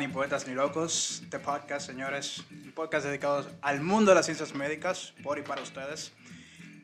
Ni 0.00 0.08
Poetas 0.08 0.48
ni 0.48 0.54
Locos, 0.54 1.20
este 1.24 1.38
podcast, 1.38 1.86
señores. 1.86 2.42
Un 2.50 2.72
podcast 2.72 3.04
dedicado 3.04 3.46
al 3.60 3.82
mundo 3.82 4.12
de 4.12 4.14
las 4.14 4.24
ciencias 4.24 4.54
médicas, 4.54 5.12
por 5.22 5.38
y 5.38 5.42
para 5.42 5.60
ustedes, 5.60 6.14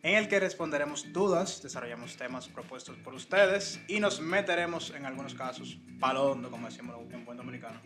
en 0.03 0.17
el 0.17 0.29
que 0.29 0.39
responderemos 0.39 1.15
dudas, 1.15 1.63
desarrollamos 1.63 2.19
temas 2.19 2.47
propuestos 2.47 2.95
por 2.99 3.15
ustedes 3.15 3.81
y 3.89 4.01
nos 4.01 4.21
meteremos, 4.21 4.91
en 4.91 5.07
algunos 5.07 5.33
casos, 5.33 5.79
palondo, 5.99 6.51
como 6.51 6.67
decimos 6.67 6.95
en 7.11 7.25
buen 7.25 7.39
dominicano, 7.39 7.81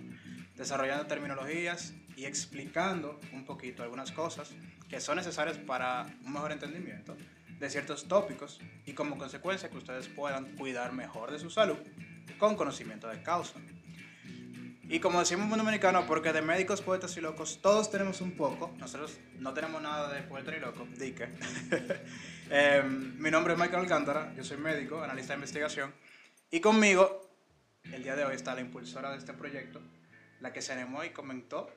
desarrollando 0.56 1.06
terminologías 1.06 1.94
y 2.16 2.24
explicando 2.24 3.20
un 3.32 3.44
poquito 3.44 3.84
algunas 3.84 4.10
cosas 4.10 4.50
que 4.88 5.00
son 5.00 5.14
necesarias 5.14 5.58
para 5.58 6.12
un 6.24 6.32
mejor 6.32 6.50
entendimiento 6.50 7.16
de 7.46 7.70
ciertos 7.70 8.08
tópicos 8.08 8.58
y 8.84 8.94
como 8.94 9.16
consecuencia 9.16 9.70
que 9.70 9.78
ustedes 9.78 10.08
puedan 10.08 10.56
cuidar 10.56 10.92
mejor 10.92 11.30
de 11.30 11.38
su 11.38 11.50
salud 11.50 11.78
con 12.40 12.56
conocimiento 12.56 13.06
de 13.06 13.22
causa. 13.22 13.60
Y 14.90 14.98
como 14.98 15.20
decimos 15.20 15.48
en 15.52 15.56
dominicano, 15.56 16.04
porque 16.04 16.32
de 16.32 16.42
médicos, 16.42 16.82
poetas 16.82 17.16
y 17.16 17.20
locos 17.20 17.60
todos 17.62 17.92
tenemos 17.92 18.20
un 18.20 18.32
poco, 18.32 18.74
nosotros 18.76 19.20
no 19.38 19.54
tenemos 19.54 19.80
nada 19.80 20.12
de 20.12 20.22
poeta 20.22 20.50
ni 20.50 20.58
loco, 20.58 20.84
dique. 20.98 21.28
Em, 22.50 23.16
mi 23.16 23.30
nombre 23.30 23.52
es 23.52 23.58
Michael 23.60 23.82
Alcántara, 23.82 24.34
yo 24.34 24.42
soy 24.42 24.56
médico, 24.56 25.00
analista 25.00 25.32
de 25.32 25.36
investigación, 25.36 25.94
y 26.50 26.58
conmigo 26.58 27.30
el 27.84 28.02
día 28.02 28.16
de 28.16 28.24
hoy 28.24 28.34
está 28.34 28.56
la 28.56 28.60
impulsora 28.60 29.12
de 29.12 29.18
este 29.18 29.32
proyecto, 29.32 29.80
la 30.40 30.52
que 30.52 30.60
se 30.60 30.72
animó 30.72 31.04
y 31.04 31.10
comentó 31.10 31.70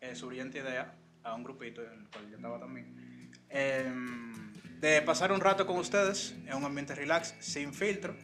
eh, 0.00 0.14
su 0.14 0.28
brillante 0.28 0.60
idea 0.60 0.94
a 1.22 1.34
un 1.34 1.44
grupito 1.44 1.82
en 1.82 2.00
el 2.00 2.08
cual 2.08 2.30
yo 2.30 2.36
estaba 2.36 2.58
también, 2.58 3.30
em, 3.50 4.54
de 4.80 5.02
pasar 5.02 5.30
un 5.32 5.42
rato 5.42 5.66
con 5.66 5.76
ustedes 5.76 6.34
en 6.46 6.54
un 6.54 6.64
ambiente 6.64 6.94
relax, 6.94 7.34
sin 7.40 7.74
filtro, 7.74 8.16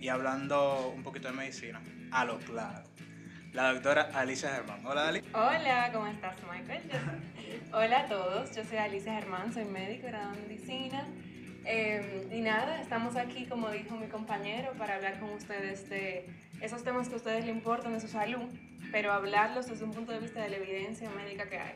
y 0.00 0.06
hablando 0.06 0.92
un 0.94 1.02
poquito 1.02 1.26
de 1.26 1.34
medicina, 1.34 1.82
a 2.12 2.24
lo 2.24 2.38
claro 2.38 2.89
la 3.52 3.72
doctora 3.72 4.10
Alicia 4.14 4.50
Germán. 4.50 4.84
Hola, 4.86 5.02
Dali. 5.04 5.22
Hola, 5.32 5.90
¿cómo 5.92 6.06
estás, 6.06 6.36
Michael? 6.50 6.82
Hola 7.72 8.00
a 8.00 8.08
todos, 8.08 8.54
yo 8.54 8.64
soy 8.64 8.78
Alicia 8.78 9.14
Germán, 9.14 9.52
soy 9.52 9.64
médico 9.64 10.06
graduada 10.06 10.36
en 10.36 10.48
medicina. 10.48 11.08
Em, 11.64 12.32
y 12.32 12.40
nada, 12.40 12.80
estamos 12.80 13.16
aquí, 13.16 13.46
como 13.46 13.70
dijo 13.70 13.96
mi 13.96 14.06
compañero, 14.06 14.72
para 14.78 14.94
hablar 14.96 15.20
con 15.20 15.30
ustedes 15.30 15.88
de 15.90 16.26
esos 16.60 16.84
temas 16.84 17.08
que 17.08 17.14
a 17.14 17.16
ustedes 17.16 17.44
les 17.44 17.54
importan 17.54 17.92
de 17.92 18.00
su 18.00 18.08
salud, 18.08 18.48
pero 18.92 19.12
hablarlos 19.12 19.66
desde 19.66 19.84
un 19.84 19.92
punto 19.92 20.12
de 20.12 20.20
vista 20.20 20.40
de 20.42 20.50
la 20.50 20.56
evidencia 20.56 21.10
médica 21.10 21.48
que 21.48 21.58
hay. 21.58 21.74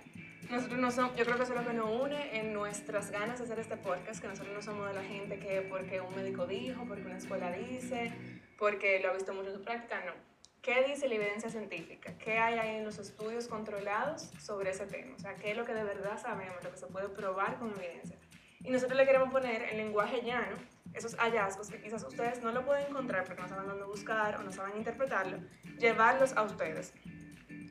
Nosotros 0.50 0.78
no 0.78 0.90
somos, 0.90 1.16
yo 1.16 1.24
creo 1.24 1.36
que 1.36 1.42
eso 1.42 1.54
es 1.54 1.60
lo 1.60 1.66
que 1.66 1.76
nos 1.76 1.90
une 1.90 2.38
en 2.38 2.52
nuestras 2.52 3.10
ganas 3.10 3.38
de 3.38 3.44
hacer 3.44 3.58
este 3.58 3.76
podcast, 3.76 4.20
que 4.20 4.28
nosotros 4.28 4.54
no 4.54 4.62
somos 4.62 4.88
de 4.88 4.94
la 4.94 5.02
gente 5.02 5.38
que 5.38 5.62
porque 5.62 6.00
un 6.00 6.14
médico 6.14 6.46
dijo, 6.46 6.84
porque 6.86 7.04
una 7.04 7.16
escuela 7.16 7.50
dice, 7.50 8.12
porque 8.58 9.00
lo 9.00 9.10
ha 9.10 9.14
visto 9.14 9.34
mucho 9.34 9.48
en 9.48 9.56
su 9.56 9.62
práctica, 9.62 10.02
no 10.04 10.33
¿Qué 10.64 10.82
dice 10.88 11.08
la 11.08 11.16
evidencia 11.16 11.50
científica? 11.50 12.16
¿Qué 12.16 12.38
hay 12.38 12.58
ahí 12.58 12.76
en 12.76 12.86
los 12.86 12.98
estudios 12.98 13.48
controlados 13.48 14.30
sobre 14.40 14.70
ese 14.70 14.86
tema? 14.86 15.14
O 15.14 15.18
sea, 15.18 15.34
¿qué 15.34 15.50
es 15.50 15.56
lo 15.58 15.66
que 15.66 15.74
de 15.74 15.84
verdad 15.84 16.18
sabemos, 16.18 16.56
lo 16.64 16.70
que 16.70 16.78
se 16.78 16.86
puede 16.86 17.10
probar 17.10 17.58
con 17.58 17.70
evidencia? 17.72 18.16
Y 18.62 18.70
nosotros 18.70 18.96
le 18.96 19.04
queremos 19.04 19.30
poner 19.30 19.60
en 19.62 19.76
lenguaje 19.76 20.22
llano 20.22 20.56
esos 20.94 21.16
hallazgos 21.16 21.68
que 21.68 21.82
quizás 21.82 22.02
ustedes 22.04 22.42
no 22.42 22.50
lo 22.50 22.64
pueden 22.64 22.86
encontrar 22.86 23.24
porque 23.24 23.42
no 23.42 23.48
saben 23.48 23.68
dónde 23.68 23.84
buscar 23.84 24.36
o 24.36 24.42
no 24.42 24.50
saben 24.50 24.78
interpretarlo, 24.78 25.36
llevarlos 25.78 26.32
a 26.32 26.42
ustedes. 26.42 26.94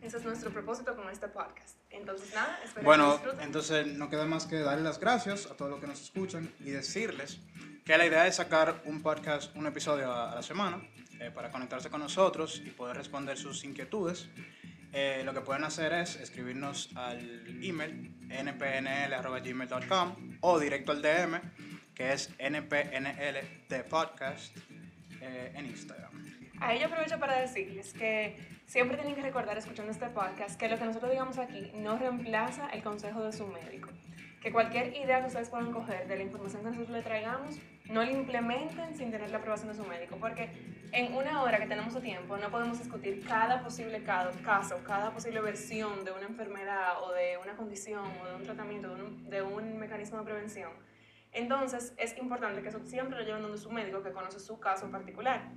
Ese 0.04 0.18
es 0.18 0.24
nuestro 0.24 0.52
propósito 0.52 0.96
con 0.96 1.10
este 1.10 1.28
podcast. 1.30 1.80
Entonces, 1.90 2.32
nada, 2.36 2.60
espero 2.64 2.86
bueno, 2.86 3.20
que 3.20 3.28
Bueno, 3.28 3.42
entonces 3.42 3.88
no 3.88 4.08
queda 4.08 4.26
más 4.26 4.46
que 4.46 4.60
darle 4.60 4.84
las 4.84 5.00
gracias 5.00 5.48
a 5.48 5.56
todos 5.56 5.72
los 5.72 5.80
que 5.80 5.88
nos 5.88 6.00
escuchan 6.00 6.54
y 6.60 6.70
decirles 6.70 7.40
que 7.86 7.98
la 7.98 8.06
idea 8.06 8.28
es 8.28 8.36
sacar 8.36 8.84
un 8.86 9.02
podcast, 9.02 9.56
un 9.56 9.66
episodio 9.66 10.14
a 10.14 10.36
la 10.36 10.44
semana 10.44 10.80
eh, 11.20 11.32
para 11.34 11.50
conectarse 11.52 11.90
con 11.90 12.02
nosotros 12.02 12.62
y 12.66 12.70
poder 12.70 12.98
responder 12.98 13.38
sus 13.38 13.64
inquietudes. 13.64 14.30
Eh, 14.94 15.24
lo 15.26 15.34
que 15.34 15.42
pueden 15.42 15.64
hacer 15.64 15.92
es 15.94 16.18
escribirnos 16.18 16.90
al 16.96 17.20
email 17.64 18.12
npnl.gmail.com 18.30 20.16
o 20.42 20.60
directo 20.60 20.92
al 20.92 21.02
DM, 21.02 21.42
que 21.96 22.14
es 22.14 22.30
npnl 22.38 23.68
de 23.70 23.84
podcast 23.90 24.56
eh, 25.20 25.52
en 25.56 25.66
Instagram. 25.66 26.12
Ahí 26.60 26.80
yo 26.80 26.86
aprovecho 26.86 27.20
para 27.20 27.40
decirles 27.40 27.92
que 27.94 28.38
siempre 28.68 28.98
tienen 28.98 29.16
que 29.16 29.22
recordar, 29.22 29.58
escuchando 29.58 29.92
este 29.92 30.08
podcast, 30.10 30.60
que 30.60 30.70
lo 30.70 30.78
que 30.78 30.86
nosotros 30.86 31.12
digamos 31.12 31.40
aquí 31.40 31.72
no 31.76 31.98
reemplaza 31.98 32.70
el 32.70 32.84
consejo 32.84 33.24
de 33.24 33.34
su 33.34 33.48
médico. 33.48 33.90
Que 34.42 34.52
cualquier 34.52 34.96
idea 34.96 35.22
que 35.22 35.28
ustedes 35.28 35.50
puedan 35.50 35.72
coger 35.72 36.08
de 36.08 36.18
la 36.18 36.24
información 36.24 36.62
que 36.62 36.70
nosotros 36.70 36.96
le 36.96 37.02
traigamos, 37.02 37.56
no 37.90 38.04
la 38.04 38.12
implementen 38.12 38.96
sin 38.96 39.12
tener 39.12 39.30
la 39.30 39.38
aprobación 39.38 39.70
de 39.70 39.76
su 39.76 39.86
médico. 39.86 40.18
Porque 40.20 40.50
en 40.92 41.14
una 41.16 41.42
hora 41.42 41.60
que 41.60 41.66
tenemos 41.66 41.94
de 41.94 42.02
tiempo 42.02 42.38
no 42.38 42.50
podemos 42.50 42.80
discutir 42.80 43.26
cada 43.26 43.64
posible 43.64 44.04
caso, 44.04 44.80
cada 44.86 45.12
posible 45.12 45.42
versión 45.42 46.06
de 46.06 46.12
una 46.12 46.28
enfermedad 46.28 47.02
o 47.04 47.12
de 47.12 47.38
una 47.38 47.56
condición 47.56 48.06
o 48.22 48.28
de 48.28 48.36
un 48.36 48.44
tratamiento, 48.44 48.96
de 48.96 49.42
un, 49.42 49.78
mecanismo 49.78 50.20
de 50.20 50.24
prevención. 50.24 50.72
Entonces 51.32 51.94
es 51.98 52.16
importante 52.18 52.62
que 52.62 52.70
eso 52.70 52.80
siempre 52.86 53.18
lo 53.18 53.26
lleven 53.26 53.42
donde 53.42 53.58
su 53.58 53.72
médico 53.72 54.04
que 54.04 54.12
conoce 54.12 54.40
su 54.40 54.60
caso 54.60 54.86
en 54.86 54.92
particular. 54.92 55.50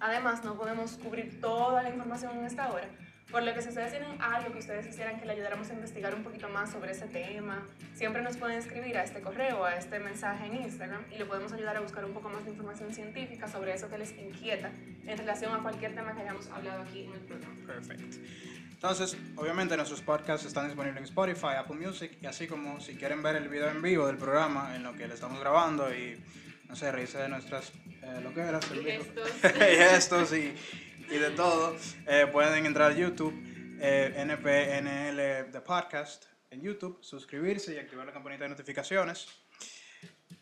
Además, 0.00 0.44
no 0.44 0.56
podemos 0.56 0.98
cubrir 0.98 1.40
toda 1.40 1.82
la 1.82 1.88
información 1.88 2.36
en 2.38 2.44
esta 2.44 2.70
hora, 2.70 2.88
por 3.30 3.42
lo 3.42 3.52
que 3.54 3.60
si 3.60 3.68
ustedes 3.68 3.90
tienen 3.90 4.20
algo 4.22 4.52
que 4.52 4.58
ustedes 4.58 4.86
quisieran 4.86 5.18
que 5.18 5.26
le 5.26 5.32
ayudáramos 5.32 5.68
a 5.70 5.74
investigar 5.74 6.14
un 6.14 6.22
poquito 6.22 6.48
más 6.48 6.70
sobre 6.70 6.92
ese 6.92 7.06
tema, 7.06 7.66
siempre 7.94 8.22
nos 8.22 8.36
pueden 8.36 8.58
escribir 8.58 8.96
a 8.96 9.02
este 9.02 9.20
correo, 9.20 9.64
a 9.64 9.74
este 9.74 9.98
mensaje 9.98 10.46
en 10.46 10.62
Instagram 10.62 11.04
y 11.12 11.18
le 11.18 11.24
podemos 11.24 11.52
ayudar 11.52 11.76
a 11.76 11.80
buscar 11.80 12.04
un 12.04 12.12
poco 12.12 12.28
más 12.28 12.44
de 12.44 12.52
información 12.52 12.94
científica 12.94 13.48
sobre 13.48 13.74
eso 13.74 13.88
que 13.88 13.98
les 13.98 14.12
inquieta 14.12 14.70
en 15.06 15.18
relación 15.18 15.52
a 15.54 15.58
cualquier 15.58 15.94
tema 15.94 16.14
que 16.14 16.22
hayamos 16.22 16.48
hablado 16.50 16.82
aquí 16.82 17.04
en 17.04 17.12
el 17.14 17.20
programa. 17.20 17.54
Perfecto. 17.66 18.16
Entonces, 18.70 19.16
obviamente 19.36 19.76
nuestros 19.76 20.02
podcasts 20.02 20.46
están 20.46 20.66
disponibles 20.66 20.98
en 20.98 21.04
Spotify, 21.04 21.56
Apple 21.58 21.76
Music 21.76 22.18
y 22.20 22.26
así 22.26 22.46
como 22.46 22.80
si 22.80 22.94
quieren 22.94 23.22
ver 23.22 23.36
el 23.36 23.48
video 23.48 23.68
en 23.70 23.82
vivo 23.82 24.06
del 24.06 24.18
programa 24.18 24.76
en 24.76 24.82
lo 24.82 24.92
que 24.92 25.08
le 25.08 25.14
estamos 25.14 25.40
grabando 25.40 25.92
y, 25.92 26.22
no 26.68 26.76
sé, 26.76 26.92
reírse 26.92 27.18
de 27.18 27.28
nuestras 27.28 27.72
eh, 28.02 28.20
loqueras, 28.22 28.64
y 28.72 28.88
estos. 28.88 29.30
y 29.44 29.74
estos 29.74 30.32
y 30.34 30.54
y 31.10 31.18
de 31.18 31.30
todo, 31.30 31.76
eh, 32.06 32.26
pueden 32.30 32.66
entrar 32.66 32.90
a 32.90 32.94
YouTube, 32.94 33.34
eh, 33.80 34.14
NPNL 34.16 35.52
The 35.52 35.60
Podcast 35.60 36.26
en 36.50 36.62
YouTube, 36.62 36.98
suscribirse 37.02 37.74
y 37.74 37.78
activar 37.78 38.06
la 38.06 38.12
campanita 38.12 38.44
de 38.44 38.50
notificaciones 38.50 39.28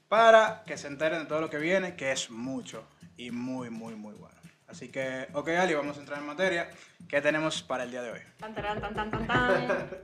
para 0.09 0.63
que 0.67 0.77
se 0.77 0.87
enteren 0.87 1.21
de 1.21 1.25
todo 1.27 1.41
lo 1.41 1.51
que 1.51 1.59
viene, 1.59 1.97
que 1.97 2.13
es 2.13 2.31
mucho 2.31 2.87
y 3.17 3.31
muy, 3.31 3.71
muy, 3.71 3.95
muy 3.95 4.15
bueno. 4.15 4.35
Así 4.67 4.91
que, 4.91 5.29
ok, 5.35 5.49
Ali, 5.51 5.75
vamos 5.75 5.97
a 5.97 6.01
entrar 6.01 6.19
en 6.19 6.27
materia. 6.27 6.71
¿Qué 7.09 7.21
tenemos 7.21 7.63
para 7.63 7.85
el 7.85 7.91
día 7.91 8.03
de 8.03 8.13
hoy? 8.13 8.21
Tan, 8.39 8.55
tan, 8.55 8.81
tan, 8.81 9.11
tan, 9.11 9.27
tan. 9.27 9.89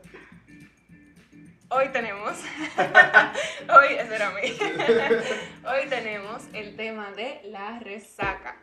Hoy 1.73 1.89
tenemos, 1.93 2.33
hoy, 3.69 3.95
espérame, 3.97 4.41
hoy 5.65 5.89
tenemos 5.89 6.43
el 6.53 6.75
tema 6.75 7.13
de 7.13 7.43
la 7.45 7.79
resaca. 7.79 8.57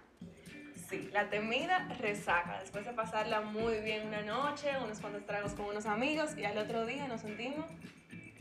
Sí, 0.90 1.10
la 1.12 1.30
temida 1.30 1.86
resaca. 2.00 2.60
Después 2.62 2.86
de 2.86 2.94
pasarla 2.94 3.42
muy 3.42 3.80
bien 3.82 4.08
una 4.08 4.22
noche, 4.22 4.70
unos 4.82 5.00
cuantos 5.02 5.26
tragos 5.26 5.52
con 5.54 5.66
unos 5.66 5.86
amigos 5.86 6.38
y 6.38 6.46
al 6.46 6.58
otro 6.58 6.86
día 6.86 7.08
nos 7.10 7.22
sentimos, 7.22 7.66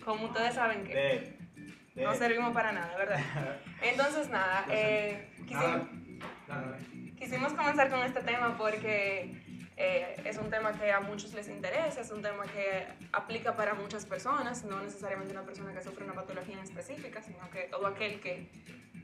como 0.04 0.26
ustedes 0.26 0.54
saben 0.54 0.84
que 0.84 1.34
no 1.96 2.14
servimos 2.14 2.54
para 2.54 2.70
nada, 2.70 2.96
¿verdad? 2.96 3.18
Entonces, 3.82 4.28
nada, 4.28 4.64
eh, 4.70 5.28
quisimos, 7.18 7.52
comenzar 7.54 7.90
con 7.90 8.00
este 8.04 8.20
tema 8.20 8.56
porque 8.56 9.34
eh, 9.76 10.22
es 10.24 10.38
un 10.38 10.48
tema 10.48 10.72
que 10.72 10.92
a 10.92 11.00
muchos 11.00 11.34
les 11.34 11.48
interesa, 11.48 12.00
es 12.00 12.12
un 12.12 12.22
tema 12.22 12.44
que 12.44 12.86
aplica 13.12 13.56
para 13.56 13.74
muchas 13.74 14.06
personas, 14.06 14.64
no 14.64 14.80
necesariamente 14.82 15.32
una 15.32 15.42
persona 15.42 15.72
que 15.72 15.82
sufre 15.82 16.04
una 16.04 16.14
patología 16.14 16.54
en 16.54 16.60
específica, 16.62 17.20
sino 17.22 17.50
que 17.50 17.62
todo 17.62 17.88
aquel 17.88 18.20
que 18.20 18.48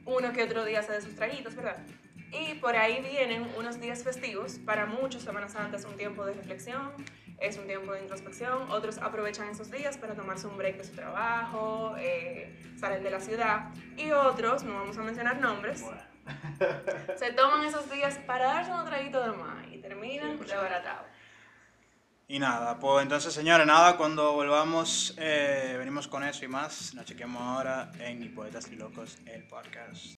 uno 0.05 0.32
que 0.32 0.44
otro 0.44 0.64
día 0.64 0.82
se 0.82 0.93
de 0.93 1.00
sus 1.00 1.17
traguitos, 1.17 1.56
¿verdad? 1.56 1.78
Y 2.32 2.55
por 2.55 2.76
ahí 2.76 3.02
vienen 3.02 3.46
unos 3.56 3.79
días 3.81 4.02
festivos. 4.02 4.58
Para 4.64 4.87
muchos, 4.87 5.23
Semana 5.23 5.49
Santa 5.49 5.76
es 5.76 5.84
un 5.84 5.96
tiempo 5.96 6.25
de 6.25 6.32
reflexión, 6.32 6.93
es 7.38 7.58
un 7.58 7.67
tiempo 7.67 7.93
de 7.93 8.00
introspección. 8.00 8.70
Otros 8.70 8.99
aprovechan 8.99 9.49
esos 9.49 9.70
días 9.70 9.99
para 9.99 10.14
tomarse 10.14 10.46
un 10.46 10.56
break 10.56 10.79
de 10.79 10.84
su 10.84 10.94
trabajo, 10.94 11.94
eh, 11.99 12.58
salen 12.79 13.02
de 13.02 13.11
la 13.11 13.20
ciudad. 13.20 13.70
Y 13.96 14.12
otros, 14.12 14.64
no 14.64 14.75
vamos 14.75 14.96
a 14.96 15.02
mencionar 15.02 15.40
nombres, 15.40 15.84
se 17.17 17.32
toman 17.32 17.64
esos 17.64 17.90
días 17.90 18.19
para 18.26 18.46
darse 18.46 18.73
un 18.73 18.84
traguito 18.84 19.20
de 19.20 19.32
más 19.32 19.67
y 19.70 19.79
terminan 19.79 20.38
sí, 20.38 20.44
desbaratados. 20.44 21.06
Y 22.29 22.38
nada, 22.38 22.79
pues 22.79 23.02
entonces 23.02 23.34
señores, 23.34 23.67
nada, 23.67 23.96
cuando 23.96 24.32
volvamos 24.32 25.14
eh, 25.19 25.75
venimos 25.79 26.08
con 26.08 26.23
eso 26.25 26.44
y 26.44 26.49
más. 26.49 26.94
Nos 26.94 27.05
chequemos 27.05 27.43
ahora 27.43 27.90
en 27.99 28.20
Ni 28.20 28.29
Poetas 28.29 28.69
y 28.70 28.76
Locos, 28.76 29.19
el 29.26 29.46
podcast. 29.49 30.17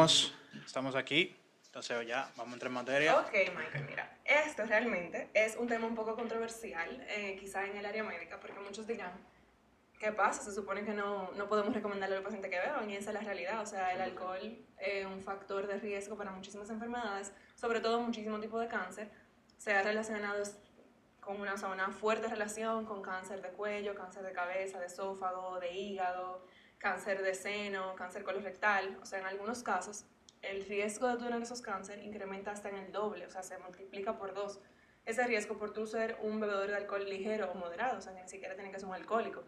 Volvimos. 0.00 0.32
Estamos 0.64 0.96
aquí. 0.96 1.36
Entonces 1.66 2.06
ya 2.06 2.32
vamos 2.34 2.52
a 2.52 2.54
entrar 2.54 2.68
en 2.70 2.74
materia. 2.74 3.20
Ok, 3.20 3.32
Michael, 3.54 3.84
mira, 3.86 4.18
esto 4.24 4.64
realmente 4.64 5.28
es 5.34 5.56
un 5.56 5.68
tema 5.68 5.86
un 5.86 5.94
poco 5.94 6.16
controversial, 6.16 7.04
eh, 7.06 7.36
quizá 7.38 7.66
en 7.66 7.76
el 7.76 7.84
área 7.84 8.02
médica, 8.02 8.40
porque 8.40 8.58
muchos 8.60 8.86
dirán, 8.86 9.12
¿qué 9.98 10.10
pasa? 10.10 10.42
Se 10.42 10.54
supone 10.54 10.84
que 10.84 10.94
no, 10.94 11.30
no 11.32 11.48
podemos 11.48 11.74
recomendarle 11.74 12.16
a 12.16 12.18
los 12.20 12.24
pacientes 12.24 12.50
que 12.50 12.58
beban 12.58 12.88
y 12.88 12.96
esa 12.96 13.10
es 13.10 13.14
la 13.14 13.20
realidad. 13.20 13.60
O 13.60 13.66
sea, 13.66 13.92
el 13.92 14.00
alcohol 14.00 14.58
es 14.78 15.04
un 15.04 15.20
factor 15.20 15.66
de 15.66 15.78
riesgo 15.78 16.16
para 16.16 16.30
muchísimas 16.30 16.70
enfermedades, 16.70 17.30
sobre 17.54 17.80
todo 17.80 18.00
muchísimos 18.00 18.40
tipos 18.40 18.60
de 18.62 18.68
cáncer. 18.68 19.10
Se 19.58 19.74
ha 19.74 19.82
relacionado 19.82 20.42
con 21.20 21.38
una, 21.38 21.54
una 21.54 21.90
fuerte 21.90 22.26
relación 22.26 22.86
con 22.86 23.02
cáncer 23.02 23.42
de 23.42 23.50
cuello, 23.50 23.94
cáncer 23.94 24.22
de 24.22 24.32
cabeza, 24.32 24.80
de 24.80 24.86
esófago, 24.86 25.60
de 25.60 25.70
hígado, 25.72 26.46
cáncer 26.80 27.22
de 27.22 27.34
seno, 27.34 27.94
cáncer 27.94 28.24
colorectal. 28.24 28.98
O 29.00 29.06
sea, 29.06 29.20
en 29.20 29.26
algunos 29.26 29.62
casos 29.62 30.06
el 30.42 30.64
riesgo 30.64 31.08
de 31.08 31.16
tener 31.18 31.42
esos 31.42 31.60
cánceres 31.60 32.04
incrementa 32.04 32.50
hasta 32.50 32.70
en 32.70 32.76
el 32.76 32.92
doble, 32.92 33.26
o 33.26 33.30
sea, 33.30 33.42
se 33.42 33.58
multiplica 33.58 34.16
por 34.16 34.34
dos. 34.34 34.58
Ese 35.04 35.26
riesgo 35.26 35.58
por 35.58 35.72
tú 35.72 35.86
ser 35.86 36.18
un 36.22 36.40
bebedor 36.40 36.68
de 36.68 36.76
alcohol 36.76 37.08
ligero 37.08 37.50
o 37.50 37.54
moderado, 37.54 37.98
o 37.98 38.00
sea, 38.00 38.14
que 38.14 38.22
ni 38.22 38.28
siquiera 38.28 38.54
tiene 38.54 38.70
que 38.70 38.78
ser 38.78 38.88
un 38.88 38.94
alcohólico. 38.94 39.44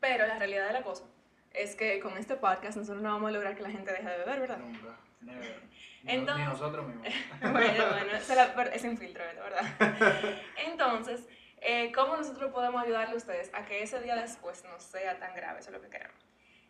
Pero 0.00 0.26
la 0.26 0.38
realidad 0.38 0.66
de 0.66 0.72
la 0.72 0.82
cosa 0.82 1.04
es 1.52 1.76
que 1.76 2.00
con 2.00 2.16
este 2.16 2.36
podcast 2.36 2.76
nosotros 2.76 3.02
no 3.02 3.10
vamos 3.10 3.28
a 3.28 3.32
lograr 3.32 3.56
que 3.56 3.62
la 3.62 3.70
gente 3.70 3.92
deje 3.92 4.08
de 4.08 4.18
beber, 4.18 4.40
¿verdad? 4.40 4.58
Nunca, 4.58 4.98
never. 5.20 5.60
Entonces, 6.04 6.46
ni 6.46 6.52
nosotros 6.52 6.86
mismos. 6.86 7.08
bueno, 7.40 7.84
bueno, 7.90 8.12
es, 8.12 8.28
la, 8.28 8.62
es 8.72 8.84
un 8.84 8.98
filtro, 8.98 9.22
¿verdad? 9.24 9.62
Entonces, 10.66 11.28
eh, 11.60 11.92
¿cómo 11.92 12.16
nosotros 12.16 12.50
podemos 12.52 12.82
ayudarle 12.82 13.14
a 13.14 13.16
ustedes 13.16 13.50
a 13.54 13.64
que 13.64 13.82
ese 13.82 14.00
día 14.00 14.16
después 14.16 14.64
no 14.64 14.78
sea 14.80 15.18
tan 15.18 15.34
grave? 15.34 15.60
Eso 15.60 15.70
es 15.70 15.76
lo 15.76 15.82
que 15.82 15.88
queremos. 15.88 16.21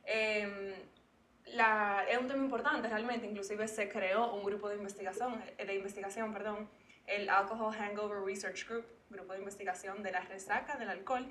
Eh, 0.04 0.74
la, 1.46 2.04
es 2.08 2.18
un 2.18 2.28
tema 2.28 2.42
importante 2.42 2.88
realmente, 2.88 3.26
inclusive 3.26 3.68
se 3.68 3.88
creó 3.88 4.32
un 4.32 4.44
grupo 4.44 4.68
de 4.68 4.76
investigación, 4.76 5.42
eh, 5.58 5.64
de 5.64 5.74
investigación 5.74 6.32
perdón, 6.32 6.68
el 7.06 7.28
Alcohol 7.28 7.74
Hangover 7.74 8.22
Research 8.24 8.66
Group, 8.68 8.86
grupo 9.10 9.32
de 9.32 9.40
investigación 9.40 10.02
de 10.02 10.12
la 10.12 10.20
resaca 10.20 10.76
del 10.76 10.88
alcohol. 10.88 11.26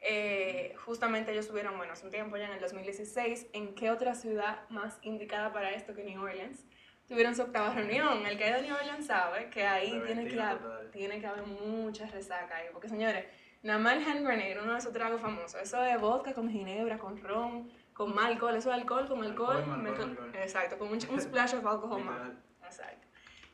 Eh, 0.00 0.74
justamente 0.84 1.32
ellos 1.32 1.48
tuvieron, 1.48 1.76
bueno, 1.76 1.92
hace 1.92 2.04
un 2.04 2.12
tiempo 2.12 2.36
ya 2.36 2.46
en 2.46 2.52
el 2.52 2.60
2016, 2.60 3.48
¿en 3.52 3.74
qué 3.74 3.90
otra 3.90 4.14
ciudad 4.14 4.68
más 4.68 4.98
indicada 5.02 5.52
para 5.52 5.72
esto 5.72 5.94
que 5.94 6.04
New 6.04 6.22
Orleans? 6.22 6.64
Tuvieron 7.08 7.34
su 7.34 7.42
octava 7.42 7.72
reunión. 7.72 8.26
El 8.26 8.36
que 8.36 8.44
ha 8.44 8.48
ido 8.50 8.58
a 8.58 8.62
New 8.62 8.74
Orleans 8.74 9.06
sabe 9.06 9.48
que 9.48 9.66
ahí 9.66 10.00
tiene 10.04 10.28
que, 10.28 10.40
haber, 10.40 10.90
tiene 10.90 11.20
que 11.20 11.26
haber 11.26 11.44
mucha 11.46 12.06
resaca 12.06 12.56
ahí. 12.56 12.66
Porque 12.72 12.88
señores, 12.88 13.24
nada 13.62 13.78
más 13.78 13.96
el 13.96 14.04
hand 14.04 14.26
grenade, 14.26 14.58
uno 14.60 14.72
de 14.72 14.78
esos 14.78 14.92
tragos 14.92 15.20
famosos, 15.20 15.60
eso 15.60 15.80
de 15.80 15.96
vodka 15.96 16.34
con 16.34 16.50
ginebra, 16.50 16.98
con 16.98 17.16
ron, 17.22 17.72
con 17.98 18.14
más 18.14 18.26
alcohol, 18.26 18.54
eso 18.54 18.70
es 18.70 18.76
alcohol 18.76 19.08
con 19.08 19.24
alcohol. 19.24 20.30
Exacto, 20.34 20.78
con 20.78 20.86
un, 20.86 20.98
un 21.10 21.20
splash 21.20 21.56
of 21.56 21.66
alcohol 21.66 22.00
más. 22.04 22.30
Exacto. 22.64 23.08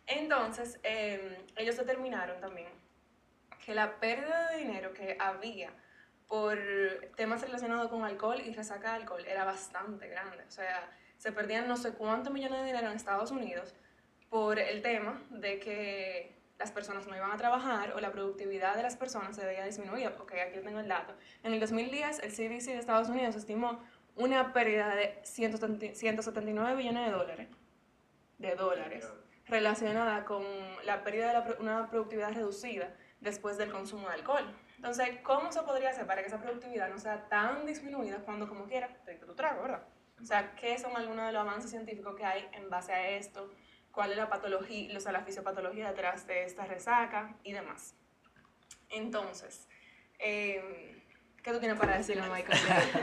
Entonces, 0.06 0.79
em, 0.82 1.35
ellos 1.56 1.79
determinaron 1.79 2.38
también 2.43 2.69
que 3.64 3.75
la 3.75 3.99
pérdida 3.99 4.50
de 4.50 4.58
dinero 4.58 4.93
que 4.93 5.17
había 5.19 5.73
por 6.29 6.58
temas 7.17 7.41
relacionados 7.41 7.88
con 7.88 8.05
alcohol 8.05 8.38
y 8.44 8.52
resaca 8.52 8.91
de 8.91 8.96
alcohol 8.96 9.25
era 9.26 9.44
bastante 9.44 10.08
grande. 10.08 10.44
O 10.46 10.50
sea, 10.50 10.91
se 11.17 11.32
perdían 11.32 11.67
no 11.67 11.79
sé 11.79 11.94
cuántos 11.94 12.31
millones 12.31 12.61
de 12.61 12.67
dinero 12.67 12.91
en 12.91 12.96
Estados 12.96 13.31
Unidos 13.31 13.75
por 14.29 14.58
el 14.58 14.82
tema 14.82 15.23
de 15.31 15.58
que 15.58 16.37
las 16.58 16.70
personas 16.70 17.06
no 17.06 17.17
iban 17.17 17.32
a 17.32 17.37
trabajar 17.37 17.94
o 17.94 18.00
la 18.00 18.12
productividad 18.12 18.76
de 18.76 18.82
las 18.82 18.96
personas 18.96 19.35
se 19.37 19.44
veía 19.44 19.64
disminuida. 19.64 20.14
Porque 20.14 20.41
aquí 20.41 20.58
tengo 20.61 20.81
el 20.81 20.88
dato. 20.88 21.14
En 21.43 21.52
el 21.52 21.61
2010, 21.61 22.20
el 22.20 22.31
CDC 22.31 22.73
de 22.73 22.79
Estados 22.79 23.08
Unidos 23.08 23.35
estimó 23.37 23.82
una 24.17 24.53
pérdida 24.53 24.95
de 24.95 25.21
179 25.25 26.77
billones 26.77 27.07
de 27.07 27.13
dólares, 27.13 27.49
de 28.39 28.55
dólares 28.55 29.13
relacionada 29.47 30.25
con 30.25 30.45
la 30.85 31.05
pérdida 31.05 31.43
de 31.43 31.55
una 31.61 31.89
productividad 31.91 32.33
reducida 32.33 32.95
después 33.21 33.57
del 33.57 33.71
consumo 33.71 34.09
de 34.09 34.15
alcohol. 34.15 34.45
Entonces, 34.77 35.21
¿cómo 35.23 35.51
se 35.53 35.63
podría 35.63 35.91
hacer 35.91 36.07
para 36.07 36.23
que 36.23 36.29
esa 36.29 36.41
productividad 36.41 36.89
no 36.89 36.99
sea 36.99 37.29
tan 37.29 37.67
disminuida 37.67 38.19
cuando 38.19 38.49
como 38.49 38.67
quiera 38.67 38.89
te 39.05 39.15
tu 39.15 39.35
trago, 39.35 39.63
verdad? 39.63 39.87
O 40.21 40.25
sea, 40.25 40.55
¿qué 40.55 40.79
son 40.79 40.97
algunos 40.97 41.27
de 41.27 41.33
los 41.33 41.41
avances 41.41 41.71
científicos 41.71 42.15
que 42.15 42.25
hay 42.25 42.49
en 42.53 42.71
base 42.71 42.93
a 42.93 43.11
esto? 43.11 43.51
¿Cuál 43.91 44.13
es 44.13 44.17
la 44.17 44.29
patología, 44.29 44.97
o 44.97 45.01
sea, 45.01 45.13
la 45.13 45.23
fisiopatología 45.23 45.89
detrás 45.89 46.27
de 46.27 46.45
esta 46.45 46.65
resaca 46.67 47.37
y 47.43 47.53
demás? 47.53 47.95
Entonces, 48.91 49.69
eh, 50.19 50.94
¿Qué 51.44 51.52
tú 51.52 51.61
tienes 51.61 51.79
para 51.79 51.99
decirnos, 51.99 52.26
Michael, 52.31 52.58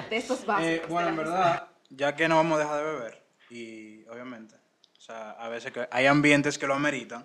de, 0.10 0.18
estos 0.18 0.44
vasos? 0.48 0.66
Eh, 0.66 0.82
bueno, 0.90 1.10
en 1.10 1.16
verdad, 1.18 1.68
ya 1.90 2.16
que 2.16 2.28
no 2.28 2.38
vamos 2.38 2.58
a 2.58 2.64
dejar 2.64 2.78
de 2.78 2.92
beber, 2.92 3.24
y 3.52 4.04
obviamente, 4.08 4.56
o 4.98 5.00
sea, 5.00 5.32
a 5.34 5.48
veces 5.48 5.72
que 5.72 5.88
hay 5.92 6.08
ambientes 6.08 6.58
que 6.58 6.66
lo 6.66 6.74
ameritan, 6.74 7.24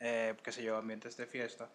eh, 0.00 0.34
qué 0.42 0.50
sé 0.50 0.62
yo, 0.62 0.78
ambientes 0.78 1.18
de 1.18 1.26
fiesta, 1.26 1.68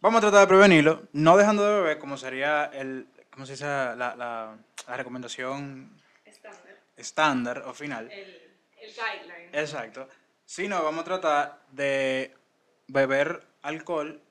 vamos 0.00 0.18
a 0.18 0.20
tratar 0.20 0.42
de 0.42 0.46
prevenirlo, 0.46 1.08
no 1.14 1.36
dejando 1.36 1.66
de 1.66 1.80
beber, 1.80 1.98
como 1.98 2.16
sería 2.16 2.66
el, 2.66 3.08
¿cómo 3.30 3.44
se 3.44 3.54
dice? 3.54 3.64
La, 3.64 3.96
la, 3.96 4.56
la 4.86 4.96
recomendación 4.96 6.00
estándar. 6.24 6.78
estándar 6.96 7.62
o 7.66 7.74
final. 7.74 8.08
El, 8.08 8.40
el 8.80 8.90
guideline. 8.90 9.50
Exacto. 9.52 10.08
Sino 10.46 10.80
vamos 10.84 11.00
a 11.00 11.04
tratar 11.04 11.58
de 11.72 12.36
beber 12.86 13.42
alcohol 13.62 14.22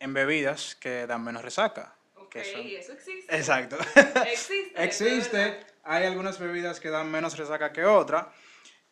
en 0.00 0.12
bebidas 0.12 0.74
que 0.74 1.06
dan 1.06 1.24
menos 1.24 1.42
resaca 1.42 1.94
eso 2.38 2.92
existe. 2.92 3.36
Exacto. 3.36 3.76
Existe. 4.26 4.84
existe. 4.84 5.60
Hay 5.82 6.04
algunas 6.04 6.38
bebidas 6.38 6.78
que 6.78 6.90
dan 6.90 7.10
menos 7.10 7.36
resaca 7.36 7.72
que 7.72 7.84
otras. 7.84 8.26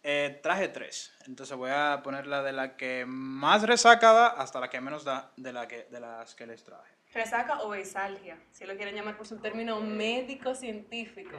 Eh, 0.02 0.38
traje 0.43 0.69
tres. 0.69 1.12
Entonces 1.26 1.56
voy 1.56 1.70
a 1.70 2.00
poner 2.02 2.26
la 2.26 2.43
de 2.43 2.52
la 2.52 2.76
que 2.76 3.05
más 3.06 3.62
resaca 3.62 4.12
da 4.12 4.26
hasta 4.29 4.61
la 4.61 4.70
que 4.70 4.81
menos 4.81 5.05
da 5.05 5.32
de, 5.37 5.52
la 5.52 5.67
que, 5.67 5.85
de 5.90 6.00
las 6.00 6.35
que 6.35 6.46
les 6.46 6.64
traje. 6.64 6.90
Resaca 7.12 7.62
o 7.62 7.70
beisalgia, 7.70 8.38
si 8.52 8.64
lo 8.67 8.76
quieren 8.76 8.94
llamar 8.94 9.17
por 9.17 9.26
su 9.26 9.38
término 9.38 9.81
médico-científico. 9.81 11.37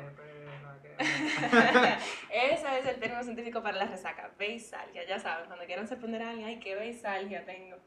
Ese 2.30 2.80
es 2.80 2.86
el 2.86 3.00
término 3.00 3.24
científico 3.24 3.62
para 3.62 3.78
la 3.78 3.86
resaca, 3.86 4.32
beisalgia. 4.38 5.06
Ya 5.08 5.20
saben, 5.20 5.46
cuando 5.46 5.66
quieran 5.66 5.88
sorprender 5.88 6.24
a 6.24 6.32
alguien, 6.32 6.48
ay, 6.48 6.60
qué 6.60 6.76
beisalgia 6.76 7.46
tengo. 7.46 7.78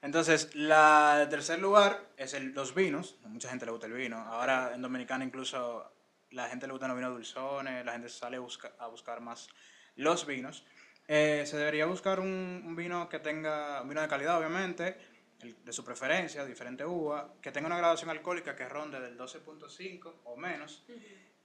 Entonces, 0.00 0.54
la 0.54 1.26
tercer 1.28 1.58
lugar 1.58 2.00
es 2.16 2.34
el, 2.34 2.52
los 2.52 2.74
vinos. 2.74 3.18
A 3.24 3.28
mucha 3.28 3.48
gente 3.48 3.66
le 3.66 3.72
gusta 3.72 3.86
el 3.86 3.92
vino. 3.92 4.18
Ahora 4.18 4.72
en 4.74 4.82
Dominicana 4.82 5.24
incluso 5.24 5.92
la 6.30 6.48
gente 6.48 6.66
le 6.66 6.72
gustan 6.72 6.90
los 6.90 6.98
vinos 6.98 7.14
dulzones, 7.14 7.84
la 7.84 7.92
gente 7.92 8.08
sale 8.08 8.36
a 8.36 8.86
buscar, 8.86 9.20
más 9.20 9.48
los 9.96 10.26
vinos. 10.26 10.64
Eh, 11.06 11.44
se 11.46 11.56
debería 11.56 11.86
buscar 11.86 12.20
un, 12.20 12.74
vino 12.76 13.08
que 13.08 13.18
tenga, 13.18 13.82
un 13.82 13.88
vino 13.88 14.00
de 14.00 14.08
calidad 14.08 14.38
obviamente, 14.38 14.98
de 15.40 15.72
su 15.72 15.84
preferencia, 15.84 16.44
diferente 16.44 16.84
uva, 16.84 17.34
que 17.40 17.50
tenga 17.50 17.66
una 17.66 17.78
graduación 17.78 18.10
alcohólica 18.10 18.54
que 18.54 18.68
ronde 18.68 19.00
del 19.00 19.16
12.5 19.16 20.12
o 20.24 20.36
menos. 20.36 20.84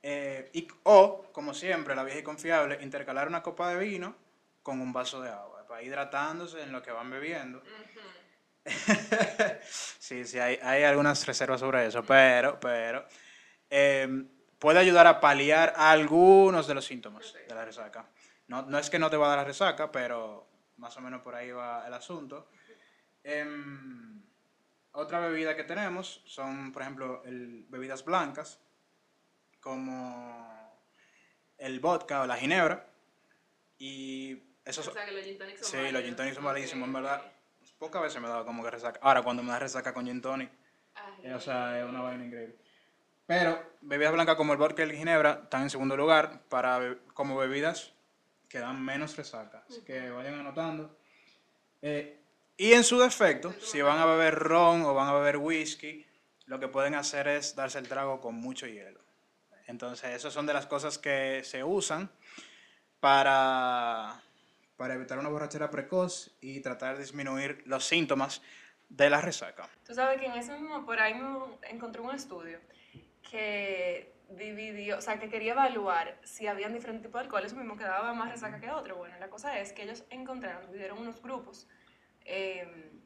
Eh, 0.01 0.50
y, 0.54 0.68
o, 0.84 1.30
como 1.32 1.54
siempre, 1.54 1.96
la 1.96 2.04
vieja 2.04 2.20
y 2.20 2.24
confiable, 2.24 2.80
intercalar 2.82 3.28
una 3.28 3.42
copa 3.42 3.70
de 3.70 3.80
vino 3.80 4.16
con 4.62 4.82
un 4.82 4.92
vaso 4.92 5.22
de 5.22 5.30
agua, 5.30 5.66
para 5.68 5.82
hidratándose 5.82 6.62
en 6.62 6.72
lo 6.72 6.82
que 6.82 6.92
van 6.92 7.10
bebiendo. 7.10 7.63
sí, 9.63 10.25
sí, 10.25 10.39
hay, 10.39 10.58
hay, 10.62 10.84
algunas 10.84 11.25
reservas 11.25 11.60
sobre 11.60 11.86
eso, 11.86 12.03
pero, 12.03 12.60
pero 12.60 13.05
em, 13.70 14.27
puede 14.58 14.79
ayudar 14.79 15.05
a 15.08 15.20
paliar 15.20 15.74
algunos 15.75 16.67
de 16.67 16.74
los 16.74 16.86
síntomas 16.86 17.34
de 17.34 17.53
la 17.53 17.65
resaca. 17.65 18.10
No, 18.48 18.62
no, 18.63 18.77
es 18.77 18.89
que 18.89 19.00
no 19.00 19.10
te 19.10 19.17
va 19.17 19.27
a 19.27 19.29
dar 19.29 19.38
la 19.39 19.43
resaca, 19.43 19.91
pero 19.91 20.48
más 20.77 20.96
o 20.98 21.01
menos 21.01 21.22
por 21.22 21.36
ahí 21.36 21.51
va 21.51 21.86
el 21.86 21.93
asunto. 21.93 22.48
Em, 23.24 24.22
otra 24.91 25.20
bebida 25.20 25.55
que 25.55 25.63
tenemos 25.63 26.22
son, 26.25 26.72
por 26.72 26.84
ejemplo, 26.84 27.22
el, 27.25 27.65
bebidas 27.67 28.05
blancas, 28.05 28.60
como 29.60 30.79
el 31.58 31.79
vodka 31.79 32.22
o 32.22 32.27
la 32.27 32.38
ginebra. 32.38 32.88
Y 33.77 34.41
eso 34.63 34.82
o 34.82 34.84
sea, 34.84 35.05
que 35.05 35.12
los 35.12 35.25
gin 35.25 35.38
tonics 35.38 35.67
son 35.67 35.86
Sí, 35.86 35.91
los 35.91 36.03
gin 36.03 36.15
tonics 36.15 36.36
son 36.36 36.43
malísimos, 36.46 36.88
en 36.88 36.93
verdad 36.93 37.34
pocas 37.84 38.02
veces 38.02 38.22
me 38.22 38.30
dado 38.30 38.46
como 38.46 38.63
que 38.63 38.72
resaca. 38.72 38.98
Ahora, 39.04 39.24
cuando 39.24 39.44
me 39.44 39.52
da 39.52 39.60
resaca 39.60 39.94
con 39.94 40.06
gin 40.06 40.22
tonic, 40.22 40.50
o 41.36 41.40
sea, 41.42 41.78
es 41.78 41.86
una 41.86 42.00
vaina 42.00 42.24
increíble. 42.24 42.56
Pero 43.25 43.62
bebidas 43.82 44.13
blancas 44.13 44.38
como 44.38 44.54
el 44.54 44.58
vodka 44.58 44.84
y 44.84 44.86
el 44.90 44.96
ginebra 44.96 45.42
están 45.44 45.63
en 45.63 45.70
segundo 45.70 45.98
lugar 45.98 46.44
para 46.48 46.96
como 47.13 47.36
bebidas 47.36 47.92
que 48.48 48.60
dan 48.60 48.82
menos 48.82 49.18
resaca. 49.18 49.66
Así 49.68 49.82
que 49.82 50.10
vayan 50.12 50.36
anotando. 50.36 50.98
Eh, 51.82 52.22
y 52.56 52.72
en 52.72 52.86
su 52.86 52.98
defecto, 52.98 53.52
si 53.60 53.82
van 53.82 54.00
a 54.00 54.06
beber 54.06 54.36
ron 54.36 54.84
o 54.84 54.94
van 54.94 55.10
a 55.10 55.13
beber 55.13 55.36
whisky, 55.36 56.06
lo 56.46 56.62
que 56.62 56.70
pueden 56.70 56.96
hacer 56.96 57.28
es 57.28 57.54
darse 57.54 57.80
el 57.80 57.90
trago 57.90 58.22
con 58.22 58.36
mucho 58.36 58.66
hielo. 58.66 59.02
Entonces, 59.68 60.12
esas 60.12 60.32
son 60.32 60.46
de 60.46 60.54
las 60.54 60.68
cosas 60.68 60.98
que 60.98 61.42
se 61.44 61.66
usan 61.66 62.10
para 63.02 64.24
para 64.84 64.96
evitar 64.96 65.18
una 65.18 65.30
borrachera 65.30 65.70
precoz 65.70 66.36
y 66.42 66.60
tratar 66.60 66.98
de 66.98 67.04
disminuir 67.04 67.63
los 67.66 67.86
síntomas 67.86 68.42
de 68.90 69.10
la 69.10 69.22
resaca. 69.22 69.70
Tú 69.86 69.94
sabes 69.94 70.20
que 70.20 70.25
en 70.25 70.34
ese 70.34 70.52
mismo, 70.60 70.86
por 70.86 71.00
ahí 71.00 71.16
encontré 71.70 72.02
un 72.02 72.13
estudio 72.13 72.60
que 73.22 74.13
dividió, 74.32 74.98
o 74.98 75.02
sea, 75.02 75.22
que 75.22 75.30
quería 75.30 75.54
evaluar 75.54 76.20
si 76.25 76.48
habían 76.48 76.74
diferentes 76.74 77.04
tipos 77.04 77.22
de 77.22 77.24
alcohol, 77.24 77.46
eso 77.46 77.56
mismo 77.56 77.78
que 77.78 77.86
daba 77.86 78.13
más 78.13 78.30
resaca 78.30 78.60
que 78.60 78.72
otro. 78.72 78.98
Bueno, 78.98 79.16
la 79.22 79.30
cosa 79.30 79.58
es 79.58 79.72
que 79.72 79.84
ellos 79.84 80.04
encontraron, 80.10 80.66
dividieron 80.66 80.98
unos 80.98 81.22
grupos, 81.22 81.66
em, 82.25 83.00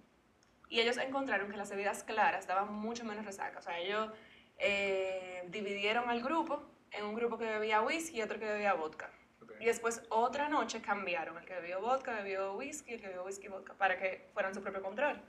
y 0.69 0.79
ellos 0.79 0.97
encontraron 0.97 1.51
que 1.51 1.57
las 1.57 1.69
bebidas 1.69 2.03
claras 2.03 2.47
daban 2.47 2.73
mucho 2.73 3.05
menos 3.05 3.23
resaca. 3.23 3.59
O 3.59 3.61
sea, 3.61 3.77
ellos 3.77 4.09
eh, 4.57 5.43
dividieron 5.49 6.09
al 6.09 6.23
grupo 6.23 6.59
en 6.89 7.05
un 7.05 7.13
grupo 7.13 7.37
que 7.37 7.45
bebía 7.45 7.83
whisky 7.83 8.17
y 8.17 8.23
otro 8.23 8.39
que 8.39 8.45
bebía 8.45 8.73
vodka. 8.73 9.11
Y 9.59 9.65
después 9.65 10.03
otra 10.09 10.49
noche 10.49 10.81
cambiaron, 10.81 11.37
el 11.37 11.45
que 11.45 11.55
bebió 11.55 11.81
vodka 11.81 12.13
bebió 12.13 12.53
whisky, 12.55 12.93
el 12.93 13.01
que 13.01 13.07
bebió 13.07 13.23
whisky 13.23 13.47
vodka, 13.47 13.73
para 13.73 13.97
que 13.97 14.29
fueran 14.33 14.53
su 14.53 14.61
propio 14.61 14.81
control. 14.81 15.21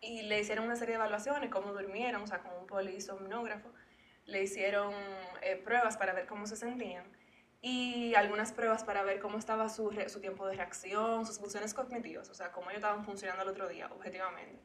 Y 0.00 0.22
le 0.22 0.40
hicieron 0.40 0.64
una 0.64 0.76
serie 0.76 0.94
de 0.94 1.00
evaluaciones, 1.00 1.50
cómo 1.50 1.72
durmieron, 1.72 2.22
o 2.22 2.26
sea, 2.26 2.40
con 2.40 2.52
un 2.58 2.66
polisomnógrafo. 2.66 3.72
Le 4.26 4.42
hicieron 4.42 4.92
eh, 5.42 5.56
pruebas 5.56 5.96
para 5.96 6.12
ver 6.12 6.26
cómo 6.26 6.46
se 6.46 6.56
sentían 6.56 7.04
y 7.62 8.14
algunas 8.14 8.52
pruebas 8.52 8.84
para 8.84 9.02
ver 9.02 9.18
cómo 9.20 9.38
estaba 9.38 9.68
su, 9.68 9.90
re- 9.90 10.08
su 10.08 10.20
tiempo 10.20 10.46
de 10.46 10.54
reacción, 10.56 11.24
sus 11.26 11.38
funciones 11.38 11.74
cognitivas, 11.74 12.28
o 12.28 12.34
sea, 12.34 12.52
cómo 12.52 12.70
ellos 12.70 12.78
estaban 12.78 13.04
funcionando 13.04 13.42
el 13.44 13.48
otro 13.48 13.68
día, 13.68 13.88
objetivamente. 13.92 14.60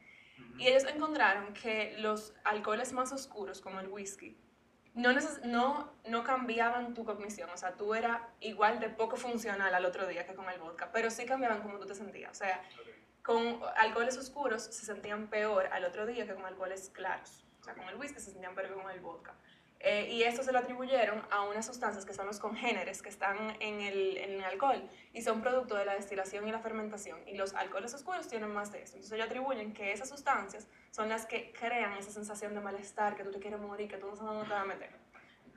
Y 0.58 0.68
ellos 0.68 0.84
encontraron 0.84 1.54
que 1.54 1.96
los 2.00 2.34
alcoholes 2.44 2.92
más 2.92 3.12
oscuros, 3.12 3.62
como 3.62 3.80
el 3.80 3.88
whisky, 3.88 4.38
no, 4.94 5.12
no, 5.46 5.94
no 6.08 6.24
cambiaban 6.24 6.94
tu 6.94 7.06
cognición, 7.06 7.50
o 7.50 7.58
sea, 7.58 7.76
tú 7.76 7.94
eras 7.94 8.22
igual 8.40 8.80
de 8.80 8.90
poco 8.90 9.16
funcional 9.16 9.74
al 9.74 9.86
otro 9.86 10.08
día 10.08 10.26
que 10.26 10.36
con 10.36 10.50
el 10.50 10.60
vodka, 10.60 10.92
pero 10.92 11.10
sí 11.10 11.26
cambiaban 11.26 11.62
cómo 11.62 11.80
tú 11.80 11.86
te 11.86 11.96
sentías, 11.96 12.32
o 12.32 12.36
sea, 12.36 12.62
con 13.24 13.60
alcoholes 13.78 14.18
oscuros 14.18 14.64
se 14.64 14.86
sentían 14.86 15.28
peor 15.28 15.68
al 15.68 15.86
otro 15.86 16.06
día 16.06 16.26
que 16.26 16.34
con 16.34 16.46
alcoholes 16.46 16.90
claros. 16.90 17.46
O 17.62 17.64
sea, 17.64 17.76
con 17.76 17.88
el 17.88 17.96
whisky 17.96 18.20
se 18.20 18.32
sentían 18.32 18.56
peor 18.56 18.70
que 18.70 18.74
con 18.74 18.90
el 18.90 19.00
vodka. 19.00 19.36
Eh, 19.84 20.10
y 20.12 20.24
esto 20.24 20.44
se 20.44 20.52
lo 20.52 20.60
atribuyeron 20.60 21.24
a 21.32 21.42
unas 21.42 21.66
sustancias 21.66 22.06
que 22.06 22.14
son 22.14 22.28
los 22.28 22.40
congéneres 22.40 23.02
que 23.02 23.10
están 23.10 23.56
en 23.60 23.82
el, 23.82 24.18
en 24.18 24.32
el 24.36 24.44
alcohol 24.44 24.88
y 25.12 25.24
son 25.24 25.42
producto 25.42 25.76
de 25.76 25.86
la 25.86 25.96
destilación 25.96 26.48
y 26.48 26.52
la 26.52 26.60
fermentación. 26.60 27.20
Y 27.28 27.36
los 27.36 27.56
alcoholes 27.56 27.92
oscuros 27.96 28.28
tienen 28.28 28.52
más 28.54 28.72
de 28.72 28.84
eso. 28.84 28.94
Entonces 28.98 29.14
ellos 29.14 29.26
atribuyen 29.26 29.74
que 29.74 29.92
esas 29.92 30.08
sustancias 30.10 30.68
son 30.92 31.10
las 31.10 31.26
que 31.26 31.52
crean 31.52 31.94
esa 31.98 32.12
sensación 32.12 32.54
de 32.54 32.62
malestar, 32.62 33.16
que 33.16 33.24
tú 33.24 33.32
te 33.32 33.40
quieres 33.40 33.60
morir, 33.60 33.90
que 33.90 33.98
tú 33.98 34.08
no 34.08 34.16
sabes 34.16 34.32
dónde 34.34 34.48
te 34.48 34.54
vas 34.54 34.62
a 34.64 34.66
meter. 34.66 34.90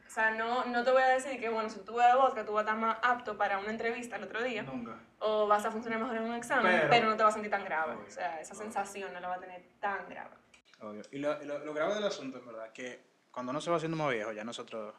O 0.06 0.10
sea, 0.14 0.30
no, 0.30 0.64
no 0.66 0.84
te 0.84 0.90
voy 0.92 1.02
a 1.02 1.08
decir 1.08 1.38
que, 1.40 1.48
bueno, 1.48 1.68
si 1.68 1.80
tú 1.80 1.96
bebes 1.96 2.14
vodka, 2.14 2.44
tú 2.44 2.52
vas 2.52 2.60
a 2.66 2.70
estar 2.70 2.78
más 2.78 2.98
apto 3.02 3.36
para 3.36 3.58
una 3.58 3.70
entrevista 3.70 4.16
el 4.16 4.24
otro 4.24 4.42
día 4.42 4.62
Nunca. 4.62 4.96
o 5.18 5.46
vas 5.48 5.64
a 5.64 5.70
funcionar 5.72 5.98
mejor 6.00 6.16
en 6.16 6.22
un 6.22 6.34
examen, 6.34 6.72
Pero- 6.76 6.88
pero, 6.90 7.08
no 7.10 7.16
te 7.16 7.24
vas 7.24 7.32
a 7.32 7.34
sentir 7.34 7.50
tan 7.50 7.64
grave. 7.64 7.94
Obvio, 7.94 8.06
O 8.06 8.10
sea, 8.10 8.40
esa 8.40 8.52
obvio. 8.54 8.62
sensación 8.62 9.12
no 9.12 9.20
la 9.20 9.28
va 9.28 9.34
a 9.34 9.40
tener 9.40 9.62
tan 9.80 10.08
grave. 10.08 10.36
Obvio. 10.80 11.02
Y 11.10 11.18
lo, 11.18 11.42
lo, 11.42 11.58
lo 11.64 11.74
grave 11.74 11.94
del 11.96 12.04
asunto, 12.04 12.38
en 12.38 12.46
verdad, 12.46 12.70
que 12.72 13.12
cuando 13.34 13.50
uno 13.50 13.60
se 13.60 13.70
va 13.70 13.76
haciendo 13.76 13.96
más 13.96 14.12
viejo, 14.12 14.32
ya 14.32 14.44
nosotros 14.44 14.94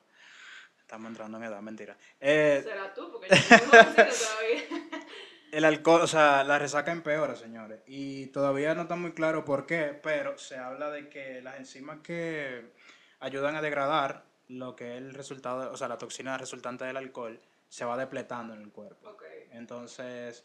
estamos 0.78 1.08
entrando 1.08 1.38
en 1.38 1.46
edad, 1.46 1.62
mentira. 1.62 1.98
Eh, 2.20 2.62
Será 2.64 2.94
tú, 2.94 3.10
porque 3.12 3.30
yo 3.30 3.58
no 3.58 3.72
todavía. 3.72 4.64
el 5.54 5.64
alcohol, 5.64 6.02
o 6.02 6.08
sea, 6.08 6.44
la 6.44 6.60
resaca 6.60 6.92
empeora, 6.92 7.38
señores. 7.38 7.80
Y 7.88 8.28
todavía 8.28 8.76
no 8.76 8.84
está 8.84 8.98
muy 8.98 9.14
claro 9.14 9.46
por 9.46 9.66
qué, 9.66 9.98
pero 10.04 10.38
se 10.38 10.58
habla 10.58 10.92
de 10.92 11.08
que 11.10 11.42
las 11.42 11.58
enzimas 11.58 12.00
que 12.04 12.74
ayudan 13.22 13.56
a 13.56 13.62
degradar 13.62 14.26
lo 14.50 14.76
que 14.76 14.92
es 14.92 14.98
el 14.98 15.14
resultado, 15.14 15.72
o 15.72 15.78
sea, 15.78 15.88
la 15.88 15.98
toxina 15.98 16.38
resultante 16.38 16.84
del 16.84 16.98
alcohol, 16.98 17.40
se 17.70 17.86
va 17.86 17.98
depletando 17.98 18.54
en 18.54 18.62
el 18.62 18.70
cuerpo. 18.70 19.10
Ok. 19.10 19.24
Entonces, 19.52 20.44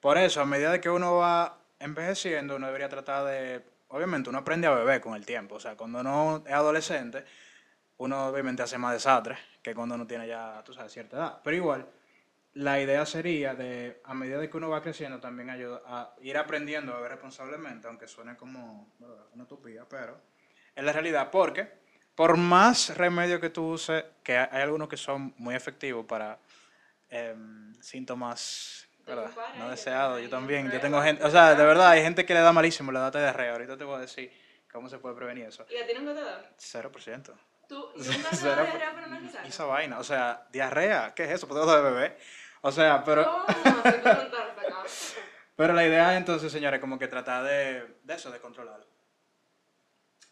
por 0.00 0.16
eso, 0.16 0.40
a 0.40 0.46
medida 0.46 0.70
de 0.70 0.80
que 0.80 0.90
uno 0.90 1.16
va 1.16 1.58
envejeciendo, 1.80 2.56
uno 2.56 2.66
debería 2.66 2.88
tratar 2.88 3.26
de, 3.26 3.62
obviamente, 3.92 4.30
uno 4.30 4.38
aprende 4.38 4.66
a 4.66 4.74
beber 4.74 5.00
con 5.00 5.14
el 5.14 5.24
tiempo. 5.24 5.56
O 5.56 5.60
sea, 5.60 5.76
cuando 5.76 6.00
uno 6.00 6.42
es 6.46 6.52
adolescente, 6.52 7.24
uno 7.98 8.26
obviamente 8.26 8.62
hace 8.62 8.78
más 8.78 8.92
desastre 8.92 9.38
que 9.62 9.74
cuando 9.74 9.94
uno 9.94 10.06
tiene 10.06 10.26
ya, 10.26 10.62
tú 10.64 10.72
sabes, 10.74 10.92
cierta 10.92 11.16
edad. 11.16 11.40
Pero 11.44 11.56
igual, 11.56 11.86
la 12.54 12.80
idea 12.80 13.06
sería 13.06 13.54
de, 13.54 14.00
a 14.04 14.14
medida 14.14 14.38
de 14.38 14.50
que 14.50 14.56
uno 14.56 14.68
va 14.68 14.82
creciendo, 14.82 15.20
también 15.20 15.50
ayuda 15.50 15.82
a 15.86 16.14
ir 16.20 16.36
aprendiendo 16.36 16.92
a 16.92 16.96
beber 16.96 17.12
responsablemente, 17.12 17.86
aunque 17.86 18.08
suene 18.08 18.36
como 18.36 18.92
una 19.32 19.44
utopía, 19.44 19.86
pero 19.88 20.20
es 20.74 20.84
la 20.84 20.92
realidad. 20.92 21.30
Porque, 21.30 21.68
por 22.14 22.36
más 22.36 22.96
remedio 22.96 23.40
que 23.40 23.50
tú 23.50 23.72
uses, 23.72 24.04
que 24.22 24.36
hay 24.36 24.48
hay 24.50 24.62
algunos 24.62 24.88
que 24.88 24.96
son 24.96 25.34
muy 25.38 25.54
efectivos 25.54 26.04
para 26.06 26.38
em, 27.08 27.74
síntomas 27.80 28.88
no 29.06 29.64
ello, 29.64 29.70
deseados. 29.70 30.22
Yo 30.22 30.30
también, 30.30 30.70
yo 30.70 30.80
tengo 30.80 31.02
gente, 31.02 31.24
o 31.24 31.30
sea, 31.30 31.54
de 31.54 31.64
verdad, 31.64 31.90
hay 31.90 32.02
gente 32.02 32.24
que 32.24 32.34
le 32.34 32.40
da 32.40 32.52
malísimo, 32.52 32.92
le 32.92 32.98
da 33.00 33.10
diarrea. 33.18 33.52
Ahorita 33.52 33.76
te 33.76 33.84
voy 33.84 33.96
a 33.96 34.00
decir 34.00 34.32
cómo 34.72 34.88
se 34.88 34.98
puede 34.98 35.14
prevenir 35.14 35.46
eso. 35.46 35.66
¿Y 35.70 35.76
a 35.76 35.86
ti 35.86 35.92
nunca 35.98 36.14
te 36.14 36.20
da? 36.22 36.50
0%. 36.58 37.32
¿Tú 37.68 37.88
nunca 37.96 38.30
te 38.30 38.36
Cero 38.36 38.64
da 38.64 38.70
por- 38.70 38.80
diarrea 38.80 39.06
necesario? 39.08 39.48
esa 39.48 39.64
vaina, 39.64 39.98
o 39.98 40.04
sea, 40.04 40.46
diarrea, 40.50 41.12
¿qué 41.14 41.24
es 41.24 41.30
eso? 41.30 41.46
Pues 41.48 41.60
de 41.76 41.82
bebé. 41.82 42.16
O 42.62 42.70
sea, 42.70 43.02
pero, 43.04 43.44
pero 45.56 45.72
la 45.72 45.84
idea 45.84 46.12
es 46.12 46.18
entonces, 46.18 46.50
señores, 46.52 46.80
como 46.80 46.98
que 46.98 47.08
tratar 47.08 47.44
de, 47.44 47.96
de 48.02 48.14
eso, 48.14 48.30
de 48.30 48.40
controlarlo. 48.40 48.86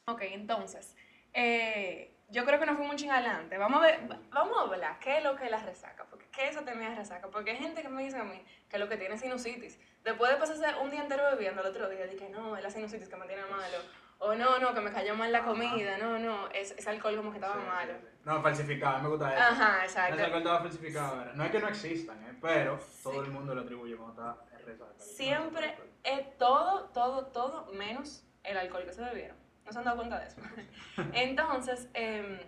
Ok, 0.06 0.22
entonces, 0.22 0.96
eh, 1.32 2.14
yo 2.30 2.44
creo 2.44 2.58
que 2.60 2.66
nos 2.66 2.76
fuimos 2.76 2.92
un 2.92 2.98
ching 2.98 3.10
adelante. 3.10 3.58
Vamos 3.58 3.82
a 3.82 3.86
ver, 3.86 4.00
vamos 4.30 4.56
a 4.58 4.60
hablar 4.62 4.98
qué 5.00 5.18
es 5.18 5.24
lo 5.24 5.36
que 5.36 5.44
es 5.46 5.50
la 5.50 5.60
resaca, 5.60 6.04
porque 6.08 6.26
qué 6.30 6.48
es 6.48 6.56
eso 6.56 6.64
tenía 6.64 6.94
resaca, 6.94 7.28
porque 7.28 7.50
hay 7.52 7.56
gente 7.56 7.82
que 7.82 7.88
me 7.88 8.02
dice 8.04 8.18
a 8.18 8.24
mí 8.24 8.42
que 8.68 8.78
lo 8.78 8.88
que 8.88 8.96
tiene 8.96 9.14
es 9.16 9.20
sinusitis. 9.20 9.78
Después 10.04 10.30
de 10.30 10.36
pasarse 10.38 10.64
un 10.80 10.90
día 10.90 11.02
entero 11.02 11.24
bebiendo 11.32 11.60
el 11.60 11.66
otro 11.68 11.88
día, 11.88 12.06
dije, 12.06 12.28
no, 12.30 12.56
es 12.56 12.62
la 12.62 12.70
sinusitis 12.70 13.08
que 13.08 13.16
me 13.16 13.26
tiene 13.26 13.42
malo. 13.46 13.78
O 14.22 14.34
no, 14.34 14.58
no, 14.58 14.74
que 14.74 14.80
me 14.82 14.92
cayó 14.92 15.14
mal 15.14 15.32
la 15.32 15.42
comida, 15.44 15.96
no, 15.96 16.18
no, 16.18 16.48
es, 16.50 16.72
es 16.72 16.86
alcohol 16.86 17.16
como 17.16 17.30
que 17.30 17.38
estaba 17.38 17.56
malo. 17.56 17.94
No, 18.24 18.42
falsificado, 18.42 18.98
me 19.00 19.08
gusta 19.08 19.32
eso. 19.32 19.42
Ajá, 19.42 19.84
exacto. 19.84 20.22
alcohol 20.22 20.38
estaba 20.42 20.60
falsificado. 20.60 21.16
¿verdad? 21.16 21.34
No 21.34 21.44
es 21.44 21.50
que 21.50 21.58
no 21.58 21.68
existan, 21.68 22.22
¿eh? 22.24 22.38
pero 22.40 22.78
todo 23.02 23.12
Sí. 23.14 23.18
el 23.18 23.30
mundo 23.30 23.54
lo 23.54 23.62
atribuye 23.62 23.96
cuando 23.96 24.20
está 24.20 24.44
resaca. 24.66 24.92
Siempre 24.98 25.74
es 26.04 26.36
todo, 26.36 26.90
todo, 26.90 27.26
todo 27.28 27.72
menos 27.72 28.22
el 28.44 28.58
alcohol 28.58 28.84
que 28.84 28.92
se 28.92 29.02
bebieron. 29.02 29.39
¿No 29.64 29.72
se 29.72 29.78
han 29.78 29.84
dado 29.84 29.96
cuenta 29.98 30.18
de 30.18 30.26
eso? 30.28 30.40
Entonces, 31.14 31.88
em, 31.94 32.38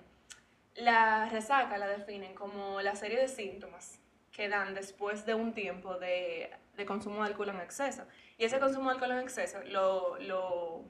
la 0.76 1.28
resaca 1.28 1.76
la 1.78 1.87
definen 1.87 2.35
como 2.35 2.81
la 2.81 2.97
serie 2.97 3.21
de 3.21 3.28
síntomas 3.28 4.00
que 4.33 4.49
dan 4.49 4.75
después 4.75 5.26
de 5.26 5.35
un 5.35 5.52
tiempo 5.52 5.99
de, 5.99 6.50
de 6.76 6.87
consumo 6.87 7.23
de 7.23 7.28
alcohol 7.31 7.50
en 7.50 7.61
exceso. 7.61 8.04
Y 8.38 8.45
ese 8.45 8.59
consumo 8.59 8.88
de 8.88 8.95
alcohol 8.95 9.12
en 9.12 9.19
exceso 9.19 9.59
lo, 9.64 10.16
lo, 10.19 10.85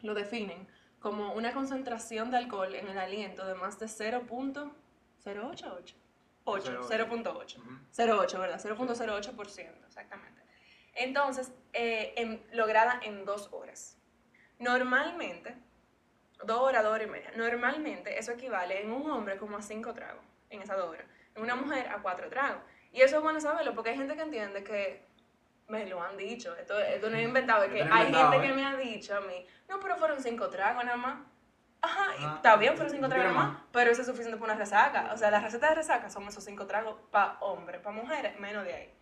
lo 0.00 0.14
definen 0.14 0.66
como 0.98 1.34
una 1.34 1.52
concentración 1.52 2.30
de 2.30 2.38
alcohol 2.38 2.74
en 2.74 2.88
el 2.88 2.98
aliento 2.98 3.46
de 3.46 3.54
más 3.54 3.78
de 3.78 3.86
0.088. 3.86 5.94
8, 6.44 6.80
0.8. 6.88 7.58
Ujú. 7.58 7.70
0.8, 7.92 8.38
¿verdad? 8.40 8.58
0.08%, 8.60 9.86
exactamente. 9.86 10.42
Entonces, 10.94 11.52
eh, 11.74 12.14
en- 12.16 12.42
lograda 12.52 12.98
en 13.02 13.26
dos 13.26 13.50
horas. 13.52 13.97
Normalmente, 14.58 15.54
dos 16.44 16.60
horas, 16.60 16.82
dos 16.82 16.92
horas 16.92 17.06
y 17.06 17.10
media. 17.10 17.30
Normalmente 17.36 18.18
eso 18.18 18.32
equivale 18.32 18.82
en 18.82 18.90
un 18.90 19.10
hombre 19.10 19.36
como 19.36 19.56
a 19.56 19.62
cinco 19.62 19.94
tragos 19.94 20.24
en 20.50 20.62
esas 20.62 20.76
dos 20.76 20.88
horas. 20.88 21.06
En 21.34 21.42
una 21.42 21.54
mujer 21.54 21.88
a 21.88 22.02
cuatro 22.02 22.28
tragos. 22.28 22.62
Y 22.92 23.02
eso 23.02 23.16
es 23.16 23.22
bueno 23.22 23.40
saberlo 23.40 23.74
porque 23.74 23.90
hay 23.90 23.96
gente 23.96 24.16
que 24.16 24.22
entiende 24.22 24.64
que 24.64 25.06
me 25.68 25.86
lo 25.86 26.02
han 26.02 26.16
dicho. 26.16 26.56
Esto, 26.56 26.78
esto 26.78 27.10
no 27.10 27.16
es 27.16 27.24
inventado. 27.24 27.64
Es 27.64 27.72
que 27.72 27.82
hay 27.82 28.06
inventado, 28.06 28.32
gente 28.32 28.46
¿eh? 28.46 28.48
que 28.48 28.54
me 28.54 28.64
ha 28.64 28.76
dicho 28.76 29.16
a 29.16 29.20
mí, 29.20 29.46
no, 29.68 29.78
pero 29.78 29.96
fueron 29.96 30.20
cinco 30.20 30.48
tragos 30.48 30.84
nada 30.84 30.96
más. 30.96 31.18
Ajá, 31.80 32.06
y 32.18 32.24
Ajá. 32.24 32.36
está 32.36 32.56
bien, 32.56 32.74
fueron 32.74 32.92
cinco 32.92 33.06
¿Tú 33.06 33.10
tragos 33.10 33.32
nada 33.32 33.46
más, 33.46 33.58
pero 33.70 33.92
eso 33.92 34.00
es 34.00 34.06
suficiente 34.06 34.36
para 34.36 34.52
una 34.52 34.60
resaca. 34.60 35.12
O 35.12 35.16
sea, 35.16 35.30
la 35.30 35.38
receta 35.38 35.68
de 35.68 35.76
resaca 35.76 36.10
son 36.10 36.26
esos 36.26 36.42
cinco 36.42 36.66
tragos 36.66 36.96
para 37.12 37.38
hombres, 37.40 37.80
para 37.80 37.94
mujeres, 37.94 38.38
menos 38.40 38.64
de 38.64 38.74
ahí. 38.74 38.94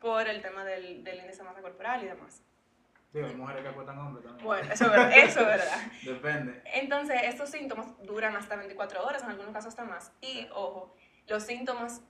Por 0.00 0.28
el 0.28 0.40
tema 0.40 0.64
del, 0.64 1.02
del 1.02 1.18
índice 1.18 1.38
de 1.38 1.44
masa 1.44 1.60
corporal 1.60 2.04
y 2.04 2.06
demás. 2.06 2.42
Digo, 3.12 3.26
hay 3.26 3.34
mujeres 3.34 3.62
que 3.62 3.68
apuestan 3.68 3.98
hombres 3.98 4.24
también. 4.24 4.46
Bueno, 4.46 4.72
eso 4.72 4.84
es 4.84 4.90
verdad. 4.90 5.12
Eso 5.18 5.40
es 5.40 5.46
verdad. 5.46 5.92
Depende. 6.04 6.62
Entonces, 6.64 7.20
estos 7.24 7.50
síntomas 7.50 7.86
duran 8.04 8.36
hasta 8.36 8.54
24 8.54 9.04
horas, 9.04 9.22
en 9.24 9.30
algunos 9.30 9.52
casos 9.52 9.70
hasta 9.70 9.84
más. 9.84 10.12
Y, 10.20 10.48
ojo, 10.52 10.94
los 11.26 11.42
síntomas 11.42 12.02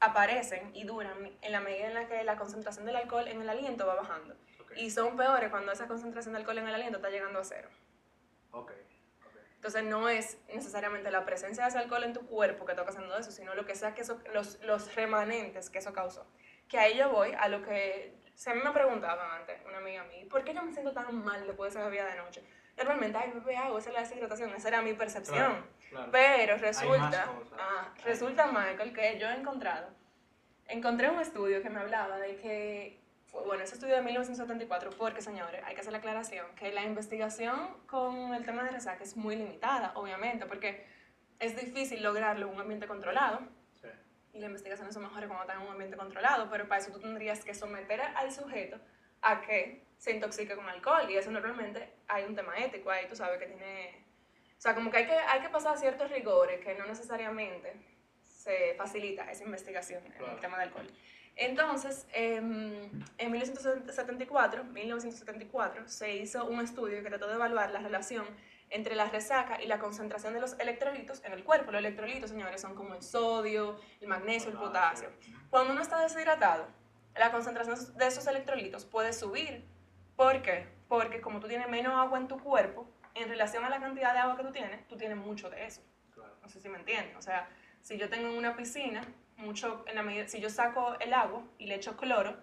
aparecen 0.00 0.70
y 0.74 0.84
duran 0.84 1.38
en 1.40 1.52
la 1.52 1.60
medida 1.60 1.86
en 1.86 1.94
la 1.94 2.06
que 2.06 2.22
la 2.24 2.36
concentración 2.36 2.84
del 2.84 2.96
alcohol 2.96 3.28
en 3.28 3.40
el 3.40 3.48
aliento 3.48 3.86
va 3.86 3.94
bajando. 3.94 4.34
Ok. 4.60 4.72
Y 4.76 4.90
son 4.90 5.16
peores 5.16 5.50
cuando 5.50 5.72
esa 5.72 5.86
concentración 5.86 6.34
de 6.34 6.40
alcohol 6.40 6.58
en 6.58 6.68
el 6.68 6.74
aliento 6.74 6.98
está 6.98 7.08
llegando 7.08 7.38
a 7.38 7.44
cero. 7.44 7.70
Ok. 8.50 8.72
ok. 9.26 9.36
Entonces 9.54 9.84
no 9.84 10.08
es 10.10 10.38
necesariamente 10.52 11.10
la 11.10 11.24
presencia 11.24 11.64
de 11.64 11.70
ese 11.70 11.78
alcohol 11.78 12.04
en 12.04 12.12
tu 12.12 12.26
cuerpo 12.26 12.66
que 12.66 12.72
está 12.72 12.84
causando 12.84 13.16
eso, 13.16 13.30
sino 13.30 13.54
lo 13.54 13.64
que 13.64 13.74
sea 13.74 13.94
que 13.94 14.02
eso, 14.02 14.20
los, 14.34 14.60
los 14.62 14.94
remanentes 14.94 15.70
que 15.70 15.78
eso 15.78 15.94
causó. 15.94 16.26
Que 16.68 16.78
ahí 16.78 16.98
yo 16.98 17.10
voy 17.10 17.32
a 17.38 17.48
lo 17.48 17.62
que 17.62 18.14
se 18.38 18.54
me 18.54 18.70
preguntaban 18.70 19.32
antes, 19.32 19.60
una 19.66 19.78
amiga 19.78 20.04
mía, 20.04 20.24
¿por 20.30 20.44
qué 20.44 20.54
yo 20.54 20.62
me 20.62 20.72
siento 20.72 20.92
tan 20.92 21.24
mal 21.24 21.44
después 21.44 21.74
de 21.74 21.80
esa 21.80 21.88
bebida 21.88 22.06
de 22.06 22.18
noche? 22.18 22.44
Normalmente, 22.76 23.18
ay, 23.18 23.32
bebé 23.32 23.56
agua, 23.56 23.80
esa 23.80 23.88
es 23.88 23.94
la 23.96 24.00
deshidratación, 24.02 24.54
esa 24.54 24.68
era 24.68 24.80
mi 24.80 24.92
percepción. 24.92 25.36
Claro, 25.36 25.64
claro. 25.90 26.08
Pero 26.12 26.56
resulta, 26.58 27.26
ah, 27.58 27.92
resulta, 28.04 28.46
Michael, 28.46 28.92
que 28.92 29.18
yo 29.18 29.28
he 29.28 29.34
encontrado, 29.34 29.88
encontré 30.68 31.10
un 31.10 31.20
estudio 31.20 31.60
que 31.62 31.68
me 31.68 31.80
hablaba 31.80 32.16
de 32.18 32.36
que, 32.36 33.00
bueno, 33.44 33.64
ese 33.64 33.74
estudio 33.74 33.96
de 33.96 34.02
1974, 34.02 34.90
porque 34.90 35.20
señores, 35.20 35.60
hay 35.64 35.74
que 35.74 35.80
hacer 35.80 35.90
la 35.90 35.98
aclaración, 35.98 36.46
que 36.54 36.70
la 36.70 36.84
investigación 36.84 37.76
con 37.88 38.34
el 38.34 38.46
tema 38.46 38.62
de 38.62 38.70
resaca 38.70 39.02
es 39.02 39.16
muy 39.16 39.34
limitada, 39.34 39.90
obviamente, 39.96 40.46
porque 40.46 40.86
es 41.40 41.56
difícil 41.56 42.04
lograrlo 42.04 42.46
en 42.46 42.54
un 42.54 42.60
ambiente 42.60 42.86
controlado. 42.86 43.40
Y 44.38 44.40
la 44.40 44.46
investigación 44.46 44.92
son 44.92 45.02
mejores 45.02 45.26
cuando 45.26 45.42
está 45.42 45.54
en 45.54 45.66
un 45.66 45.72
ambiente 45.72 45.96
controlado, 45.96 46.48
pero 46.48 46.68
para 46.68 46.80
eso 46.80 46.92
tú 46.92 47.00
tendrías 47.00 47.44
que 47.44 47.54
someter 47.54 48.00
al 48.00 48.32
sujeto 48.32 48.78
a 49.20 49.40
que 49.40 49.84
se 49.98 50.12
intoxique 50.12 50.54
con 50.54 50.68
alcohol, 50.68 51.10
y 51.10 51.16
eso 51.16 51.30
normalmente 51.30 51.92
hay 52.06 52.24
un 52.24 52.36
tema 52.36 52.56
ético 52.56 52.90
ahí, 52.90 53.06
tú 53.08 53.16
sabes 53.16 53.38
que 53.40 53.46
tiene 53.46 54.04
O 54.56 54.60
sea, 54.60 54.74
como 54.74 54.90
que 54.90 54.98
hay 54.98 55.06
que, 55.06 55.12
hay 55.12 55.40
que 55.40 55.48
pasar 55.48 55.76
ciertos 55.76 56.08
rigores 56.10 56.60
que 56.64 56.76
no 56.76 56.86
necesariamente 56.86 57.74
se 58.22 58.74
facilita 58.76 59.30
esa 59.30 59.44
investigación 59.44 60.04
en 60.06 60.24
el 60.24 60.40
tema 60.40 60.58
del 60.58 60.68
alcohol. 60.68 60.86
Entonces, 61.34 62.06
em, 62.12 62.90
en 63.18 63.30
1974, 63.30 64.64
1974 64.64 65.88
se 65.88 66.16
hizo 66.16 66.44
un 66.46 66.60
estudio 66.60 67.02
que 67.02 67.08
trató 67.08 67.28
de 67.28 67.34
evaluar 67.34 67.70
la 67.70 67.80
relación 67.80 68.26
entre 68.70 68.94
la 68.94 69.06
resaca 69.06 69.62
y 69.62 69.66
la 69.66 69.78
concentración 69.78 70.34
de 70.34 70.40
los 70.40 70.58
electrolitos 70.58 71.22
en 71.24 71.32
el 71.32 71.44
cuerpo. 71.44 71.72
Los 71.72 71.80
electrolitos, 71.80 72.30
señores, 72.30 72.60
son 72.60 72.74
como 72.74 72.94
el 72.94 73.02
sodio, 73.02 73.80
el 74.00 74.08
magnesio, 74.08 74.50
el 74.50 74.56
potasio. 74.56 75.10
Cuando 75.50 75.72
uno 75.72 75.82
está 75.82 76.00
deshidratado, 76.00 76.66
la 77.16 77.30
concentración 77.30 77.76
de 77.96 78.06
esos 78.06 78.26
electrolitos 78.26 78.84
puede 78.84 79.12
subir. 79.12 79.64
¿Por 80.16 80.42
qué? 80.42 80.68
Porque 80.88 81.20
como 81.20 81.40
tú 81.40 81.48
tienes 81.48 81.68
menos 81.68 81.94
agua 81.94 82.18
en 82.18 82.28
tu 82.28 82.38
cuerpo, 82.38 82.88
en 83.14 83.28
relación 83.28 83.64
a 83.64 83.70
la 83.70 83.80
cantidad 83.80 84.12
de 84.12 84.20
agua 84.20 84.36
que 84.36 84.44
tú 84.44 84.52
tienes, 84.52 84.86
tú 84.88 84.96
tienes 84.96 85.16
mucho 85.16 85.50
de 85.50 85.64
eso. 85.64 85.82
No 86.42 86.48
sé 86.48 86.60
si 86.60 86.68
me 86.68 86.78
entienden. 86.78 87.16
O 87.16 87.22
sea, 87.22 87.48
si 87.82 87.98
yo 87.98 88.08
tengo 88.08 88.36
una 88.36 88.56
piscina, 88.56 89.02
mucho, 89.36 89.84
en 89.86 89.94
la 89.94 90.02
medida, 90.02 90.28
si 90.28 90.40
yo 90.40 90.50
saco 90.50 90.96
el 91.00 91.14
agua 91.14 91.42
y 91.58 91.66
le 91.66 91.76
echo 91.76 91.96
cloro, 91.96 92.36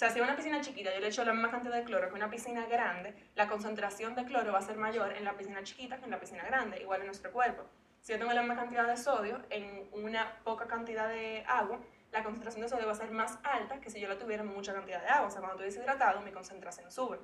sea, 0.00 0.08
si 0.08 0.18
es 0.18 0.24
una 0.24 0.34
piscina 0.34 0.62
chiquita 0.62 0.94
yo 0.94 1.00
le 1.00 1.08
echo 1.08 1.22
la 1.26 1.34
misma 1.34 1.50
cantidad 1.50 1.74
de 1.74 1.84
cloro 1.84 2.08
que 2.08 2.14
una 2.14 2.30
piscina 2.30 2.64
grande, 2.64 3.14
la 3.34 3.46
concentración 3.48 4.14
de 4.14 4.24
cloro 4.24 4.50
va 4.50 4.58
a 4.58 4.62
ser 4.62 4.78
mayor 4.78 5.12
en 5.12 5.24
la 5.24 5.36
piscina 5.36 5.62
chiquita 5.62 5.98
que 5.98 6.06
en 6.06 6.10
la 6.10 6.18
piscina 6.18 6.42
grande, 6.42 6.80
igual 6.80 7.00
en 7.00 7.06
nuestro 7.06 7.30
cuerpo. 7.30 7.64
Si 8.00 8.12
yo 8.12 8.18
tengo 8.18 8.32
la 8.32 8.40
misma 8.40 8.56
cantidad 8.56 8.86
de 8.86 8.96
sodio 8.96 9.42
en 9.50 9.90
una 9.92 10.42
poca 10.42 10.66
cantidad 10.66 11.06
de 11.06 11.44
agua, 11.46 11.80
la 12.12 12.24
concentración 12.24 12.62
de 12.62 12.70
sodio 12.70 12.86
va 12.86 12.92
a 12.92 12.94
ser 12.94 13.10
más 13.10 13.38
alta 13.42 13.78
que 13.78 13.90
si 13.90 14.00
yo 14.00 14.08
la 14.08 14.18
tuviera 14.18 14.42
mucha 14.42 14.72
cantidad 14.72 15.02
de 15.02 15.08
agua. 15.08 15.28
O 15.28 15.30
sea, 15.30 15.40
cuando 15.40 15.62
estoy 15.62 15.66
deshidratado, 15.66 16.22
mi 16.22 16.32
concentración 16.32 16.90
sube 16.90 17.18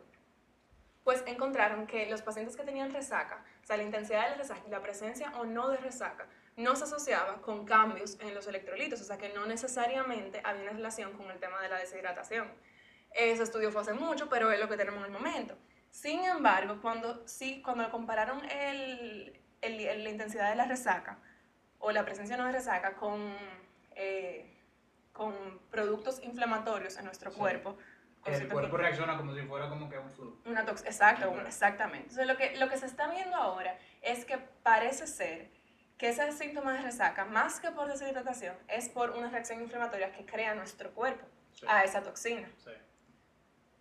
pues 1.07 1.23
encontraron 1.27 1.87
que 1.87 2.11
los 2.11 2.21
pacientes 2.21 2.57
que 2.57 2.65
tenían 2.65 2.93
resaca, 2.93 3.45
o 3.63 3.65
sea, 3.65 3.77
la 3.77 3.85
intensidad 3.85 4.25
de 4.25 4.31
la 4.31 4.37
resaca 4.39 4.63
y 4.67 4.71
la 4.71 4.83
presencia 4.83 5.33
o 5.39 5.45
no 5.45 5.69
de 5.69 5.77
resaca, 5.77 6.27
no 6.57 6.75
se 6.75 6.85
asociaba 6.85 7.43
con 7.43 7.67
cambios 7.67 8.19
en 8.21 8.35
los 8.35 8.47
electrolitos, 8.47 9.01
o 9.01 9.05
sea, 9.05 9.19
que 9.19 9.29
no 9.31 9.47
necesariamente 9.47 10.41
había 10.43 10.63
una 10.63 10.73
relación 10.73 11.13
con 11.13 11.31
el 11.31 11.39
tema 11.39 11.61
de 11.61 11.69
la 11.69 11.79
deshidratación. 11.79 12.51
Ese 13.11 13.43
estudio 13.43 13.71
fue 13.71 13.83
hace 13.83 13.93
mucho, 13.93 14.29
pero 14.29 14.51
es 14.51 14.59
lo 14.59 14.69
que 14.69 14.77
tenemos 14.77 15.01
en 15.01 15.07
el 15.07 15.13
momento. 15.13 15.57
Sin 15.91 16.25
embargo, 16.25 16.79
cuando, 16.81 17.27
sí, 17.27 17.63
cuando 17.63 17.91
compararon 17.91 18.43
el, 18.51 19.39
el, 19.61 20.05
la 20.05 20.11
intensidad 20.11 20.51
de 20.51 20.57
la 20.57 20.67
resaca 20.67 21.19
o 21.79 21.93
la 21.93 22.05
presencia 22.05 22.37
no 22.37 22.47
de 22.47 22.53
resaca 22.53 22.95
con, 22.95 23.35
eh, 23.95 24.51
con 25.13 25.35
productos 25.71 26.23
inflamatorios 26.23 26.97
en 26.97 27.05
nuestro 27.05 27.33
cuerpo, 27.33 27.77
el 28.25 28.49
cuerpo 28.49 28.77
reacciona 28.77 29.17
como 29.17 29.33
si 29.35 29.43
fuera 29.43 29.69
como 29.69 29.89
que 29.89 29.99
un 29.99 30.11
flu. 30.11 30.37
Una 30.47 30.65
tox 30.65 30.85
exacto, 30.85 31.33
exactamente. 31.47 32.09
Entonces 32.11 32.27
lo 32.27 32.37
que, 32.37 32.57
lo 32.57 32.69
que 32.69 32.77
se 32.77 32.87
está 32.87 33.09
viendo 33.09 33.37
ahora 33.37 33.79
es 34.03 34.25
que 34.25 34.37
parece 34.37 35.07
ser 35.07 35.51
que 35.99 36.09
ese 36.11 36.31
síntoma 36.33 36.75
de 36.75 36.83
resaca, 36.83 37.25
más 37.25 37.61
que 37.61 37.71
por 37.71 37.89
deshidratación, 37.89 38.55
es 38.69 38.89
por 38.89 39.11
una 39.11 39.31
reacción 39.31 39.61
inflamatoria 39.61 40.13
que 40.13 40.27
crea 40.27 40.55
nuestro 40.55 40.93
cuerpo 40.93 41.25
a 41.67 41.85
esa 41.85 42.03
toxina. 42.03 42.49
Sí. 42.63 42.71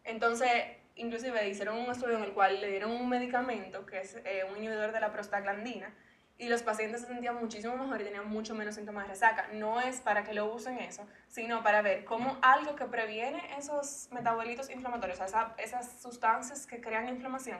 Entonces, 0.05 0.49
inclusive 0.95 1.47
hicieron 1.49 1.77
un 1.77 1.91
estudio 1.91 2.17
en 2.17 2.23
el 2.23 2.33
cual 2.33 2.61
le 2.61 2.69
dieron 2.69 2.91
un 2.91 3.09
medicamento 3.09 3.85
que 3.85 3.99
es 3.99 4.15
eh, 4.23 4.45
un 4.49 4.57
inhibidor 4.57 4.91
de 4.91 4.99
la 4.99 5.11
prostaglandina 5.11 5.93
y 6.37 6.49
los 6.49 6.63
pacientes 6.63 7.01
se 7.01 7.07
sentían 7.07 7.35
muchísimo 7.35 7.75
mejor 7.77 8.01
y 8.01 8.03
tenían 8.03 8.27
mucho 8.29 8.55
menos 8.55 8.75
síntomas 8.75 9.03
de 9.03 9.13
resaca. 9.13 9.47
No 9.53 9.79
es 9.79 10.01
para 10.01 10.23
que 10.23 10.33
lo 10.33 10.53
usen 10.53 10.79
eso, 10.79 11.07
sino 11.27 11.63
para 11.63 11.81
ver 11.81 12.03
cómo 12.05 12.37
algo 12.41 12.75
que 12.75 12.85
previene 12.85 13.41
esos 13.57 14.09
metabolitos 14.11 14.69
inflamatorios, 14.69 15.19
esas 15.57 16.01
sustancias 16.01 16.65
que 16.65 16.81
crean 16.81 17.07
inflamación, 17.07 17.59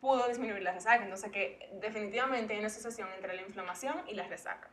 pudo 0.00 0.28
disminuir 0.28 0.62
la 0.62 0.72
resaca. 0.72 1.02
Entonces, 1.02 1.30
que 1.30 1.68
definitivamente 1.80 2.52
hay 2.52 2.58
una 2.58 2.68
asociación 2.68 3.08
entre 3.14 3.34
la 3.34 3.42
inflamación 3.42 4.02
y 4.08 4.14
la 4.14 4.26
resaca. 4.26 4.70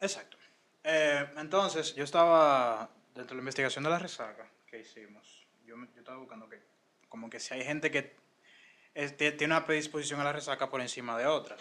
Exacto. 0.00 0.36
Eh, 0.84 1.26
entonces, 1.36 1.94
yo 1.94 2.04
estaba, 2.04 2.90
dentro 3.14 3.30
de 3.30 3.36
la 3.36 3.40
investigación 3.40 3.84
de 3.84 3.90
la 3.90 3.98
resaca 3.98 4.48
que 4.66 4.80
hicimos, 4.80 5.46
yo, 5.64 5.76
yo 5.76 5.98
estaba 5.98 6.18
buscando 6.18 6.48
que, 6.48 6.60
como 7.08 7.28
que 7.28 7.40
si 7.40 7.54
hay 7.54 7.64
gente 7.64 7.90
que 7.90 8.18
tiene 9.16 9.46
una 9.46 9.64
predisposición 9.64 10.20
a 10.20 10.24
la 10.24 10.32
resaca 10.32 10.68
por 10.68 10.80
encima 10.80 11.16
de 11.18 11.26
otras. 11.26 11.60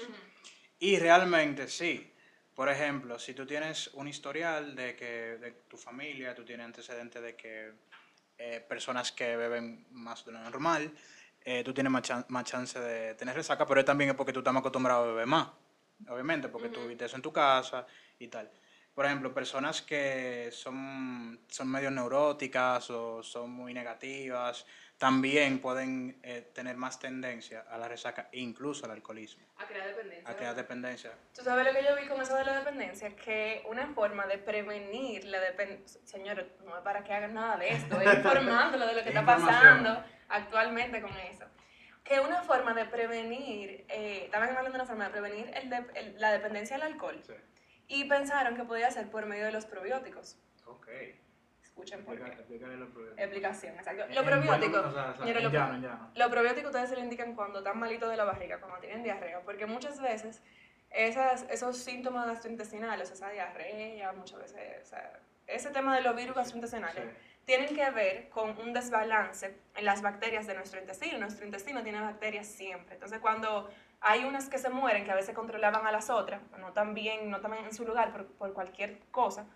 Y 0.79 0.97
realmente 0.97 1.67
sí. 1.67 2.13
Por 2.55 2.69
ejemplo, 2.69 3.17
si 3.19 3.33
tú 3.33 3.45
tienes 3.45 3.87
un 3.93 4.07
historial 4.07 4.75
de 4.75 4.95
que 4.95 5.37
de 5.37 5.51
tu 5.69 5.77
familia, 5.77 6.35
tú 6.35 6.43
tienes 6.43 6.65
antecedentes 6.65 7.21
de 7.21 7.35
que 7.35 7.71
eh, 8.37 8.65
personas 8.67 9.11
que 9.11 9.35
beben 9.37 9.85
más 9.91 10.25
de 10.25 10.33
lo 10.33 10.39
normal, 10.39 10.91
eh, 11.43 11.63
tú 11.63 11.73
tienes 11.73 11.91
más, 11.91 12.43
chance 12.43 12.79
de 12.79 13.15
tener 13.15 13.35
resaca, 13.35 13.65
pero 13.65 13.83
también 13.85 14.11
es 14.11 14.15
porque 14.15 14.33
tú 14.33 14.39
estás 14.39 14.55
acostumbrado 14.55 15.03
a 15.03 15.07
beber 15.07 15.25
más, 15.25 15.49
obviamente, 16.07 16.49
porque 16.49 16.69
tú 16.69 16.87
vives 16.87 17.13
en 17.13 17.21
tu 17.21 17.31
casa 17.31 17.85
y 18.17 18.27
tal. 18.27 18.51
Por 18.93 19.05
ejemplo, 19.05 19.33
personas 19.33 19.81
que 19.81 20.49
son, 20.51 21.39
son 21.47 21.67
medio 21.69 21.89
neuróticas 21.89 22.89
o 22.89 23.23
son 23.23 23.51
muy 23.51 23.73
negativas, 23.73 24.65
también 24.99 25.59
pueden 25.59 26.19
eh, 26.23 26.51
tener 26.53 26.75
más 26.75 26.99
tendencia 26.99 27.65
a 27.69 27.77
la 27.77 27.87
resaca, 27.87 28.27
incluso 28.33 28.85
al 28.85 28.91
alcoholismo. 28.91 29.45
A 29.57 29.65
crear 29.65 29.87
dependencia. 29.87 30.29
A 30.29 30.35
crear 30.35 30.55
dependencia. 30.55 31.11
¿Tú 31.33 31.41
sabes 31.41 31.65
lo 31.65 31.71
que 31.71 31.85
yo 31.85 31.95
vi 31.95 32.05
con 32.09 32.21
eso 32.21 32.35
de 32.35 32.43
la 32.43 32.59
dependencia? 32.59 33.15
Que 33.15 33.63
una 33.69 33.87
forma 33.93 34.27
de 34.27 34.37
prevenir 34.37 35.23
la 35.23 35.39
dependencia, 35.39 36.01
señores, 36.03 36.47
no 36.65 36.75
es 36.75 36.83
para 36.83 37.01
que 37.05 37.13
hagan 37.13 37.33
nada 37.33 37.55
de 37.55 37.69
esto, 37.69 37.99
es 37.99 38.13
informándolo 38.17 38.85
de 38.87 38.93
lo 38.93 39.03
que 39.03 39.09
está 39.09 39.25
pasando 39.25 40.03
actualmente 40.27 41.01
con 41.01 41.15
eso. 41.17 41.45
Que 42.03 42.19
una 42.19 42.43
forma 42.43 42.73
de 42.73 42.83
prevenir, 42.83 43.85
eh, 43.87 44.23
estaban 44.25 44.49
hablando 44.49 44.71
de 44.71 44.75
una 44.75 44.85
forma 44.85 45.05
de 45.05 45.11
prevenir 45.11 45.49
el 45.55 46.19
la 46.19 46.33
dependencia 46.33 46.75
al 46.75 46.81
alcohol. 46.81 47.21
Sí. 47.25 47.33
Y 47.87 48.03
pensaron 48.03 48.57
que 48.57 48.65
podía 48.65 48.91
ser 48.91 49.09
por 49.09 49.25
medio 49.25 49.45
de 49.45 49.53
los 49.53 49.65
probióticos. 49.65 50.37
Ok 50.65 50.89
escuchen 51.79 52.05
por 52.05 52.17
qué. 52.17 53.23
Explicación, 53.23 53.75
exacto. 53.75 54.03
Lo 54.13 54.23
probiótico, 54.23 54.77
lo, 56.15 56.29
probiótico 56.29 56.67
ustedes 56.67 56.89
se 56.89 56.95
lo 56.95 57.01
indican 57.01 57.35
cuando 57.35 57.59
están 57.59 57.79
malitos 57.79 58.09
de 58.09 58.17
la 58.17 58.25
barriga, 58.25 58.59
cuando 58.59 58.79
tienen 58.79 59.03
diarrea, 59.03 59.41
porque 59.41 59.65
muchas 59.65 60.01
veces 60.01 60.41
esas, 60.89 61.45
esos 61.49 61.77
síntomas 61.77 62.27
gastrointestinales, 62.27 63.11
esa 63.11 63.29
diarrea, 63.29 64.11
muchas 64.13 64.39
veces, 64.39 64.93
ese 65.47 65.69
tema 65.71 65.95
de 65.95 66.01
los 66.01 66.15
virus 66.15 66.35
gastrointestinales, 66.35 67.03
tienen 67.45 67.75
que 67.75 67.89
ver 67.89 68.29
con 68.29 68.57
un 68.59 68.73
desbalance 68.73 69.57
en 69.75 69.85
las 69.85 70.01
bacterias 70.01 70.45
de 70.45 70.53
nuestro 70.53 70.79
intestino. 70.79 71.17
Nuestro 71.17 71.45
intestino 71.45 71.81
tiene 71.81 71.99
bacterias 71.99 72.45
siempre. 72.45 72.93
Entonces, 72.93 73.19
cuando 73.19 73.67
hay 74.01 74.23
unas 74.23 74.49
que 74.49 74.59
se 74.59 74.69
mueren, 74.69 75.03
que 75.03 75.11
a 75.11 75.15
veces 75.15 75.33
controlaban 75.33 75.87
a 75.87 75.91
las 75.91 76.11
otras, 76.11 76.41
no 76.59 76.73
tan 76.73 76.93
bien, 76.93 77.31
no 77.31 77.41
tan 77.41 77.53
en 77.53 77.73
su 77.73 77.85
lugar 77.85 78.11
por, 78.11 78.27
por 78.27 78.53
cualquier 78.53 78.99
cosa, 79.09 79.47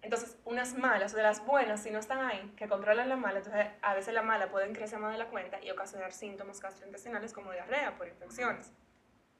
entonces, 0.00 0.38
unas 0.44 0.74
malas 0.74 1.12
o 1.14 1.16
de 1.16 1.24
las 1.24 1.44
buenas, 1.44 1.82
si 1.82 1.90
no 1.90 1.98
están 1.98 2.20
ahí, 2.20 2.52
que 2.56 2.68
controlan 2.68 3.08
la 3.08 3.16
mala, 3.16 3.38
entonces 3.38 3.66
a 3.82 3.94
veces 3.94 4.14
la 4.14 4.22
mala 4.22 4.48
pueden 4.48 4.72
crecer 4.72 4.98
más 4.98 5.12
de 5.12 5.18
la 5.18 5.26
cuenta 5.26 5.62
y 5.62 5.70
ocasionar 5.70 6.12
síntomas 6.12 6.60
gastrointestinales 6.60 7.32
como 7.32 7.52
diarrea 7.52 7.96
por 7.96 8.06
infecciones. 8.06 8.72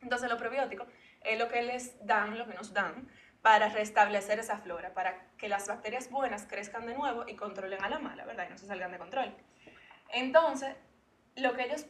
Entonces, 0.00 0.28
los 0.28 0.38
probióticos 0.38 0.88
es 1.22 1.38
lo 1.38 1.48
que 1.48 1.62
les 1.62 2.04
dan, 2.06 2.38
lo 2.38 2.46
que 2.46 2.54
nos 2.54 2.72
dan, 2.72 3.08
para 3.42 3.68
restablecer 3.68 4.38
esa 4.40 4.58
flora, 4.58 4.94
para 4.94 5.28
que 5.38 5.48
las 5.48 5.68
bacterias 5.68 6.10
buenas 6.10 6.46
crezcan 6.46 6.86
de 6.86 6.94
nuevo 6.94 7.24
y 7.26 7.36
controlen 7.36 7.82
a 7.82 7.88
la 7.88 7.98
mala, 7.98 8.24
¿verdad? 8.24 8.46
Y 8.48 8.50
no 8.50 8.58
se 8.58 8.66
salgan 8.66 8.90
de 8.90 8.98
control. 8.98 9.32
Entonces, 10.10 10.76
lo 11.36 11.54
que 11.54 11.64
ellos 11.64 11.86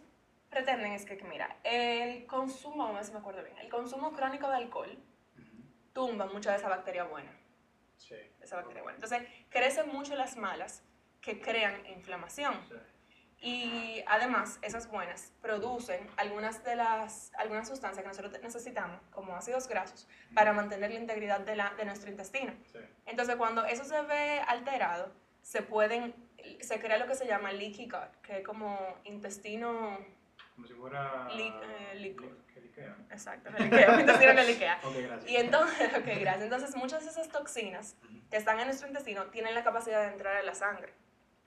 pretenden 0.51 0.93
es 0.93 1.07
que, 1.07 1.17
mira, 1.25 1.57
el 1.65 2.27
consumo, 2.27 2.87
a 2.87 2.93
ver 2.93 3.05
si 3.05 3.13
me 3.13 3.19
acuerdo 3.19 3.43
bien, 3.43 3.57
el 3.59 3.71
consumo 3.71 4.13
crónico 4.13 4.49
de 4.49 4.57
alcohol 4.57 4.99
tumba 5.93 6.27
mucha 6.27 6.51
de 6.51 6.59
esa 6.59 6.69
bacteria 6.69 7.05
buena. 7.05 7.38
Sí. 7.99 8.17
Esa 8.41 8.57
bacteria 8.57 8.83
buena. 8.83 8.97
Entonces, 8.97 9.23
crecen 9.51 9.89
mucho 9.89 10.15
las 10.15 10.37
malas 10.37 10.83
que 11.21 11.41
crean 11.41 11.85
inflamación. 11.87 12.55
Y 13.41 14.03
además, 14.07 14.59
esas 14.63 14.91
buenas 14.91 15.33
producen 15.41 16.09
algunas 16.17 16.65
de 16.65 16.75
las 16.75 17.33
algunas 17.39 17.69
sustancias 17.69 18.03
que 18.03 18.09
nosotros 18.09 18.43
necesitamos, 18.43 19.01
como 19.11 19.37
ácidos 19.37 19.69
grasos, 19.69 20.09
para 20.35 20.53
mantener 20.53 20.91
la 20.91 20.99
integridad 20.99 21.41
de, 21.41 21.55
la, 21.55 21.73
de 21.77 21.85
nuestro 21.85 22.11
intestino. 22.11 22.53
Entonces, 23.07 23.37
cuando 23.37 23.65
eso 23.65 23.85
se 23.85 24.01
ve 24.03 24.41
alterado, 24.41 25.15
se 25.43 25.63
pueden 25.63 26.15
se 26.61 26.81
crea 26.81 26.99
lo 26.99 27.07
que 27.07 27.15
se 27.15 27.27
llama 27.27 27.53
leaky 27.53 27.89
gut, 27.89 28.17
que 28.23 28.39
es 28.39 28.45
como 28.45 28.79
intestino 29.05 29.99
como 30.59 30.67
si 30.67 30.75
fuera 30.75 31.29
eh, 31.31 31.95
líquido. 32.01 32.33
Exacto, 33.11 33.51
el 33.57 34.01
intestino 34.01 34.35
que 34.35 34.45
liquea. 34.45 34.81
ok, 34.85 34.95
gracias. 34.97 35.31
Y 35.31 35.37
entonces, 35.37 35.91
okay, 35.99 36.19
gracias. 36.19 36.45
Entonces, 36.45 36.77
muchas 36.77 37.05
de 37.05 37.11
esas 37.11 37.29
toxinas 37.29 37.97
que 38.29 38.37
están 38.37 38.59
en 38.59 38.67
nuestro 38.67 38.89
intestino 38.89 39.27
tienen 39.27 39.55
la 39.55 39.63
capacidad 39.63 40.01
de 40.01 40.13
entrar 40.13 40.37
a 40.37 40.43
la 40.43 40.55
sangre. 40.55 40.93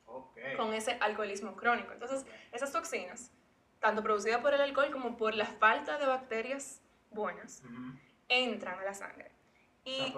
Okay. 0.06 0.56
Con 0.56 0.74
ese 0.74 0.98
alcoholismo 1.02 1.58
crónico. 1.58 1.92
Entonces, 1.92 2.26
esas 2.54 2.72
toxinas, 2.72 3.32
tanto 3.82 4.02
producidas 4.02 4.40
por 4.40 4.54
el 4.54 4.62
alcohol 4.62 4.92
como 4.92 5.18
por 5.18 5.36
la 5.36 5.46
falta 5.46 5.98
de 5.98 6.06
bacterias 6.06 6.82
buenas, 7.10 7.64
entran 8.30 8.80
a 8.80 8.84
la 8.84 8.94
sangre. 8.94 9.32
Y, 9.84 10.14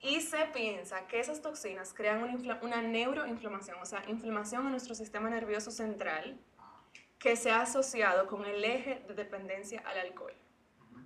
y 0.00 0.20
se 0.20 0.46
piensa 0.46 1.06
que 1.06 1.20
esas 1.20 1.42
toxinas 1.42 1.94
crean 1.94 2.24
una, 2.24 2.58
una 2.62 2.82
neuroinflamación, 2.82 3.78
o 3.80 3.86
sea, 3.86 4.02
inflamación 4.08 4.64
en 4.66 4.72
nuestro 4.72 4.96
sistema 4.96 5.30
nervioso 5.30 5.70
central 5.70 6.40
que 7.22 7.36
se 7.36 7.52
ha 7.52 7.60
asociado 7.60 8.26
con 8.26 8.44
el 8.46 8.64
eje 8.64 9.00
de 9.06 9.14
dependencia 9.14 9.80
al 9.86 9.96
alcohol. 9.96 10.34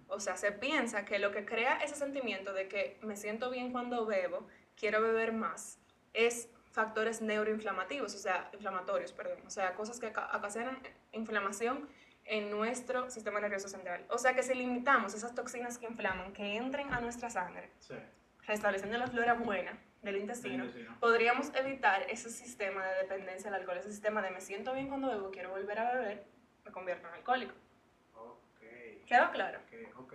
O 0.09 0.19
sea, 0.19 0.39
se 0.39 0.51
piensa 0.51 1.05
que 1.05 1.19
lo 1.19 1.31
que 1.31 1.45
crea 1.45 1.77
ese 1.85 1.95
sentimiento 1.95 2.55
de 2.55 2.69
que 2.69 2.99
me 3.03 3.17
siento 3.17 3.51
bien 3.51 3.71
cuando 3.71 4.07
bebo, 4.07 4.47
quiero 4.77 5.03
beber 5.03 5.35
más, 5.35 5.79
es 6.15 6.49
factores 6.71 7.21
neuroinflamativos, 7.21 8.15
o 8.15 8.19
sea, 8.19 8.49
inflamatorios, 8.55 9.13
perdón, 9.13 9.41
o 9.47 9.51
sea, 9.51 9.75
cosas 9.75 10.01
que 10.01 10.07
ocasionan 10.07 10.79
inflamación 11.13 11.87
en 12.25 12.51
nuestro 12.51 13.11
sistema 13.11 13.39
nervioso 13.39 13.69
central. 13.69 14.07
O 14.09 14.17
sea 14.17 14.35
que 14.35 14.43
si 14.43 14.55
limitamos 14.55 15.13
esas 15.13 15.35
toxinas 15.35 15.77
que 15.77 15.85
inflaman, 15.85 16.33
que 16.33 16.57
entren 16.57 16.95
a 16.95 17.01
nuestra 17.03 17.29
sangre, 17.29 17.71
restableciendo 18.47 18.97
la 18.97 19.07
flora 19.07 19.35
buena 19.35 19.79
del 20.07 20.23
intestino, 20.23 20.65
podríamos 21.01 21.53
evitar 21.55 22.03
ese 22.09 22.31
sistema 22.31 22.85
de 22.87 23.03
dependencia 23.03 23.49
al 23.51 23.57
alcohol, 23.57 23.79
ese 23.79 23.91
sistema 23.91 24.23
de 24.23 24.31
me 24.31 24.41
siento 24.41 24.73
bien 24.73 24.89
cuando 24.89 25.09
bebo, 25.09 25.31
quiero 25.31 25.51
volver 25.51 25.79
a 25.79 25.93
beber, 25.93 26.25
me 26.65 26.73
convierto 26.73 27.09
en 27.09 27.15
alcohólico. 27.15 27.55
¿Quedó 29.07 29.31
claro? 29.31 29.61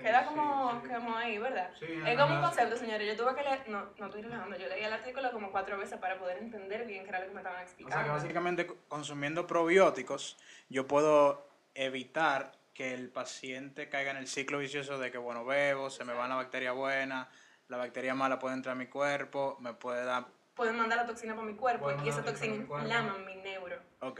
Queda 0.01 0.25
como, 0.25 0.83
como 0.83 1.15
ahí, 1.15 1.37
¿verdad? 1.37 1.71
es 1.81 2.19
como 2.19 2.35
un 2.35 2.41
concepto, 2.41 2.75
señores. 2.75 3.07
Yo 3.07 3.23
tuve 3.23 3.35
que 3.35 3.43
leer, 3.43 3.69
no, 3.69 3.89
no 3.97 4.05
estoy 4.07 4.21
relajando, 4.21 4.57
yo 4.57 4.67
leí 4.67 4.83
el 4.83 4.91
artículo 4.91 5.31
como 5.31 5.51
cuatro 5.51 5.77
veces 5.77 5.97
para 5.97 6.19
poder 6.19 6.39
entender 6.39 6.85
bien 6.85 7.03
qué 7.03 7.09
era 7.09 7.19
lo 7.19 7.27
que 7.27 7.33
me 7.33 7.39
estaban 7.39 7.61
explicando. 7.61 7.95
O 7.95 7.99
sea 7.99 8.03
que 8.03 8.11
básicamente 8.11 8.67
consumiendo 8.89 9.47
probióticos, 9.47 10.37
yo 10.67 10.87
puedo 10.87 11.47
evitar 11.73 12.51
que 12.73 12.93
el 12.93 13.09
paciente 13.09 13.87
caiga 13.87 14.11
en 14.11 14.17
el 14.17 14.27
ciclo 14.27 14.57
vicioso 14.57 14.99
de 14.99 15.09
que, 15.09 15.17
bueno, 15.17 15.45
bebo, 15.45 15.89
se 15.89 16.03
me 16.03 16.13
va 16.13 16.27
la 16.27 16.35
bacteria 16.35 16.73
buena, 16.73 17.29
la 17.71 17.77
bacteria 17.77 18.13
mala 18.13 18.37
puede 18.37 18.53
entrar 18.53 18.73
a 18.73 18.77
mi 18.77 18.87
cuerpo, 18.87 19.57
me 19.61 19.73
puede 19.73 20.03
dar... 20.03 20.25
Pueden 20.55 20.75
mandar 20.75 20.97
la 20.97 21.05
toxina 21.05 21.33
por 21.33 21.45
mi 21.45 21.55
cuerpo 21.55 21.89
y 22.03 22.09
esa 22.09 22.21
toxina 22.21 22.53
inflama 22.53 23.17
mi 23.19 23.35
neuro. 23.35 23.77
Ok. 24.01 24.19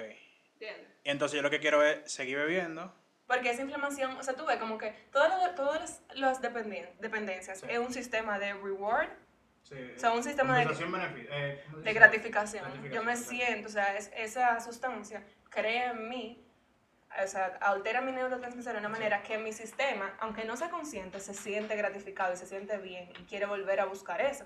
¿Entiendes? 0.53 0.87
Y 1.03 1.09
entonces 1.09 1.35
yo 1.35 1.41
lo 1.41 1.49
que 1.49 1.59
quiero 1.59 1.83
es 1.83 2.09
seguir 2.09 2.37
bebiendo. 2.37 2.93
Porque 3.27 3.51
esa 3.51 3.61
inflamación, 3.61 4.11
o 4.17 4.23
sea, 4.23 4.35
tú 4.35 4.45
ves 4.45 4.57
como 4.57 4.77
que 4.77 4.91
todas, 5.11 5.53
todas 5.55 6.01
las 6.15 6.41
dependencias 6.41 7.61
es 7.67 7.77
un 7.77 7.91
sistema 7.93 8.39
de 8.39 8.53
reward, 8.53 9.09
Sí, 9.63 9.75
o 9.95 9.99
sea, 9.99 10.11
un 10.13 10.23
sistema 10.23 10.57
de, 10.57 11.27
eh, 11.29 11.63
de 11.83 11.93
gratificación. 11.93 12.65
Yo 12.91 13.03
me 13.03 13.15
siento, 13.15 13.67
o 13.67 13.71
sea, 13.71 13.95
es, 13.95 14.11
esa 14.17 14.59
sustancia 14.59 15.23
crea 15.49 15.91
en 15.91 16.09
mí 16.09 16.43
o 17.23 17.27
sea, 17.27 17.57
altera 17.61 18.01
mi 18.01 18.11
neurotransmisor 18.11 18.73
de 18.73 18.79
una 18.79 18.89
manera 18.89 19.21
que 19.23 19.37
mi 19.37 19.51
sistema, 19.51 20.13
aunque 20.19 20.45
no 20.45 20.55
sea 20.55 20.69
consciente, 20.69 21.19
se 21.19 21.33
siente 21.33 21.75
gratificado 21.75 22.33
y 22.33 22.37
se 22.37 22.45
siente 22.45 22.77
bien 22.77 23.09
y 23.19 23.23
quiere 23.23 23.45
volver 23.45 23.79
a 23.79 23.85
buscar 23.85 24.21
eso. 24.21 24.45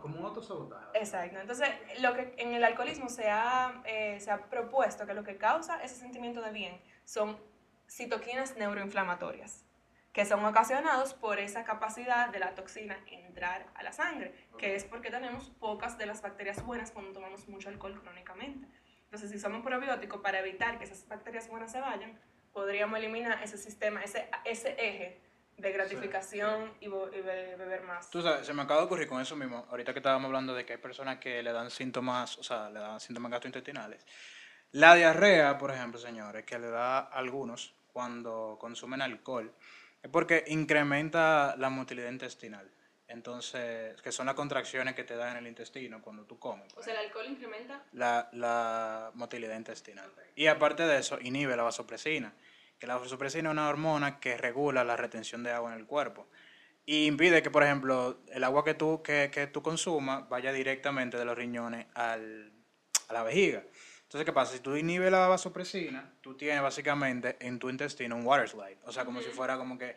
como 0.00 0.18
un 0.18 0.24
autosabotaje. 0.24 0.98
Exacto. 0.98 1.38
Entonces, 1.38 1.68
lo 2.00 2.14
que 2.14 2.34
en 2.38 2.54
el 2.54 2.64
alcoholismo 2.64 3.08
se 3.08 3.30
ha, 3.30 3.82
eh, 3.84 4.18
se 4.20 4.30
ha 4.30 4.48
propuesto 4.48 5.06
que 5.06 5.14
lo 5.14 5.24
que 5.24 5.36
causa 5.36 5.82
ese 5.82 5.96
sentimiento 5.96 6.40
de 6.40 6.50
bien 6.52 6.80
son 7.04 7.38
citoquinas 7.88 8.56
neuroinflamatorias, 8.56 9.64
que 10.12 10.24
son 10.24 10.44
ocasionados 10.44 11.14
por 11.14 11.38
esa 11.38 11.64
capacidad 11.64 12.30
de 12.30 12.38
la 12.38 12.54
toxina 12.54 12.98
entrar 13.06 13.66
a 13.74 13.82
la 13.82 13.92
sangre, 13.92 14.34
que 14.58 14.74
es 14.74 14.84
porque 14.84 15.10
tenemos 15.10 15.50
pocas 15.50 15.96
de 15.96 16.06
las 16.06 16.22
bacterias 16.22 16.64
buenas 16.64 16.90
cuando 16.90 17.12
tomamos 17.12 17.48
mucho 17.48 17.68
alcohol 17.68 18.00
crónicamente. 18.02 18.66
Entonces, 19.08 19.30
si 19.30 19.38
somos 19.38 19.62
probióticos 19.62 20.20
para 20.20 20.40
evitar 20.40 20.78
que 20.78 20.84
esas 20.84 21.08
bacterias 21.08 21.48
buenas 21.48 21.72
se 21.72 21.80
vayan, 21.80 22.20
podríamos 22.52 22.98
eliminar 22.98 23.42
ese 23.42 23.56
sistema, 23.56 24.02
ese, 24.02 24.28
ese 24.44 24.76
eje 24.78 25.18
de 25.56 25.72
gratificación 25.72 26.72
Y, 26.80 26.88
beber 26.88 27.82
más. 27.82 28.10
Tú 28.10 28.20
sabes, 28.20 28.46
se 28.46 28.52
me 28.52 28.62
acaba 28.62 28.80
de 28.80 28.86
ocurrir 28.86 29.08
con 29.08 29.20
eso 29.22 29.34
mismo, 29.34 29.66
ahorita 29.70 29.94
que 29.94 30.00
estábamos 30.00 30.26
hablando 30.26 30.54
de 30.54 30.66
que 30.66 30.74
hay 30.74 30.78
personas 30.78 31.18
que 31.18 31.42
le 31.42 31.52
dan 31.52 31.70
síntomas, 31.70 32.36
o 32.36 32.42
sea, 32.42 32.68
le 32.68 32.80
dan 32.80 33.00
síntomas 33.00 33.32
gastrointestinales. 33.32 34.04
La 34.72 34.94
diarrea, 34.94 35.56
por 35.56 35.70
ejemplo, 35.70 35.98
señores, 35.98 36.44
que 36.44 36.58
le 36.58 36.68
da 36.68 36.98
a 36.98 37.02
algunos 37.04 37.74
cuando 37.92 38.58
consumen 38.60 39.00
alcohol, 39.00 39.50
es 40.02 40.10
porque 40.10 40.44
incrementa 40.48 41.56
la 41.56 41.70
motilidad 41.70 42.10
intestinal. 42.10 42.70
Entonces, 43.08 44.00
que 44.02 44.12
son 44.12 44.26
las 44.26 44.34
contracciones 44.34 44.94
que 44.94 45.02
te 45.02 45.16
dan 45.16 45.32
en 45.32 45.38
el 45.38 45.46
intestino 45.46 46.02
cuando 46.02 46.24
tú 46.24 46.38
comes. 46.38 46.72
O 46.76 46.82
sea, 46.82 46.92
el 46.92 47.06
alcohol 47.06 47.26
incrementa 47.26 47.82
la, 47.92 48.28
la 48.32 49.10
motilidad 49.14 49.56
intestinal. 49.56 50.10
Y 50.36 50.46
aparte 50.46 50.86
de 50.86 50.98
eso, 50.98 51.18
inhibe 51.20 51.56
la 51.56 51.62
vasopresina, 51.62 52.34
que 52.78 52.86
la 52.86 52.96
vasopresina 52.96 53.48
es 53.48 53.52
una 53.52 53.68
hormona 53.68 54.20
que 54.20 54.36
regula 54.36 54.84
la 54.84 54.96
retención 54.96 55.42
de 55.42 55.50
agua 55.50 55.72
en 55.72 55.78
el 55.80 55.86
cuerpo. 55.86 56.28
Y 56.84 57.06
impide 57.06 57.42
que, 57.42 57.50
por 57.50 57.62
ejemplo, 57.62 58.18
el 58.28 58.44
agua 58.44 58.64
que 58.64 58.74
tú, 58.74 59.02
que, 59.02 59.30
que 59.32 59.46
tú 59.46 59.62
consumas 59.62 60.28
vaya 60.28 60.52
directamente 60.52 61.16
de 61.16 61.24
los 61.24 61.36
riñones 61.36 61.86
al, 61.94 62.52
a 63.08 63.12
la 63.14 63.22
vejiga. 63.22 63.62
Entonces, 64.02 64.24
¿qué 64.24 64.32
pasa? 64.32 64.54
Si 64.54 64.60
tú 64.60 64.74
inhibes 64.74 65.10
la 65.10 65.28
vasopresina, 65.28 66.14
tú 66.22 66.34
tienes 66.34 66.62
básicamente 66.62 67.36
en 67.40 67.58
tu 67.58 67.68
intestino 67.68 68.16
un 68.16 68.24
water 68.24 68.48
slide. 68.48 68.78
O 68.84 68.92
sea, 68.92 69.04
como 69.04 69.20
si 69.20 69.28
fuera 69.28 69.58
como 69.58 69.76
que 69.76 69.96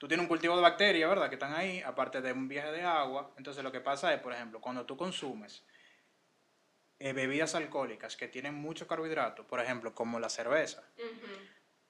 tú 0.00 0.08
tienes 0.08 0.24
un 0.24 0.28
cultivo 0.28 0.56
de 0.56 0.62
bacterias, 0.62 1.10
¿verdad? 1.10 1.28
Que 1.28 1.34
están 1.34 1.52
ahí, 1.52 1.82
aparte 1.82 2.22
de 2.22 2.32
un 2.32 2.48
viaje 2.48 2.72
de 2.72 2.82
agua. 2.82 3.34
Entonces 3.36 3.62
lo 3.62 3.70
que 3.70 3.82
pasa 3.82 4.12
es, 4.14 4.20
por 4.20 4.32
ejemplo, 4.32 4.58
cuando 4.58 4.86
tú 4.86 4.96
consumes 4.96 5.62
eh, 6.98 7.12
bebidas 7.12 7.54
alcohólicas 7.54 8.16
que 8.16 8.26
tienen 8.26 8.54
mucho 8.54 8.88
carbohidrato, 8.88 9.46
por 9.46 9.60
ejemplo, 9.60 9.94
como 9.94 10.18
la 10.18 10.30
cerveza, 10.30 10.82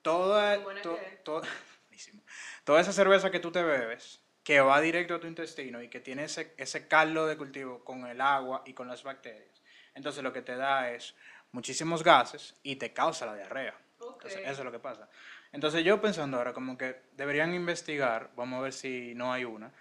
toda, 0.03 0.59
toda 2.65 2.81
esa 2.81 2.93
cerveza 2.93 3.31
que 3.31 3.39
tú 3.39 3.53
te 3.53 3.63
bebes, 3.63 4.21
que 4.43 4.61
va 4.61 4.81
directo 4.81 5.15
a 5.15 5.21
tu 5.21 5.29
intestino 5.29 5.81
y 5.81 5.89
que 5.89 6.01
tiene 6.01 6.25
ese, 6.25 6.53
ese 6.57 6.89
caldo 6.89 7.29
de 7.29 7.37
cultivo 7.37 7.85
con 7.85 8.07
el 8.07 8.21
agua 8.21 8.65
y 8.67 8.75
con 8.75 8.89
las 8.89 9.05
bacterias, 9.05 9.63
entonces 9.95 10.25
lo 10.25 10.33
que 10.33 10.43
te 10.43 10.57
da 10.57 10.91
es 10.91 11.15
muchísimos 11.53 12.03
gases 12.03 12.57
y 12.65 12.75
te 12.75 12.93
causa 12.93 13.25
la 13.25 13.37
diarrea. 13.37 13.79
eso 14.25 14.41
es 14.41 14.59
lo 14.59 14.73
que 14.73 14.81
pasa. 14.81 15.09
Entonces 15.53 15.85
yo 15.85 16.01
pensando 16.01 16.37
ahora 16.37 16.53
como 16.53 16.79
que 16.79 17.03
deberían 17.13 17.55
investigar, 17.55 18.31
vamos 18.37 18.59
a 18.59 18.63
ver 18.63 18.73
si 18.73 19.15
no 19.15 19.33
hay 19.33 19.45
una, 19.45 19.73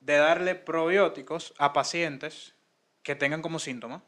de 0.00 0.16
darle 0.16 0.54
probióticos 0.54 1.54
a 1.58 1.72
pacientes 1.72 2.54
que 3.02 3.14
tengan 3.14 3.42
como 3.42 3.58
síntoma 3.58 4.02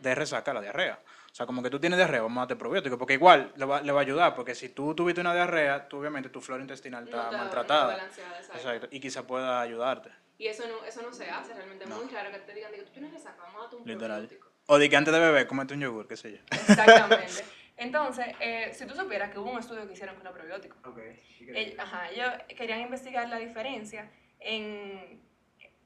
de 0.00 0.14
resaca 0.14 0.54
la 0.54 0.60
diarrea. 0.60 1.00
O 1.30 1.34
sea, 1.34 1.44
como 1.44 1.62
que 1.62 1.68
tú 1.68 1.78
tienes 1.78 1.98
diarrea, 1.98 2.22
vamos 2.22 2.38
a 2.38 2.40
darte 2.42 2.56
probióticos, 2.56 2.98
porque 2.98 3.14
igual 3.14 3.52
le 3.56 3.64
va, 3.66 3.82
le 3.82 3.92
va, 3.92 4.00
a 4.00 4.02
ayudar, 4.02 4.34
porque 4.34 4.54
si 4.54 4.70
tú 4.70 4.94
tuviste 4.94 5.20
una 5.20 5.34
diarrea, 5.34 5.88
tú, 5.88 5.98
obviamente 5.98 6.30
tu 6.30 6.40
flora 6.40 6.62
intestinal 6.62 7.04
está 7.04 7.30
maltratada. 7.30 8.08
exacto. 8.54 8.88
Y 8.90 9.00
quizá 9.00 9.26
pueda 9.26 9.60
ayudarte. 9.60 10.10
Y 10.38 10.46
eso 10.46 10.66
no, 10.66 10.84
eso 10.84 11.02
no 11.02 11.12
se 11.12 11.28
hace 11.30 11.54
realmente, 11.54 11.84
es 11.84 11.90
muy 11.90 12.08
raro 12.08 12.30
que 12.30 12.38
te 12.38 12.54
digan, 12.54 12.72
que 12.72 12.82
tú 12.82 12.90
tienes 12.90 13.12
resaca, 13.12 13.42
vamos 13.42 13.56
a 13.56 13.60
darte 13.62 13.76
un 13.76 13.86
Literal. 13.86 14.20
probiótico. 14.22 14.52
O 14.66 14.78
de 14.78 14.88
que 14.90 14.96
antes 14.96 15.12
de 15.12 15.20
beber, 15.20 15.46
comete 15.46 15.74
un 15.74 15.80
yogur, 15.80 16.08
qué 16.08 16.16
sé 16.16 16.32
yo. 16.32 16.38
Exactamente. 16.50 17.44
Entonces, 17.76 18.26
eh, 18.40 18.70
si 18.72 18.86
tú 18.86 18.94
supieras 18.94 19.30
que 19.30 19.38
hubo 19.38 19.50
un 19.50 19.58
estudio 19.58 19.86
que 19.86 19.92
hicieron 19.92 20.14
con 20.16 20.24
los 20.24 20.32
probióticos, 20.32 20.78
okay. 20.84 21.76
ajá, 21.78 22.10
ellos 22.10 22.30
querían 22.56 22.80
investigar 22.80 23.28
la 23.28 23.38
diferencia 23.38 24.10
en, 24.40 25.20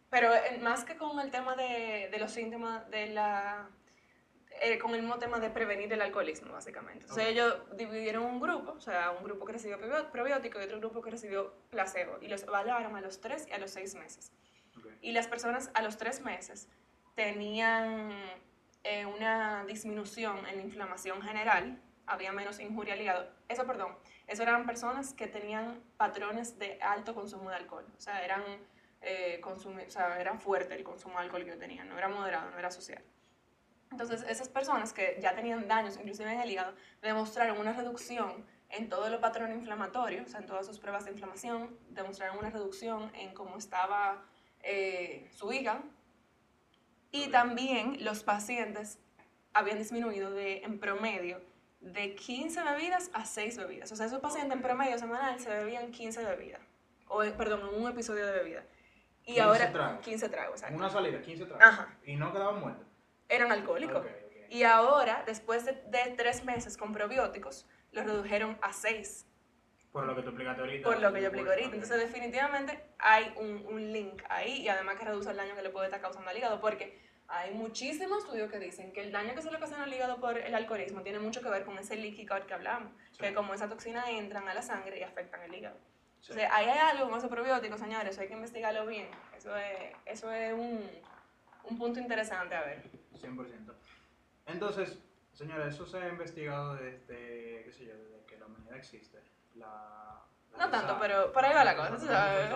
pero 0.08 0.30
más 0.60 0.84
que 0.84 0.96
con 0.96 1.18
el 1.20 1.30
tema 1.30 1.56
de, 1.56 2.08
de 2.10 2.18
los 2.18 2.30
síntomas 2.30 2.88
de 2.90 3.06
la, 3.06 3.68
eh, 4.60 4.78
con 4.78 4.94
el 4.94 5.00
mismo 5.00 5.18
tema 5.18 5.40
de 5.40 5.48
prevenir 5.48 5.90
el 5.92 6.02
alcoholismo, 6.02 6.52
básicamente. 6.52 7.02
Entonces 7.02 7.28
ellos 7.28 7.56
dividieron 7.76 8.24
un 8.24 8.40
grupo, 8.40 8.72
o 8.72 8.80
sea, 8.80 9.10
un 9.12 9.24
grupo 9.24 9.46
que 9.46 9.52
recibió 9.52 9.78
probiótico 10.12 10.60
y 10.60 10.64
otro 10.64 10.78
grupo 10.80 11.00
que 11.00 11.10
recibió 11.10 11.54
placebo, 11.70 12.18
y 12.20 12.28
los 12.28 12.42
evaluaron 12.42 12.94
a 12.94 13.00
los 13.00 13.20
3 13.20 13.48
y 13.48 13.52
a 13.52 13.58
los 13.58 13.70
6 13.70 13.94
meses. 13.94 14.32
Y 15.00 15.12
las 15.12 15.28
personas 15.28 15.70
a 15.74 15.82
los 15.82 15.96
3 15.96 16.22
meses 16.22 16.68
tenían 17.14 18.12
eh, 18.84 19.06
una 19.06 19.64
disminución 19.64 20.46
en 20.46 20.56
la 20.56 20.62
inflamación 20.62 21.20
general, 21.22 21.80
había 22.06 22.32
menos 22.32 22.58
injuria 22.60 22.94
al 22.94 23.00
hígado. 23.00 23.28
Eso, 23.48 23.66
perdón, 23.66 23.96
eso 24.26 24.42
eran 24.42 24.66
personas 24.66 25.12
que 25.12 25.26
tenían 25.26 25.82
patrones 25.96 26.58
de 26.58 26.78
alto 26.82 27.14
consumo 27.14 27.50
de 27.50 27.56
alcohol, 27.56 27.86
o 27.96 28.00
sea, 28.00 28.24
eran, 28.24 28.42
eh, 29.02 29.40
o 29.44 29.90
sea, 29.90 30.20
eran 30.20 30.40
fuerte 30.40 30.74
el 30.74 30.82
consumo 30.82 31.18
de 31.18 31.24
alcohol 31.24 31.44
que 31.44 31.56
tenían, 31.56 31.88
no 31.88 31.98
era 31.98 32.08
moderado, 32.08 32.50
no 32.50 32.58
era 32.58 32.70
social. 32.70 33.02
Entonces, 33.90 34.24
esas 34.28 34.48
personas 34.48 34.92
que 34.92 35.18
ya 35.20 35.34
tenían 35.34 35.66
daños, 35.66 35.96
inclusive 35.96 36.32
en 36.32 36.40
el 36.40 36.50
hígado, 36.50 36.74
demostraron 37.02 37.58
una 37.58 37.72
reducción 37.72 38.46
en 38.68 38.88
todo 38.88 39.06
el 39.08 39.18
patrón 39.18 39.52
inflamatorio, 39.52 40.22
o 40.22 40.28
sea, 40.28 40.40
en 40.40 40.46
todas 40.46 40.66
sus 40.66 40.78
pruebas 40.78 41.04
de 41.04 41.10
inflamación, 41.10 41.76
demostraron 41.90 42.38
una 42.38 42.50
reducción 42.50 43.10
en 43.14 43.34
cómo 43.34 43.56
estaba 43.56 44.22
eh, 44.62 45.28
su 45.32 45.52
hígado, 45.52 45.82
y 47.10 47.28
también 47.28 48.04
los 48.04 48.22
pacientes 48.22 48.98
habían 49.52 49.78
disminuido 49.78 50.30
de, 50.30 50.58
en 50.58 50.78
promedio 50.78 51.40
de 51.80 52.14
15 52.14 52.62
bebidas 52.62 53.10
a 53.14 53.24
6 53.24 53.58
bebidas. 53.58 53.90
O 53.92 53.96
sea, 53.96 54.06
esos 54.06 54.20
pacientes 54.20 54.54
en 54.54 54.62
promedio 54.62 54.98
semanal 54.98 55.40
se 55.40 55.48
bebían 55.48 55.90
15 55.90 56.24
bebidas. 56.24 56.60
O, 57.08 57.22
perdón, 57.36 57.68
en 57.68 57.82
un 57.82 57.90
episodio 57.90 58.26
de 58.26 58.32
bebida. 58.32 58.64
Y 59.22 59.34
15 59.34 59.40
ahora 59.40 59.72
tragos. 59.72 60.00
15 60.04 60.28
tragos. 60.28 60.62
Una 60.72 60.90
salida, 60.90 61.20
15 61.20 61.46
tragos. 61.46 61.64
Ajá. 61.64 61.98
Y 62.04 62.16
no 62.16 62.32
quedaban 62.32 62.60
muertos. 62.60 62.86
Eran 63.28 63.50
alcohólicos. 63.50 64.06
Y 64.48 64.64
ahora, 64.64 65.22
después 65.26 65.64
de, 65.64 65.72
de, 65.72 66.14
tres 66.16 66.44
meses 66.44 66.76
con 66.76 66.92
probióticos, 66.92 67.66
los 67.92 68.04
redujeron 68.04 68.58
a 68.62 68.72
6. 68.72 69.26
Por 69.92 70.06
lo 70.06 70.14
que 70.14 70.22
tú 70.22 70.28
explicaste 70.28 70.60
ahorita. 70.60 70.88
Por 70.88 71.00
lo 71.00 71.12
que 71.12 71.20
yo 71.20 71.26
explico 71.28 71.50
ahorita. 71.50 71.74
Entonces, 71.74 71.98
definitivamente 71.98 72.80
hay 72.98 73.32
un, 73.36 73.66
un, 73.66 73.92
link 73.92 74.22
ahí 74.28 74.62
y 74.62 74.68
además 74.68 74.96
que 74.96 75.04
reduce 75.04 75.30
el 75.30 75.36
daño 75.36 75.56
que 75.56 75.62
le 75.62 75.70
puede 75.70 75.86
estar 75.86 76.00
causando 76.00 76.30
al 76.30 76.36
hígado. 76.36 76.60
Porque, 76.60 76.98
Hay 77.32 77.54
muchísimos 77.54 78.24
estudios 78.24 78.50
que 78.50 78.58
dicen 78.58 78.92
que 78.92 79.02
el 79.02 79.12
daño 79.12 79.34
que 79.36 79.42
se 79.42 79.50
le 79.50 79.56
ocasiona 79.56 79.84
al 79.84 79.94
hígado 79.94 80.20
por 80.20 80.36
el 80.36 80.52
alcoholismo 80.54 81.02
tiene 81.02 81.20
mucho 81.20 81.40
que 81.42 81.48
ver 81.48 81.64
con 81.64 81.78
ese 81.78 81.94
leaky 81.96 82.26
gut 82.26 82.44
que 82.46 82.54
hablamos, 82.54 82.92
Sí. 83.12 83.18
que 83.22 83.34
como 83.34 83.54
esa 83.54 83.68
toxina 83.68 84.10
entran 84.10 84.48
a 84.48 84.54
la 84.54 84.62
sangre 84.62 84.98
y 84.98 85.02
afectan 85.02 85.40
el 85.42 85.54
hígado. 85.54 85.78
Sí. 86.20 86.32
O 86.32 86.34
sea, 86.34 86.54
ahí 86.54 86.66
hay 86.68 86.78
algo 86.78 87.08
con 87.08 87.18
esos 87.18 87.30
probióticos, 87.30 87.78
señores, 87.80 88.10
eso 88.10 88.20
hay 88.20 88.28
que 88.28 88.34
investigarlo 88.34 88.84
bien. 88.86 89.08
Eso 89.36 89.56
es, 89.56 89.92
eso 90.06 90.30
es 90.32 90.52
un, 90.52 90.84
un 91.64 91.78
punto 91.78 92.00
interesante 92.00 92.54
a 92.56 92.62
ver. 92.62 92.82
100%. 93.14 93.74
Entonces, 94.46 94.98
señores, 95.32 95.74
eso 95.74 95.86
se 95.86 95.98
ha 95.98 96.08
investigado 96.08 96.74
desde, 96.76 97.62
qué 97.64 97.72
sé 97.72 97.86
yo, 97.86 97.96
desde 97.96 98.24
que 98.26 98.38
la 98.38 98.46
humanidad 98.46 98.76
existe. 98.76 99.18
La, 99.54 99.66
la 100.56 100.66
No 100.66 100.70
tanto, 100.70 100.96
pero 101.00 101.32
por 101.32 101.44
ahí 101.44 101.54
va 101.54 101.64
la 101.64 101.76
cosa, 101.76 101.90
No, 101.90 101.98
sabes. 101.98 102.50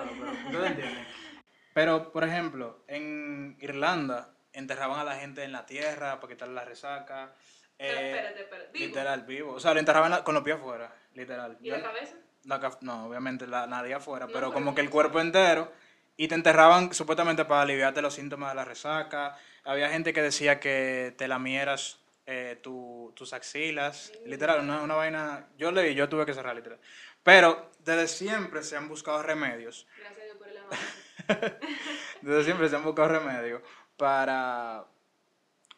pero 1.73 2.13
por 2.13 2.25
ejemplo, 2.25 2.85
en 2.87 3.57
Irlanda 3.61 4.31
enterraban 4.53 5.01
a 5.01 5.05
la 5.05 5.17
gente 5.17 5.43
en 5.43 5.53
la 5.53 5.67
tierra 5.67 6.21
para 6.21 6.33
quitarle 6.33 6.55
la 6.55 6.65
resaca. 6.65 7.33
Pero 7.77 7.99
eh, 7.99 8.11
espérate, 8.13 8.41
espérate. 8.43 8.71
¿Vivo? 8.73 8.87
Literal, 8.87 9.23
vivo. 9.23 9.53
O 9.55 9.61
sea, 9.61 9.75
lo 9.75 9.81
enterraban 9.81 10.11
la- 10.13 10.23
con 10.23 10.35
los 10.35 10.45
pies 10.45 10.57
afuera, 10.57 10.93
literal. 11.15 11.59
¿Y 11.61 11.71
la 11.71 11.83
cabeza? 11.83 12.15
La 12.45 12.61
no, 12.83 13.07
obviamente 13.07 13.47
la, 13.47 13.67
nadie 13.67 13.95
afuera, 13.95 14.27
No, 14.27 14.33
pero 14.33 14.53
como 14.53 14.75
que 14.75 14.81
el 14.83 14.91
cuerpo 14.91 15.21
entero. 15.21 15.73
Y 16.17 16.29
te 16.29 16.37
enterraban 16.37 16.95
supuestamente 16.95 17.45
para 17.45 17.63
aliviarte 17.63 18.01
los 18.01 18.15
síntomas 18.15 18.51
de 18.51 18.55
la 18.55 18.65
resaca. 18.65 19.37
Había 19.65 19.89
gente 19.89 20.13
que 20.13 20.23
decía 20.23 20.61
que 20.61 21.13
te 21.19 21.27
lamieras 21.27 21.99
eh, 22.27 22.59
tu- 22.63 23.13
tus 23.15 23.33
axilas. 23.33 24.13
Literal, 24.25 24.61
una, 24.61 24.83
una 24.83 24.95
vaina. 24.95 25.49
Yo 25.59 25.71
leí, 25.71 25.95
yo 25.95 26.09
tuve 26.09 26.25
que 26.27 26.35
cerrar 26.35 26.55
literal. 26.57 26.79
Pero 27.23 27.71
desde 27.81 28.09
siempre 28.09 28.63
se 28.63 28.77
han 28.77 28.89
buscado 28.89 29.23
remedios. 29.23 29.87
Gracias 29.99 30.21
a 30.21 30.25
Dios 30.25 30.37
por 30.37 30.49
el 30.49 30.59
avance. 30.59 31.59
Desde 32.23 32.45
siempre 32.45 32.69
se 32.69 32.77
han 32.77 32.83
buscado 32.83 33.09
remedios 33.09 33.63
para, 33.97 34.85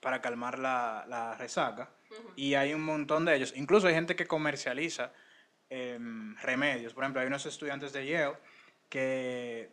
para 0.00 0.20
calmar 0.20 0.58
la, 0.58 1.04
la 1.08 1.34
resaca. 1.36 1.90
Ujú. 2.10 2.32
Y 2.36 2.54
hay 2.54 2.72
un 2.74 2.82
montón 2.82 3.24
de 3.24 3.34
ellos. 3.36 3.52
Incluso 3.56 3.86
hay 3.88 3.94
gente 3.94 4.16
que 4.16 4.26
comercializa 4.26 5.12
em, 5.70 6.36
remedios. 6.38 6.94
Por 6.94 7.04
ejemplo, 7.04 7.20
hay 7.20 7.26
unos 7.28 7.46
estudiantes 7.46 7.92
de 7.92 8.06
Yale 8.06 8.36
que 8.88 9.70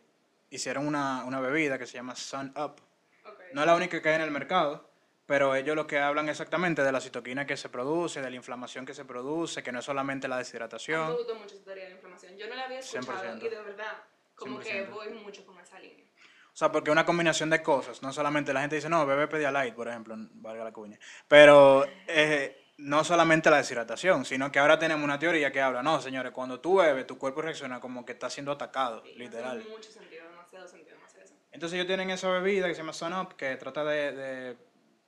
hicieron 0.50 0.86
una, 0.86 1.24
una 1.24 1.40
bebida 1.40 1.78
que 1.78 1.86
se 1.86 1.94
llama 1.94 2.14
Sun 2.16 2.52
Up. 2.56 2.80
Ok. 3.24 3.40
No 3.52 3.60
es 3.62 3.66
la 3.66 3.74
única 3.76 4.00
que 4.02 4.08
hay 4.08 4.16
en 4.16 4.20
el 4.22 4.30
mercado, 4.30 4.88
pero 5.26 5.54
ellos 5.54 5.74
lo 5.76 5.86
que 5.86 5.98
hablan 5.98 6.28
exactamente 6.28 6.82
de 6.82 6.92
la 6.92 7.00
citoquina 7.00 7.46
que 7.46 7.56
se 7.56 7.68
produce, 7.68 8.20
de 8.20 8.30
la 8.30 8.36
inflamación 8.36 8.84
que 8.84 8.94
se 8.94 9.04
produce, 9.04 9.62
que 9.62 9.72
no 9.72 9.78
es 9.78 9.84
solamente 9.84 10.28
la 10.28 10.36
A 10.36 10.38
mí 10.38 10.40
me 10.42 10.44
deshidratación. 10.44 11.14
gustó 11.16 11.34
mucho 11.36 11.54
esa 11.54 11.64
teoría 11.64 11.84
de 11.84 11.90
la 11.90 11.94
inflamación. 11.96 12.36
Yo 12.36 12.48
no 12.48 12.54
la 12.54 12.64
había 12.64 12.78
escuchado 12.78 13.06
100%. 13.06 13.42
y 13.44 13.48
de 13.48 13.62
verdad, 13.62 13.92
como 14.34 14.58
que 14.60 14.86
100%. 14.86 14.90
voy 14.90 15.10
mucho 15.10 15.46
con 15.46 15.58
esa 15.60 15.78
línea. 15.78 16.04
O 16.52 16.56
sea, 16.56 16.70
porque 16.70 16.90
una 16.90 17.04
combinación 17.04 17.50
de 17.50 17.62
cosas, 17.62 18.00
no 18.02 18.12
solamente 18.12 18.52
la 18.52 18.60
gente 18.60 18.76
dice, 18.76 18.88
no, 18.88 19.04
bebe 19.06 19.26
Pedialyte, 19.26 19.74
por 19.74 19.88
ejemplo, 19.88 20.14
valga 20.34 20.62
la 20.62 20.72
cuña, 20.72 20.98
pero 21.26 21.84
eh, 22.06 22.70
no 22.78 23.02
solamente 23.02 23.50
la 23.50 23.56
deshidratación, 23.56 24.24
sino 24.24 24.52
que 24.52 24.60
ahora 24.60 24.78
tenemos 24.78 25.02
una 25.02 25.18
teoría 25.18 25.50
que 25.50 25.60
habla, 25.60 25.82
no, 25.82 26.00
señores, 26.00 26.30
cuando 26.30 26.60
tú 26.60 26.76
bebes, 26.76 27.08
tu 27.08 27.18
cuerpo 27.18 27.42
reacciona 27.42 27.80
como 27.80 28.04
que 28.04 28.12
está 28.12 28.30
siendo 28.30 28.52
atacado, 28.52 29.02
Sí, 29.04 29.14
literal. 29.16 29.58
Hace 29.58 29.68
mucho 29.68 29.90
sentido, 29.90 30.28
demasiado 30.30 30.68
sentido, 30.68 30.94
demasiado 30.96 31.26
sentido. 31.26 31.48
Entonces 31.50 31.74
ellos 31.74 31.86
tienen 31.88 32.10
esa 32.10 32.28
bebida 32.30 32.68
que 32.68 32.74
se 32.74 32.82
llama 32.82 32.92
Sun 32.92 33.14
Up, 33.14 33.34
que 33.36 33.56
trata 33.56 33.82
de, 33.84 34.12
de, 34.12 34.56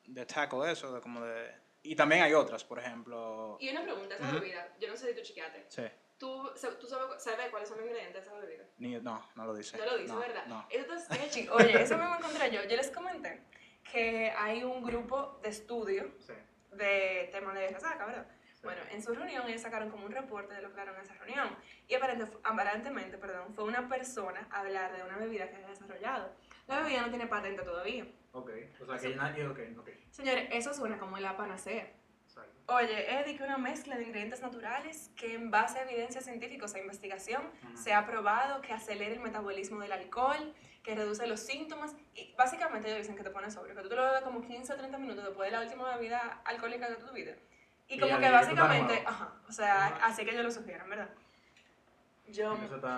de 0.07 0.27
tackle 0.27 0.71
eso, 0.71 0.93
de 0.93 1.01
como 1.01 1.21
de... 1.25 1.53
Y 1.83 1.95
también 1.95 2.23
hay 2.23 2.35
otras, 2.35 2.65
por 2.65 2.79
ejemplo... 2.79 3.57
Y 3.61 3.69
una 3.71 3.83
pregunta, 3.83 4.17
esa 4.17 4.25
Ujú. 4.25 4.35
bebida, 4.41 4.69
yo 4.81 4.89
no 4.89 4.97
sé 4.97 5.09
si 5.11 5.15
tú 5.15 5.23
chequeaste. 5.23 5.67
Sí, 5.69 5.83
¿Tú, 6.19 6.51
tú 6.81 6.87
sabes, 6.87 7.23
sabes 7.23 7.51
cuáles 7.51 7.69
son 7.69 7.79
los 7.79 7.87
ingredientes 7.87 8.25
de 8.25 8.29
esa 8.31 8.39
bebida? 8.41 8.65
ni, 8.79 8.97
no, 9.01 9.29
no 9.37 9.45
lo 9.47 9.55
dice. 9.55 9.77
No 9.77 9.85
lo 9.85 9.97
dice, 9.99 10.13
No, 10.13 10.19
¿verdad? 10.19 10.47
No. 10.47 10.67
Sketchy. 11.01 11.49
Oye, 11.53 11.83
eso 11.83 11.97
mismo 11.99 12.17
encontré 12.17 12.51
yo. 12.51 12.63
Yo 12.65 12.77
les 12.77 12.91
comenté 12.91 13.43
que 13.93 14.31
hay 14.37 14.65
un 14.65 14.83
grupo 14.83 15.39
de 15.43 15.51
estudio 15.51 16.11
Sí. 16.19 16.33
de 16.73 17.29
temas 17.33 17.55
de 17.55 17.69
resaca, 17.69 18.07
¿verdad? 18.07 18.27
Sí. 18.55 18.61
Bueno, 18.65 18.81
en 18.91 19.03
su 19.03 19.15
reunión 19.15 19.47
ellos 19.49 19.61
sacaron 19.61 19.91
como 19.91 20.07
un 20.07 20.13
reporte 20.13 20.55
de 20.55 20.63
lo 20.63 20.73
que 20.73 20.81
hablaron 20.81 20.97
en 21.01 21.07
esa 21.07 21.15
reunión. 21.15 21.55
Y 21.87 21.95
aparente- 21.95 22.39
aparentemente, 22.43 23.19
perdón, 23.19 23.55
fue 23.55 23.65
una 23.65 23.87
persona 23.89 24.49
a 24.51 24.61
hablar 24.61 24.97
de 24.97 25.03
una 25.05 25.19
bebida 25.19 25.49
que 25.51 25.57
había 25.57 25.69
desarrollado. 25.69 26.33
La 26.67 26.81
bebida 26.81 27.03
no 27.03 27.11
tiene 27.11 27.27
patente 27.27 27.63
todavía. 27.63 28.07
Ok, 28.37 28.51
o 28.83 28.85
sea 28.87 28.97
Eso- 28.97 29.09
que 29.09 29.17
nadie, 29.17 29.47
ok, 29.49 29.59
ok. 29.79 29.89
Señores, 30.11 30.49
eso 30.53 30.75
suena 30.75 30.99
como 30.99 31.17
la 31.19 31.37
panacea. 31.39 31.91
Exacto. 32.27 32.53
Oye, 32.75 33.19
es 33.19 33.25
de 33.25 33.35
que 33.37 33.43
una 33.43 33.57
mezcla 33.57 33.97
de 33.97 34.03
ingredientes 34.03 34.43
naturales 34.43 35.11
que 35.17 35.33
en 35.35 35.51
base 35.51 35.79
a 35.79 35.85
evidencia 35.85 36.21
científica, 36.21 36.67
o 36.67 36.69
sea, 36.69 36.83
investigación, 36.83 37.43
Ujú. 37.65 37.77
se 37.79 37.95
ha 37.95 38.05
probado 38.07 38.61
que 38.61 38.75
acelera 38.75 39.15
el 39.15 39.21
metabolismo 39.21 39.81
del 39.81 39.93
alcohol, 39.93 40.55
que 40.83 40.95
reduce 40.95 41.27
los 41.27 41.41
síntomas 41.41 41.97
y 42.15 42.35
básicamente 42.37 42.89
ellos 42.89 43.01
dicen 43.01 43.17
que 43.17 43.23
te 43.25 43.31
pones 43.31 43.55
sobrio, 43.55 43.75
que 43.75 43.81
tú 43.83 43.89
te 43.89 43.97
lo 43.97 44.05
bebes 44.05 44.21
como 44.23 44.43
15 44.43 44.73
o 44.75 44.77
30 44.77 44.99
minutos 44.99 45.25
después 45.25 45.51
de 45.51 45.57
la 45.57 45.63
última 45.65 45.97
bebida 45.97 46.43
alcohólica 46.45 46.91
de 46.91 46.97
tu 46.97 47.11
vida. 47.13 47.33
Y 47.89 47.95
Y 47.95 48.01
como 48.01 48.19
que 48.19 48.27
tú 48.27 48.33
básicamente, 48.33 49.03
ajá, 49.07 49.33
o 49.49 49.53
sea, 49.53 49.87
Ajá. 49.87 50.07
así 50.07 50.25
que 50.25 50.33
ellos 50.33 50.45
lo 50.45 50.51
sugieren, 50.51 50.89
¿verdad? 50.91 51.09
Yo, 52.29 52.57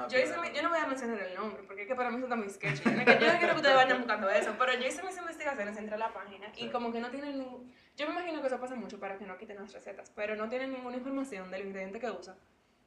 yo, 0.08 0.18
hice 0.18 0.36
mi- 0.40 0.52
yo 0.52 0.62
no 0.62 0.70
voy 0.70 0.78
a 0.78 0.86
mencionar 0.86 1.18
el 1.20 1.34
nombre, 1.34 1.62
porque 1.66 1.82
es 1.82 1.88
que 1.88 1.94
para 1.94 2.10
mí 2.10 2.16
eso 2.16 2.24
está 2.26 2.36
muy 2.36 2.48
sketchy. 2.48 2.82
Yo 2.84 2.92
no 2.96 3.04
quiero 3.04 3.52
que 3.52 3.56
ustedes 3.56 3.76
vayan 3.76 3.98
buscando 3.98 4.30
eso, 4.30 4.54
pero 4.58 4.72
yo 4.74 4.86
hice 4.86 5.02
mis 5.02 5.18
investigaciones, 5.18 5.76
entré 5.76 5.94
a 5.94 5.98
la 5.98 6.12
página 6.12 6.50
y 6.56 6.64
Sí. 6.64 6.70
como 6.70 6.92
que 6.92 7.00
no 7.00 7.10
tienen 7.10 7.38
ningún... 7.38 7.72
Yo 7.96 8.06
me 8.06 8.12
imagino 8.12 8.40
que 8.40 8.46
eso 8.46 8.58
pasa 8.58 8.74
mucho 8.74 8.98
para 8.98 9.18
que 9.18 9.26
no 9.26 9.36
quiten 9.36 9.56
las 9.56 9.72
recetas, 9.72 10.10
pero 10.16 10.34
no 10.34 10.48
tienen 10.48 10.72
ninguna 10.72 10.96
información 10.96 11.50
del 11.50 11.66
ingrediente 11.66 12.00
que 12.00 12.10
usan. 12.10 12.36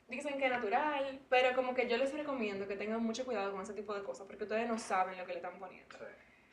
Dicen 0.07 0.37
que 0.39 0.45
es 0.45 0.51
natural, 0.51 1.21
pero 1.29 1.55
como 1.55 1.73
que 1.75 1.87
yo 1.87 1.95
les 1.97 2.11
recomiendo 2.13 2.67
que 2.67 2.75
tengan 2.75 3.01
mucho 3.03 3.23
cuidado 3.23 3.51
con 3.51 3.61
ese 3.61 3.73
tipo 3.73 3.93
de 3.93 4.03
cosas, 4.03 4.25
porque 4.27 4.43
ustedes 4.43 4.67
no 4.67 4.77
saben 4.79 5.17
lo 5.17 5.25
que 5.25 5.33
le 5.33 5.37
están 5.37 5.57
poniendo. 5.59 5.95
Sí. 5.97 6.03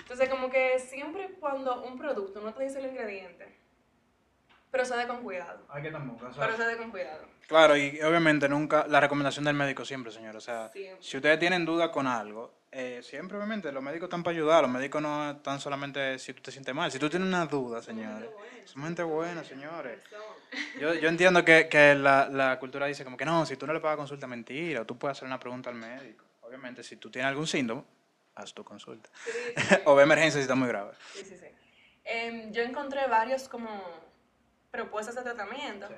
Entonces, 0.00 0.28
como 0.28 0.48
que 0.50 0.78
siempre 0.78 1.30
cuando 1.40 1.82
un 1.82 1.98
producto 1.98 2.40
no 2.40 2.54
te 2.54 2.62
dice 2.64 2.78
el 2.78 2.86
ingrediente, 2.86 3.58
procede 4.70 5.06
con 5.06 5.22
cuidado. 5.22 5.64
Hay 5.68 5.82
que 5.82 5.90
tampoco, 5.90 6.26
o 6.26 6.32
sea, 6.32 6.46
Procede 6.46 6.76
con 6.76 6.90
cuidado. 6.90 7.26
Claro, 7.46 7.76
y 7.76 8.00
obviamente 8.02 8.48
nunca, 8.48 8.86
la 8.88 9.00
recomendación 9.00 9.44
del 9.46 9.54
médico 9.54 9.84
siempre, 9.84 10.12
señor. 10.12 10.36
O 10.36 10.40
sea, 10.40 10.68
Siempre. 10.70 11.02
si 11.02 11.16
ustedes 11.16 11.38
tienen 11.38 11.64
duda 11.64 11.90
con 11.90 12.06
algo, 12.06 12.52
eh, 12.70 13.00
siempre 13.02 13.38
obviamente 13.38 13.72
los 13.72 13.82
médicos 13.82 14.08
están 14.08 14.22
para 14.22 14.36
ayudar. 14.36 14.62
Los 14.62 14.70
médicos 14.70 15.00
no 15.00 15.30
están 15.30 15.58
solamente 15.58 16.18
si 16.18 16.34
tú 16.34 16.42
te 16.42 16.50
sientes 16.52 16.74
mal. 16.74 16.92
Si 16.92 16.98
tú 16.98 17.08
tienes 17.08 17.26
una 17.26 17.46
duda, 17.46 17.80
señores. 17.82 18.28
Somos 18.66 18.88
gente 18.88 19.02
buena, 19.02 19.42
señores. 19.44 20.02
Yo, 20.78 20.92
yo 20.92 21.08
entiendo 21.08 21.42
que, 21.42 21.68
que 21.70 21.94
la, 21.94 22.28
la 22.28 22.58
cultura 22.58 22.84
dice 22.86 23.02
como 23.04 23.16
que 23.16 23.24
no, 23.24 23.46
si 23.46 23.56
tú 23.56 23.66
no 23.66 23.72
le 23.72 23.80
pagas 23.80 23.96
consulta, 23.96 24.26
mentira. 24.26 24.82
O 24.82 24.84
tú 24.84 24.98
puedes 24.98 25.16
hacer 25.16 25.26
una 25.26 25.40
pregunta 25.40 25.70
al 25.70 25.76
médico. 25.76 26.26
Obviamente, 26.42 26.82
si 26.82 26.96
tú 26.96 27.10
tienes 27.10 27.30
algún 27.30 27.46
síntoma, 27.46 27.82
haz 28.34 28.52
tu 28.52 28.62
consulta. 28.62 29.08
Sí, 29.24 29.30
sí, 29.56 29.76
o 29.86 29.94
ve 29.94 30.02
emergencia 30.02 30.38
si 30.38 30.42
está 30.42 30.54
muy 30.54 30.68
grave. 30.68 30.92
sí, 31.14 31.24
sí, 31.24 31.36
sí. 31.38 31.46
Em, 32.04 32.52
yo 32.52 32.62
encontré 32.62 33.06
varios 33.06 33.48
como 33.48 33.68
propuestas 34.70 35.14
de 35.14 35.22
tratamiento. 35.22 35.88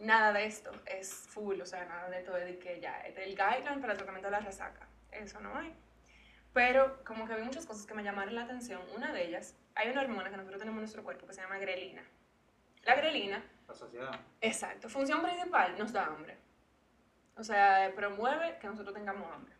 Nada 0.00 0.32
de 0.32 0.46
esto 0.46 0.70
es 0.86 1.12
full, 1.28 1.60
o 1.60 1.66
sea, 1.66 1.84
nada 1.84 2.08
de 2.08 2.20
es 2.20 2.26
de 2.26 2.58
que 2.58 2.80
ya, 2.80 3.00
el 3.00 3.36
guideline 3.36 3.80
para 3.80 3.92
el 3.92 3.98
tratamiento 3.98 4.28
de 4.28 4.32
la 4.32 4.40
resaca. 4.40 4.88
Eso 5.10 5.40
no 5.40 5.56
hay. 5.56 5.74
Pero 6.52 7.04
como 7.04 7.26
que 7.26 7.34
vi 7.34 7.42
muchas 7.42 7.66
cosas 7.66 7.86
que 7.86 7.94
me 7.94 8.02
llamaron 8.02 8.34
la 8.34 8.42
atención. 8.42 8.80
Una 8.96 9.12
de 9.12 9.26
ellas, 9.26 9.56
hay 9.74 9.90
una 9.90 10.02
hormona 10.02 10.30
que 10.30 10.36
nosotros 10.36 10.58
tenemos 10.58 10.78
en 10.78 10.82
nuestro 10.82 11.04
cuerpo 11.04 11.26
que 11.26 11.34
se 11.34 11.42
llama 11.42 11.58
grelina. 11.58 12.02
La 12.82 12.94
grelina, 12.94 13.44
La 13.68 13.74
sociedad. 13.74 14.20
exacto, 14.40 14.88
función 14.88 15.22
principal, 15.22 15.78
nos 15.78 15.92
da 15.92 16.06
hambre. 16.06 16.38
O 17.36 17.44
sea, 17.44 17.92
promueve 17.94 18.58
que 18.58 18.66
nosotros 18.66 18.94
tengamos 18.94 19.30
hambre. 19.32 19.54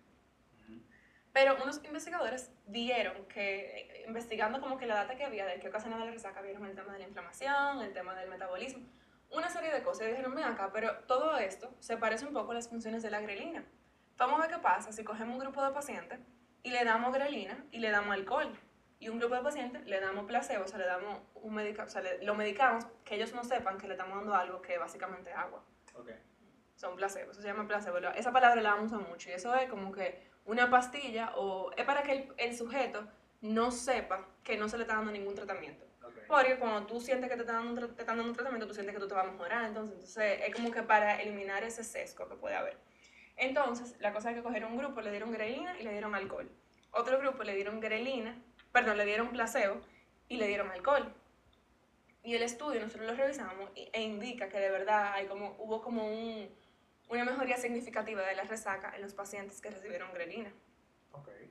Pero 1.32 1.56
unos 1.62 1.82
investigadores 1.84 2.50
vieron 2.66 3.24
que, 3.26 3.80
eh, 3.80 4.04
investigando 4.06 4.60
como 4.60 4.76
que 4.76 4.86
la 4.86 4.96
data 4.96 5.14
que 5.16 5.24
había 5.24 5.46
de 5.46 5.60
qué 5.60 5.68
ocasionaba 5.68 6.04
la 6.04 6.10
resaca, 6.10 6.40
vieron 6.42 6.66
el 6.66 6.74
tema 6.74 6.92
de 6.92 6.98
la 6.98 7.04
inflamación, 7.06 7.82
el 7.82 7.92
tema 7.92 8.14
del 8.16 8.28
metabolismo, 8.28 8.84
una 9.30 9.48
serie 9.48 9.72
de 9.72 9.82
cosas. 9.82 10.06
Y 10.06 10.10
dijeron, 10.10 10.34
ven 10.34 10.44
acá, 10.44 10.70
pero 10.72 10.98
todo 11.06 11.36
esto 11.38 11.72
se 11.78 11.96
parece 11.96 12.26
un 12.26 12.32
poco 12.32 12.50
a 12.50 12.54
las 12.54 12.68
funciones 12.68 13.02
de 13.04 13.10
la 13.10 13.20
grelina. 13.20 13.64
Vamos 14.16 14.38
a 14.38 14.42
ver 14.42 14.50
qué 14.56 14.58
pasa 14.60 14.92
si 14.92 15.04
cogemos 15.04 15.34
un 15.34 15.40
grupo 15.40 15.64
de 15.64 15.70
pacientes 15.72 16.18
y 16.62 16.70
le 16.70 16.84
damos 16.84 17.12
grelina 17.14 17.64
y 17.70 17.78
le 17.78 17.90
damos 17.90 18.12
alcohol. 18.12 18.52
Y 18.98 19.08
un 19.08 19.18
grupo 19.18 19.34
de 19.36 19.42
pacientes 19.42 19.86
le 19.86 19.98
damos 20.00 20.26
placebo, 20.26 20.64
o 20.64 20.68
sea, 20.68 20.78
le 20.78 20.84
damos 20.86 21.20
un 21.36 21.54
medica, 21.54 21.84
o 21.84 21.88
sea, 21.88 22.02
le- 22.02 22.22
lo 22.22 22.34
medicamos, 22.34 22.84
que 23.04 23.14
ellos 23.14 23.32
no 23.32 23.44
sepan 23.44 23.78
que 23.78 23.86
le 23.86 23.94
estamos 23.94 24.16
dando 24.18 24.34
algo 24.34 24.60
que 24.60 24.76
básicamente 24.76 25.30
es 25.30 25.36
agua 25.36 25.64
Ok. 25.94 26.10
son 26.74 26.96
placebos, 26.96 27.30
eso 27.32 27.40
se 27.40 27.48
llama 27.48 27.66
placebo. 27.66 27.98
La- 28.00 28.10
Esa 28.10 28.30
palabra 28.30 28.60
la 28.60 28.74
usan 28.74 29.02
mucho 29.08 29.30
y 29.30 29.32
eso 29.32 29.54
es 29.54 29.70
como 29.70 29.90
que 29.90 30.29
una 30.50 30.68
pastilla 30.68 31.32
o 31.36 31.70
es 31.76 31.84
para 31.84 32.02
que 32.02 32.12
el, 32.12 32.34
el 32.36 32.56
sujeto 32.56 33.06
no 33.40 33.70
sepa 33.70 34.26
que 34.42 34.56
no 34.56 34.68
se 34.68 34.76
le 34.76 34.82
está 34.82 34.96
dando 34.96 35.12
ningún 35.12 35.36
tratamiento. 35.36 35.86
Porque 36.26 36.58
cuando 36.58 36.86
tú 36.86 37.00
sientes 37.00 37.30
que 37.30 37.36
te 37.36 37.42
están 37.42 37.64
dando 37.64 37.88
te 37.88 38.02
están 38.02 38.16
dando 38.16 38.30
un 38.30 38.34
tratamiento, 38.34 38.66
tú 38.66 38.74
sientes 38.74 38.92
que 38.92 39.00
tú 39.00 39.06
te 39.06 39.14
vas 39.14 39.26
a 39.26 39.30
mejorar. 39.30 39.64
Entonces, 39.66 39.94
entonces 39.94 40.40
es 40.44 40.54
como 40.54 40.72
que 40.72 40.82
para 40.82 41.22
eliminar 41.22 41.62
ese 41.62 41.84
sesgo 41.84 42.28
que 42.28 42.34
puede 42.34 42.56
haber. 42.56 42.76
Entonces, 43.36 43.94
la 44.00 44.12
cosa 44.12 44.30
es 44.30 44.36
que 44.36 44.42
cogieron 44.42 44.72
un 44.72 44.78
grupo, 44.78 45.00
le 45.00 45.12
dieron 45.12 45.30
grelina 45.30 45.78
y 45.78 45.84
le 45.84 45.92
dieron 45.92 46.14
alcohol. 46.16 46.50
Otro 46.90 47.18
grupo 47.18 47.44
le 47.44 47.54
dieron 47.54 47.78
grelina, 47.78 48.36
perdón, 48.72 48.96
le 48.96 49.04
dieron 49.04 49.28
placebo 49.28 49.80
y 50.28 50.36
le 50.36 50.48
dieron 50.48 50.68
alcohol. 50.70 51.14
Y 52.24 52.34
el 52.34 52.42
estudio 52.42 52.80
nosotros 52.80 53.06
lo 53.06 53.14
revisamos 53.14 53.70
e 53.74 54.02
indica 54.02 54.48
que 54.48 54.58
de 54.58 54.70
verdad 54.70 55.12
hay 55.14 55.26
como, 55.26 55.54
hubo 55.58 55.80
como 55.80 56.06
un, 56.06 56.50
una 57.10 57.24
mejoría 57.24 57.56
significativa 57.56 58.22
de 58.22 58.34
la 58.34 58.44
resaca 58.44 58.94
en 58.94 59.02
los 59.02 59.14
pacientes 59.14 59.60
que 59.60 59.70
recibieron 59.70 60.12
grelina. 60.14 60.52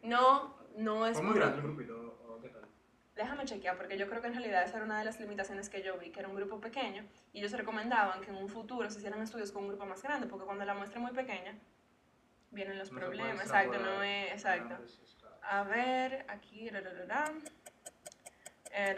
No, 0.02 0.58
no 0.78 1.06
es 1.06 1.18
¿Fue 1.18 1.26
muy 1.26 1.36
grande 1.36 1.58
el 1.58 1.64
grupito 1.64 2.18
o 2.28 2.40
qué 2.42 2.50
tal? 2.50 2.70
déjame 3.20 3.44
chequear, 3.44 3.76
porque 3.78 3.98
yo 3.98 4.08
creo 4.08 4.22
que 4.22 4.28
en 4.28 4.34
realidad 4.34 4.64
esa 4.64 4.78
era 4.78 4.86
una 4.86 4.98
de 5.00 5.04
las 5.04 5.20
limitaciones 5.20 5.70
que 5.70 5.84
yo 5.84 5.98
vi, 5.98 6.10
que 6.10 6.22
era 6.22 6.30
un 6.30 6.36
grupo 6.36 6.62
pequeño, 6.62 7.06
y 7.34 7.40
ellos 7.40 7.52
recomendaban 7.52 8.22
que 8.22 8.30
en 8.30 8.38
un 8.38 8.48
futuro 8.48 8.90
se 8.90 9.00
hicieran 9.00 9.22
estudios 9.22 9.52
con 9.52 9.64
un 9.64 9.70
grupo 9.70 9.86
más 9.86 10.02
grande, 10.02 10.26
porque 10.28 10.46
cuando 10.46 10.64
la 10.64 10.74
muestra 10.74 11.00
es 11.00 11.04
muy 11.04 11.12
pequeña, 11.14 11.54
vienen 12.52 12.80
los 12.80 12.94
No 12.94 13.00
problemas, 13.00 13.42
exacto, 13.42 13.78
no 13.78 14.02
es, 14.02 14.32
exacto. 14.32 14.78
A 15.44 15.64
ver, 15.64 16.26
aquí, 16.30 16.70
ra, 16.70 16.80
ra, 16.80 17.06
ra. 17.06 17.26
Eh. 18.72 18.96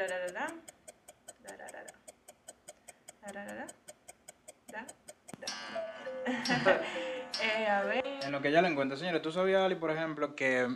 Eh, 6.26 7.68
a 7.68 7.82
ver. 7.84 8.04
En 8.24 8.32
lo 8.32 8.42
que 8.42 8.52
ya 8.52 8.62
le 8.62 8.68
encuentro, 8.68 8.98
señores, 8.98 9.22
¿tú 9.22 9.32
sabías, 9.32 9.62
Ali, 9.64 9.76
por 9.76 9.90
ejemplo, 9.92 10.36
que 10.36 10.68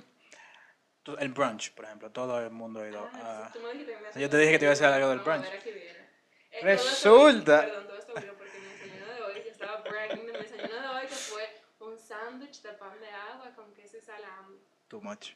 tú- 1.04 1.16
el 1.20 1.30
brunch, 1.30 1.74
por 1.74 1.86
ejemplo, 1.86 2.10
todo 2.12 2.40
el 2.42 2.50
mundo 2.50 2.82
ha 2.82 2.88
ido 2.88 3.08
Ah, 3.14 3.48
a... 3.48 3.52
tú 3.52 3.60
me 3.60 4.20
yo 4.22 4.30
te 4.30 4.38
dije 4.38 4.52
que 4.54 4.60
te 4.60 4.66
iba 4.66 4.72
a 4.72 4.76
decir 4.76 4.86
algo 4.88 5.10
del 5.10 5.20
brunch. 5.20 5.46
Eh, 5.46 6.60
Resulta- 6.64 7.68
todo 7.68 7.74
esto- 7.84 7.84
Perdón, 7.84 7.88
todo 7.88 7.98
esto 7.98 8.14
porque 8.38 8.60
mi 8.60 8.68
desayuno 8.68 9.14
de 9.14 9.22
hoy, 9.22 9.34
yo 9.46 9.52
estaba 9.52 9.82
bragging 9.82 10.26
de 10.26 10.32
mi 10.32 10.38
desayuno 10.40 10.82
de 10.82 10.88
hoy, 10.88 11.02
que 11.08 11.16
fue 11.16 11.44
un 11.80 12.00
sándwich 12.00 12.62
de 12.62 12.72
pan 12.74 13.00
de 13.00 13.10
agua 13.10 13.52
con 13.56 13.74
queso 13.74 13.98
y 13.98 14.02
salami. 14.02 14.58
Too 14.88 15.02
much. 15.02 15.32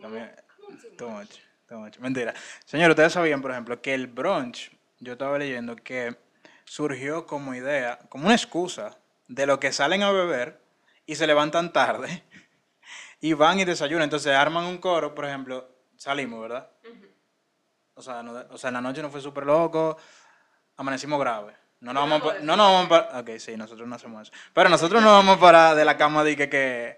También- 0.00 0.34
¿cómo 0.56 0.76
too 0.78 0.96
Too 0.96 1.08
much? 1.10 1.20
much, 1.28 1.38
too 1.68 1.78
much. 1.78 1.98
Mentira. 1.98 2.34
Señores, 2.66 2.90
ustedes 2.90 3.12
sabían, 3.12 3.40
por 3.40 3.52
ejemplo, 3.52 3.80
que 3.80 3.94
el 3.94 4.08
brunch, 4.08 4.70
yo 4.98 5.12
estaba 5.12 5.38
leyendo 5.38 5.76
que 5.76 6.16
surgió 6.64 7.26
como 7.26 7.54
idea, 7.54 8.00
como 8.08 8.24
una 8.26 8.34
excusa 8.34 8.98
de 9.28 9.46
lo 9.46 9.58
que 9.60 9.72
salen 9.72 10.02
a 10.02 10.10
beber 10.12 10.60
y 11.06 11.14
se 11.16 11.26
levantan 11.26 11.72
tarde 11.72 12.22
y 13.20 13.32
van 13.32 13.58
y 13.60 13.64
desayunan. 13.64 14.04
Entonces 14.04 14.34
arman 14.34 14.64
un 14.64 14.78
coro, 14.78 15.14
por 15.14 15.24
ejemplo, 15.24 15.68
salimos, 15.96 16.40
¿verdad? 16.40 16.68
O 17.94 18.02
sea, 18.02 18.22
no- 18.22 18.44
o 18.50 18.58
sea, 18.58 18.68
en 18.68 18.74
la 18.74 18.80
noche 18.80 19.02
no 19.02 19.10
fue 19.10 19.20
súper 19.20 19.46
loco, 19.46 19.96
amanecimos 20.76 21.18
grave. 21.20 21.54
No 21.80 21.92
nos 21.92 22.08
No, 22.08 22.18
vamos, 22.18 22.34
a 22.34 22.38
no 22.40 22.56
nos 22.56 22.72
vamos 22.72 22.88
para... 22.88 23.20
Ok, 23.20 23.30
sí, 23.38 23.56
nosotros 23.56 23.86
no 23.86 23.94
hacemos 23.94 24.22
eso. 24.22 24.32
Pero 24.52 24.68
nosotros 24.70 25.02
no 25.02 25.12
vamos 25.12 25.36
para 25.38 25.74
de 25.74 25.84
la 25.84 25.96
cama 25.96 26.24
de 26.24 26.34
que, 26.36 26.48
que... 26.48 26.96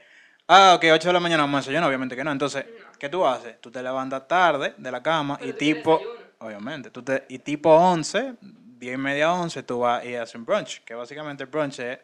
Ah, 0.49 0.75
ok, 0.77 0.85
8 0.93 1.09
de 1.09 1.13
la 1.13 1.21
mañana 1.21 1.43
vamos 1.43 1.59
a 1.59 1.61
desayunar, 1.63 1.89
obviamente 1.89 2.15
que 2.15 2.23
no. 2.23 2.31
Entonces, 2.31 2.65
No. 2.67 2.93
¿qué 2.99 3.09
tú 3.09 3.27
haces? 3.27 3.61
Tú 3.61 3.71
te 3.71 3.83
levantas 3.83 4.29
tarde 4.29 4.75
de 4.79 4.91
la 4.93 5.03
cama 5.03 5.37
Pero 5.39 5.51
y 5.51 5.53
tipo... 5.55 6.01
Obviamente. 6.39 6.91
Tú 6.91 7.03
te, 7.03 7.25
y 7.31 7.39
tipo 7.41 7.71
11, 7.75 8.35
10 8.41 8.95
y 8.95 8.97
media 8.97 9.33
11, 9.33 9.63
tú 9.65 9.81
vas 9.81 10.05
y 10.05 10.15
haces 10.15 10.35
un 10.37 10.45
brunch. 10.45 10.85
Que 10.85 10.95
básicamente 10.95 11.43
el 11.43 11.49
brunch 11.51 11.81
es 11.81 11.99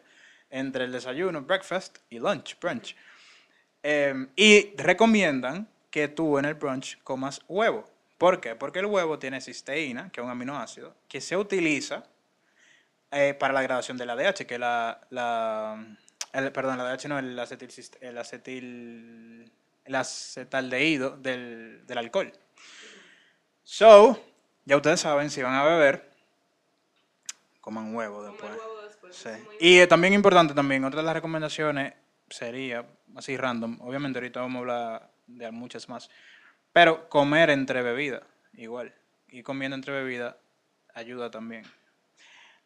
entre 0.53 0.85
el 0.85 0.91
desayuno, 0.91 1.41
breakfast 1.41 1.97
y 2.11 2.19
lunch, 2.19 2.57
brunch. 2.59 2.95
Em, 3.81 4.29
y 4.35 4.75
recomiendan 4.77 5.67
que 5.89 6.07
tú 6.07 6.37
en 6.37 6.45
el 6.45 6.53
brunch 6.53 7.01
comas 7.03 7.41
huevo. 7.47 7.89
¿Por 8.19 8.39
qué? 8.39 8.55
Porque 8.55 8.79
el 8.79 8.85
huevo 8.85 9.17
tiene 9.17 9.41
cisteína, 9.41 10.11
que 10.11 10.21
es 10.21 10.25
un 10.25 10.29
aminoácido, 10.29 10.95
que 11.09 11.19
se 11.19 11.35
utiliza 11.35 12.03
eh, 13.11 13.33
para 13.33 13.51
la 13.51 13.63
gradación 13.63 13.97
del 13.97 14.11
ADH, 14.11 14.45
que 14.45 14.53
es 14.53 14.59
la, 14.59 15.01
la 15.09 15.83
perdón, 16.53 16.79
el 16.79 16.85
ADH 16.85 17.07
no, 17.07 17.17
el 17.17 17.37
acetil, 17.37 17.69
el 18.01 18.17
acetil, 18.17 19.51
el 19.85 19.95
acetaldehído 19.95 21.17
del, 21.17 21.81
del 21.87 21.97
alcohol. 21.97 22.31
So, 23.63 24.23
ya 24.65 24.77
ustedes 24.77 24.99
saben, 24.99 25.31
si 25.31 25.41
van 25.41 25.55
a 25.55 25.63
beber, 25.63 26.11
coman 27.59 27.95
huevo 27.95 28.23
después. 28.23 28.51
Sí. 29.13 29.29
Y 29.59 29.79
eh, 29.79 29.87
también 29.87 30.13
importante 30.13 30.53
también, 30.53 30.83
otra 30.83 31.01
de 31.01 31.05
las 31.05 31.15
recomendaciones 31.15 31.93
sería, 32.29 32.85
así 33.15 33.37
random, 33.37 33.77
obviamente 33.81 34.19
ahorita 34.19 34.41
vamos 34.41 34.55
a 34.55 34.59
hablar 34.59 35.11
de 35.27 35.51
muchas 35.51 35.87
más, 35.87 36.09
pero 36.71 37.07
comer 37.09 37.51
entre 37.51 37.81
bebida, 37.83 38.23
igual. 38.53 38.93
Y 39.27 39.43
comiendo 39.43 39.75
entre 39.75 39.93
bebida 39.93 40.37
ayuda 40.93 41.29
también. 41.29 41.63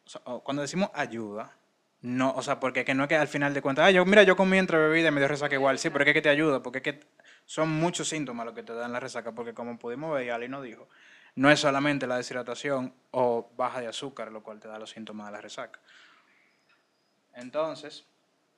O 0.06 0.10
sea, 0.10 0.22
o 0.26 0.44
cuando 0.44 0.62
decimos 0.62 0.90
ayuda, 0.94 1.54
no, 2.02 2.34
o 2.34 2.42
sea, 2.42 2.60
porque 2.60 2.86
que 2.86 2.94
no 2.94 3.04
es 3.04 3.10
que 3.10 3.16
al 3.16 3.28
final 3.28 3.54
de 3.54 3.62
cuentas, 3.62 3.86
ah, 3.86 3.92
yo, 3.92 4.06
mira, 4.06 4.24
yo 4.24 4.36
comí 4.38 4.58
entre 4.58 4.78
bebida 4.78 5.10
y 5.10 5.12
me 5.12 5.20
dio 5.20 5.28
resaca 5.28 5.56
igual, 5.56 5.80
sí, 5.80 5.90
pero 5.90 6.06
es 6.06 6.14
que 6.14 6.22
te 6.22 6.30
ayuda, 6.30 6.64
porque 6.64 6.78
es 6.78 6.84
que 6.84 7.00
son 7.46 7.70
muchos 7.70 8.08
síntomas 8.08 8.46
los 8.46 8.56
que 8.56 8.64
te 8.64 8.74
dan 8.74 8.94
la 8.94 9.00
resaca, 9.00 9.34
porque 9.34 9.54
como 9.54 9.78
pudimos 9.78 10.14
ver, 10.14 10.28
y 10.28 10.30
Ali 10.30 10.48
nos 10.48 10.64
dijo, 10.64 10.88
no 11.36 11.52
es 11.52 11.60
solamente 11.60 12.08
la 12.08 12.18
deshidratación 12.18 12.94
o 13.12 13.52
baja 13.56 13.80
de 13.82 13.88
azúcar 13.88 14.32
lo 14.32 14.44
cual 14.44 14.60
te 14.60 14.68
da 14.68 14.80
los 14.80 14.92
síntomas 14.92 15.28
de 15.28 15.34
la 15.34 15.42
resaca. 15.42 15.80
Entonces, 17.38 18.08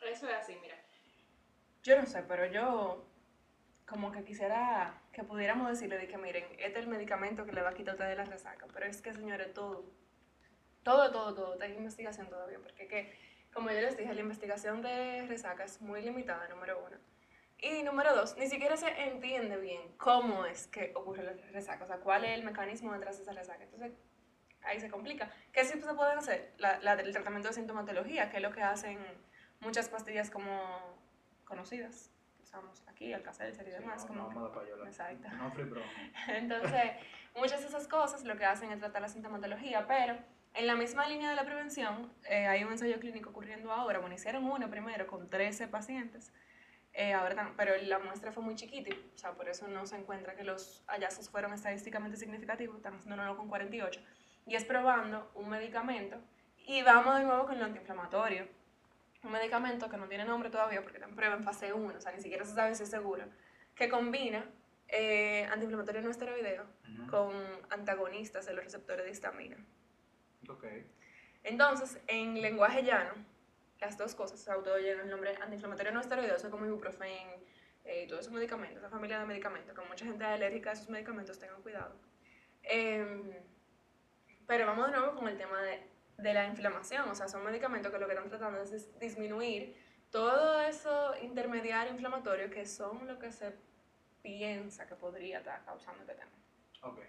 Eso 0.01 0.27
es 0.29 0.35
así, 0.35 0.57
mira. 0.61 0.75
Yo 1.83 1.99
no 1.99 2.05
sé, 2.05 2.23
pero 2.23 2.45
yo 2.45 3.05
como 3.85 4.11
que 4.11 4.23
quisiera 4.23 5.01
que 5.11 5.23
pudiéramos 5.23 5.69
decirle 5.69 5.97
de 5.97 6.07
que 6.07 6.17
miren, 6.17 6.45
este 6.57 6.79
es 6.79 6.85
el 6.85 6.87
medicamento 6.87 7.45
que 7.45 7.51
le 7.51 7.61
va 7.61 7.69
a 7.69 7.73
quitar 7.73 7.93
a 7.93 7.95
ustedes 7.95 8.17
la 8.17 8.23
resaca. 8.23 8.67
Pero 8.73 8.85
es 8.85 9.01
que, 9.01 9.13
señores, 9.13 9.53
todo, 9.53 9.83
todo, 10.83 11.11
todo, 11.11 11.33
todo, 11.33 11.53
está 11.53 11.65
en 11.65 11.75
investigación 11.75 12.29
todavía. 12.29 12.59
Porque 12.59 12.87
que, 12.87 13.19
como 13.53 13.69
yo 13.69 13.81
les 13.81 13.97
dije, 13.97 14.13
la 14.13 14.21
investigación 14.21 14.81
de 14.81 15.25
resaca 15.27 15.65
es 15.65 15.81
muy 15.81 16.01
limitada, 16.01 16.47
número 16.47 16.81
uno. 16.85 16.97
Y 17.57 17.83
número 17.83 18.15
dos, 18.15 18.37
ni 18.37 18.47
siquiera 18.47 18.77
se 18.77 18.87
entiende 19.09 19.57
bien 19.57 19.81
cómo 19.97 20.45
es 20.45 20.67
que 20.67 20.93
ocurre 20.95 21.23
la 21.23 21.33
resaca, 21.51 21.83
o 21.83 21.87
sea, 21.87 21.97
cuál 21.97 22.23
es 22.23 22.31
el 22.31 22.45
mecanismo 22.45 22.93
detrás 22.93 23.17
de 23.17 23.23
esa 23.23 23.33
resaca. 23.33 23.61
Entonces, 23.61 23.91
ahí 24.63 24.79
se 24.79 24.89
complica. 24.89 25.31
¿Qué 25.51 25.65
sí 25.65 25.79
se 25.79 25.93
pueden 25.93 26.17
hacer? 26.17 26.53
La, 26.57 26.79
la 26.79 26.95
del 26.95 27.11
tratamiento 27.11 27.49
de 27.49 27.53
sintomatología, 27.53 28.29
que 28.29 28.37
es 28.37 28.43
lo 28.43 28.51
que 28.51 28.61
hacen 28.61 28.99
muchas 29.59 29.89
pastillas 29.89 30.29
como 30.29 30.97
conocidas. 31.45 32.11
que 32.37 32.43
Usamos 32.43 32.83
aquí, 32.87 33.13
Alka-Seltzer 33.13 33.67
y 33.67 33.71
demás. 33.71 34.05
como 34.05 34.29
Exacto. 34.85 35.29
No 35.29 35.51
free 35.51 35.65
bro. 35.65 35.81
Entonces, 36.27 36.91
muchas 37.35 37.61
de 37.61 37.67
esas 37.67 37.87
cosas 37.87 38.23
lo 38.23 38.37
que 38.37 38.45
hacen 38.45 38.71
es 38.71 38.79
tratar 38.79 39.01
la 39.01 39.09
sintomatología, 39.09 39.85
pero 39.87 40.17
en 40.53 40.67
la 40.67 40.75
misma 40.75 41.07
línea 41.07 41.29
de 41.29 41.35
la 41.35 41.45
prevención, 41.45 42.11
eh, 42.27 42.47
hay 42.47 42.63
un 42.63 42.71
ensayo 42.71 42.99
clínico 42.99 43.29
ocurriendo 43.29 43.71
ahora. 43.71 43.99
Bueno, 43.99 44.15
hicieron 44.15 44.45
uno 44.45 44.69
primero 44.69 45.05
con 45.07 45.29
13 45.29 45.67
pacientes, 45.67 46.33
eh, 46.93 47.13
ahora 47.13 47.53
pero 47.55 47.73
la 47.83 47.99
muestra 47.99 48.31
fue 48.31 48.41
muy 48.41 48.55
chiquita, 48.55 48.89
y, 48.89 49.11
o 49.13 49.17
sea, 49.17 49.33
por 49.33 49.47
eso 49.47 49.67
no 49.67 49.85
se 49.85 49.95
encuentra 49.95 50.35
que 50.35 50.43
los 50.43 50.83
hallazgos 50.87 51.29
fueron 51.29 51.53
estadísticamente 51.53 52.17
significativos, 52.17 52.77
están 52.77 52.95
haciendo 52.95 53.21
uno 53.21 53.37
con 53.37 53.47
48, 53.47 54.01
y 54.45 54.56
es 54.56 54.65
probando 54.65 55.32
un 55.36 55.49
medicamento, 55.49 56.17
y 56.65 56.82
vamos 56.84 57.17
de 57.17 57.23
nuevo 57.23 57.45
con 57.45 57.58
lo 57.58 57.65
antiinflamatorio. 57.65 58.47
Un 59.23 59.32
medicamento 59.32 59.89
que 59.89 59.97
no 59.97 60.08
tiene 60.08 60.23
nombre 60.23 60.49
todavía 60.49 60.82
porque 60.82 60.97
está 60.97 61.10
en 61.10 61.15
prueba 61.15 61.36
en 61.36 61.43
fase 61.43 61.73
1, 61.73 61.97
o 61.97 62.02
sea, 62.02 62.12
ni 62.12 62.21
siquiera 62.21 62.45
se 62.45 62.54
sabe 62.54 62.75
si 62.75 62.84
es 62.84 62.89
seguro, 62.89 63.25
que 63.75 63.89
combina 63.89 64.45
eh, 64.88 65.45
antiinflamatorio 65.52 66.02
no 66.02 66.10
esteroideo 66.10 66.65
con 67.10 67.34
antagonistas 67.69 68.45
de 68.45 68.54
los 68.54 68.63
receptores 68.63 69.06
de 69.06 69.12
histamina. 69.12 69.58
Ok. 70.47 70.65
Entonces, 71.43 71.99
en 72.08 72.41
lenguaje 72.41 72.84
llano, 72.84 73.13
las 73.80 73.97
dos 73.97 74.15
cosas, 74.15 74.41
o 74.41 74.43
sea, 74.43 74.56
todo 74.56 74.78
lleva 74.78 75.04
el 75.04 75.10
nombre 75.10 75.36
antiinflamatorio 75.41 75.91
no 75.91 76.02
esteroideo, 76.02 76.38
como 76.49 76.65
ibuprofen, 76.65 77.30
eh, 77.86 78.06
todos 78.08 78.21
esos 78.21 78.34
medicamentos, 78.34 78.80
esa 78.80 78.89
familia 78.89 79.19
de 79.19 79.25
medicamentos, 79.25 79.73
que 79.73 79.88
mucha 79.88 80.06
gente 80.06 80.23
es 80.23 80.30
alérgica 80.30 80.71
a 80.71 80.73
esos 80.73 80.89
medicamentos, 80.89 81.39
tengan 81.39 81.62
cuidado. 81.62 81.95
Em, 82.63 83.32
pero 84.49 84.65
vamos 84.65 84.88
de 84.91 84.97
nuevo 84.97 85.15
con 85.15 85.27
el 85.27 85.38
tema 85.38 85.62
de, 85.62 85.88
de 86.17 86.33
la 86.33 86.45
inflamación, 86.47 87.07
o 87.07 87.13
sea, 87.15 87.27
son 87.27 87.43
medicamentos 87.45 87.91
que 87.91 87.99
lo 87.99 88.07
que 88.07 88.13
están 88.13 88.29
tratando 88.29 88.62
es 88.63 88.73
dis- 88.73 88.99
disminuir 88.99 89.77
todo 90.12 90.59
eso 90.62 91.13
intermediario 91.21 91.93
inflamatorio 91.93 92.49
que 92.49 92.65
son 92.65 93.07
lo 93.07 93.19
que 93.19 93.31
se 93.31 93.53
piensa 94.23 94.88
que 94.88 94.95
podría 94.95 95.38
estar 95.38 95.63
causando 95.63 96.01
este 96.01 96.15
tema. 96.15 96.31
Ok. 96.81 96.99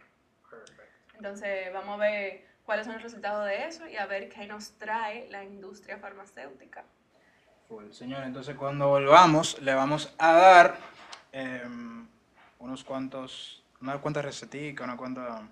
Perfecto. 0.51 0.83
Entonces, 1.17 1.73
vamos 1.73 1.95
a 1.95 2.03
ver 2.03 2.45
cuáles 2.65 2.85
son 2.85 2.95
los 2.95 3.03
resultados 3.03 3.47
de 3.47 3.65
eso 3.67 3.87
y 3.89 3.97
a 3.97 4.05
ver 4.07 4.29
qué 4.29 4.47
nos 4.47 4.73
trae 4.79 5.29
la 5.31 5.43
industria 5.45 5.97
farmacéutica. 5.99 6.85
Full. 7.69 7.91
Señor, 7.93 8.23
entonces 8.25 8.55
cuando 8.57 8.89
volvamos 8.89 9.61
le 9.63 9.75
vamos 9.75 10.15
a 10.19 10.33
dar 10.35 10.77
em, 11.33 12.07
unos 12.59 12.85
cuantos, 12.85 13.65
unas 13.81 13.99
cuantas 14.01 14.25
receticas, 14.25 14.85
una 14.87 14.97
cuanta, 14.97 15.49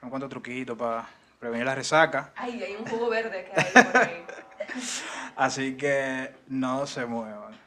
unos 0.00 0.10
cuantos 0.10 0.30
truquitos 0.30 0.76
para 0.76 1.06
prevenir 1.38 1.66
la 1.66 1.74
resaca. 1.74 2.32
Ay, 2.36 2.62
hay 2.62 2.76
un 2.76 2.86
jugo 2.86 3.10
verde 3.10 3.44
que 3.44 3.60
hay 3.60 3.84
por 3.84 3.96
ahí. 3.96 4.24
Así 5.36 5.76
que 5.76 6.34
no 6.48 6.86
se 6.86 7.06
muevan. 7.06 7.58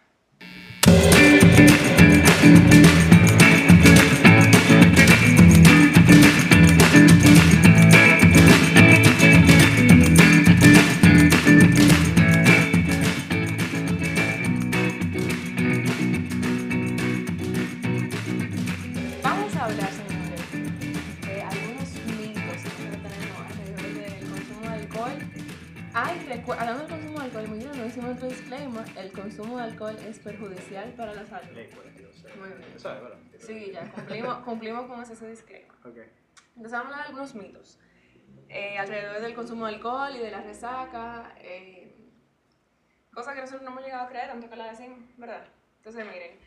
Otro 28.26 28.38
disclaimer, 28.38 28.86
el 28.98 29.12
consumo 29.12 29.58
de 29.58 29.64
alcohol 29.64 29.96
es 30.08 30.20
perjudicial 30.20 30.94
para 30.94 31.14
la 31.14 31.26
salud. 31.26 31.52
Muy 32.40 32.50
bien. 32.50 32.80
Sí, 33.40 33.72
ya 33.72 33.92
cumplimos, 33.92 34.38
cumplimos 34.40 34.86
con 34.88 35.02
ese 35.02 35.28
disclaimer. 35.30 35.72
Entonces 36.56 36.72
vamos 36.72 36.74
a 36.74 36.80
hablar 36.80 37.00
de 37.00 37.06
algunos 37.08 37.36
mitos 37.36 37.80
eh, 38.50 38.78
alrededor 38.78 39.22
del 39.22 39.34
consumo 39.34 39.66
de 39.68 39.74
alcohol 39.76 40.16
y 40.16 40.20
de 40.20 40.32
la 40.32 40.42
resaca, 40.42 41.34
eh, 41.40 41.96
cosas 43.14 43.34
que 43.36 43.42
nosotros 43.42 43.64
no 43.64 43.72
hemos 43.72 43.84
llegado 43.84 44.04
a 44.06 44.08
creer, 44.10 44.28
tanto 44.28 44.50
que 44.50 44.56
la 44.56 44.70
decimos, 44.70 45.00
¿verdad? 45.18 45.46
Entonces 45.78 46.06
miren, 46.06 46.38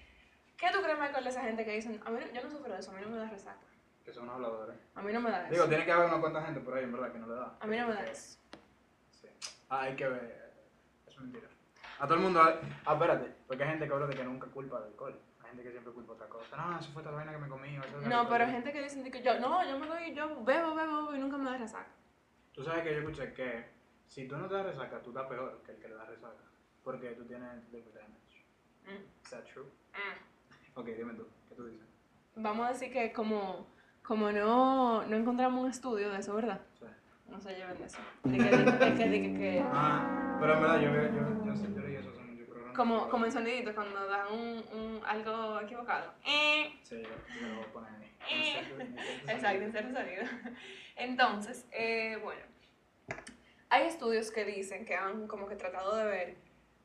¿qué 0.57 0.67
tú 0.73 0.81
crees, 0.83 0.99
Michael, 0.99 1.25
de 1.25 1.31
esa 1.31 1.43
gente 1.43 1.65
que 1.65 1.73
dicen, 1.73 2.01
a 2.05 2.11
mí 2.11 2.21
no- 2.21 2.33
yo 2.33 2.43
no 2.45 2.51
sufro 2.51 2.73
de 2.73 2.79
eso, 2.81 2.91
a 2.93 2.95
mí 2.95 3.01
no 3.03 3.09
me 3.11 3.17
da 3.19 3.29
resaca, 3.29 3.59
Que 4.05 4.13
son 4.13 4.31
habladores. 4.31 4.77
a 4.95 5.03
mí 5.03 5.13
no 5.13 5.21
me 5.21 5.31
da 5.31 5.43
Digo, 5.45 5.63
eso, 5.65 5.69
tiene 5.69 5.85
que 5.85 5.93
haber 5.93 6.07
una 6.09 6.21
cuanta 6.21 6.43
gente 6.43 6.61
por 6.61 6.75
ahí, 6.77 6.85
en 6.85 6.93
verdad, 6.93 7.13
que 7.13 7.19
no 7.19 7.27
le 7.27 7.35
da. 7.35 7.57
a 7.61 7.67
mí 7.67 7.77
no 7.77 7.89
me 7.89 7.95
da 7.95 8.05
eso. 8.07 8.39
Sí. 9.11 9.29
Ah, 9.69 9.83
hay 9.83 9.97
que 9.97 10.07
ver. 10.09 10.53
Es 11.09 11.19
mentira. 11.19 11.49
A 11.99 12.05
todo 12.07 12.15
el 12.15 12.21
mundo. 12.25 12.41
Ah, 12.43 12.93
espérate. 12.93 13.33
Porque 13.47 13.63
hay 13.63 13.71
gente 13.71 13.87
que 13.87 13.93
habla 13.93 14.07
de 14.07 14.17
que 14.17 14.25
nunca 14.25 14.47
culpa 14.49 14.81
del 14.81 14.89
alcohol. 14.91 15.19
Hay 15.43 15.49
gente 15.51 15.63
que 15.63 15.71
siempre 15.71 15.93
culpa 15.93 16.13
otra 16.13 16.27
cosa. 16.29 16.57
No, 16.57 16.79
eso 16.79 16.91
fue 16.93 17.03
tal 17.03 17.15
vaina 17.15 17.33
que 17.33 17.39
me 17.39 17.49
comí. 17.49 17.77
eso 17.77 18.01
No, 18.09 18.29
pero 18.29 18.45
comí". 18.45 18.53
gente 18.57 18.73
que 18.73 18.83
dicen 18.83 19.05
de 19.05 19.11
que 19.11 19.23
yo, 19.23 19.39
no, 19.41 19.65
yo 19.69 19.79
me 19.79 19.87
doy, 19.87 20.15
yo 20.15 20.29
bebo, 20.45 20.75
bebo, 20.75 20.97
bebo 20.97 21.15
y 21.15 21.19
nunca 21.19 21.37
me 21.39 21.51
da 21.51 21.57
resaca. 21.57 21.89
Tú 22.53 22.63
sabes 22.65 22.83
que 22.83 22.93
yo 22.93 22.99
escuché 23.01 23.33
que 23.33 23.67
si 24.09 24.27
tú 24.29 24.37
no 24.37 24.47
te 24.49 24.55
das 24.55 24.67
resaca, 24.67 25.01
tú 25.01 25.11
estás 25.11 25.27
peor 25.27 25.63
que 25.65 25.73
el 25.73 25.79
que 25.79 25.89
le 25.89 25.95
da 25.95 26.05
resaca. 26.05 26.43
Porque 26.85 27.11
tú 27.11 27.25
tienes 27.25 27.51
liver 27.73 27.93
damage. 27.95 28.45
Mm, 28.85 29.05
¿Es 29.25 29.31
that 29.31 29.45
true? 29.45 29.65
mm. 29.65 30.79
Ok, 30.79 30.87
dime 30.87 31.15
tú. 31.15 31.27
¿Qué 31.49 31.55
tú 31.55 31.65
dices? 31.67 31.87
Vamos 32.37 32.67
a 32.67 32.69
decir 32.71 32.93
que 32.93 33.13
como, 33.13 33.67
como 34.03 34.31
no, 34.31 35.05
no 35.07 35.17
encontramos 35.17 35.65
un 35.65 35.71
estudio 35.71 36.11
de 36.11 36.19
eso, 36.21 36.35
¿verdad? 36.35 36.61
Sí. 36.79 36.87
No 37.29 37.41
se 37.41 37.55
lleven 37.57 37.77
de 37.79 37.85
eso. 37.87 37.99
De 38.25 38.37
que, 38.39 38.45
de 38.45 38.51
que, 38.51 38.57
de 38.73 38.95
que, 38.95 39.09
de 39.09 39.23
que- 39.23 39.39
que- 39.39 39.65
Ah, 39.73 40.37
pero 40.41 40.55
en 40.55 40.61
verdad 40.61 40.81
yo, 40.81 40.91
yo, 40.91 41.03
yo, 41.03 41.45
yo, 41.45 41.75
yo 41.75 41.81
leí 41.81 41.97
eso 41.97 42.11
hace 42.11 42.21
mucho 42.23 42.45
programa. 42.47 42.66
Como, 42.77 43.09
como 43.09 43.25
en 43.25 43.33
soniditos 43.33 43.75
cuando 43.75 44.07
dan 44.07 44.33
un, 44.33 44.65
un, 44.73 45.01
algo 45.07 45.61
equivocado. 45.61 46.13
Eh, 46.25 46.79
Sí, 46.83 47.03
lo 47.03 47.73
poner 47.73 47.91
ahí. 47.95 48.13
Eh. 48.31 48.95
Exacto, 49.29 49.65
inserto 49.65 49.99
sonido. 49.99 50.25
Entonces, 50.97 51.67
eh, 51.73 52.19
bueno, 52.23 52.43
hay 53.71 53.87
estudios 53.87 54.31
que 54.31 54.45
dicen 54.45 54.85
que 54.85 54.95
han 54.95 55.27
como 55.27 55.49
que 55.49 55.57
tratado 55.57 55.97
de 55.97 56.05
ver, 56.05 56.37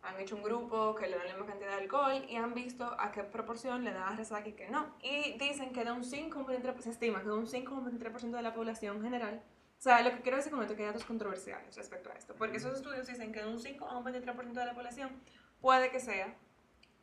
han 0.01 0.19
hecho 0.19 0.35
un 0.35 0.43
grupo 0.43 0.95
que 0.95 1.07
le 1.07 1.17
dan 1.17 1.27
la 1.27 1.33
misma 1.33 1.47
cantidad 1.47 1.69
de 1.69 1.83
alcohol 1.83 2.25
y 2.27 2.35
han 2.35 2.53
visto 2.53 2.85
a 2.99 3.11
qué 3.11 3.23
proporción 3.23 3.83
le 3.83 3.91
da 3.91 4.15
resaca 4.15 4.47
y 4.47 4.53
qué 4.53 4.69
no. 4.69 4.95
Y 5.01 5.37
dicen 5.37 5.71
que 5.73 5.85
de 5.85 5.91
un 5.91 6.03
5 6.03 6.39
a 6.39 6.41
un 6.41 6.47
23%, 6.47 6.79
se 6.79 6.89
estima 6.89 7.19
que 7.19 7.27
de 7.27 7.33
un 7.33 7.47
5 7.47 7.75
a 7.75 7.77
un 7.77 7.99
23% 7.99 8.31
de 8.31 8.41
la 8.41 8.53
población 8.53 9.01
general, 9.03 9.43
o 9.77 9.83
sea, 9.83 10.01
lo 10.03 10.11
que 10.11 10.21
quiero 10.21 10.37
decir 10.37 10.51
con 10.51 10.61
esto 10.61 10.73
es 10.73 10.77
que 10.77 10.83
hay 10.83 10.89
datos 10.89 11.05
controversiales 11.05 11.75
respecto 11.75 12.11
a 12.11 12.13
esto, 12.13 12.35
porque 12.35 12.57
esos 12.57 12.75
estudios 12.75 13.07
dicen 13.07 13.31
que 13.31 13.41
de 13.41 13.47
un 13.47 13.59
5 13.59 13.87
a 13.87 13.97
un 13.97 14.05
23% 14.05 14.51
de 14.51 14.65
la 14.65 14.75
población 14.75 15.09
puede 15.61 15.91
que 15.91 15.99
sea 15.99 16.35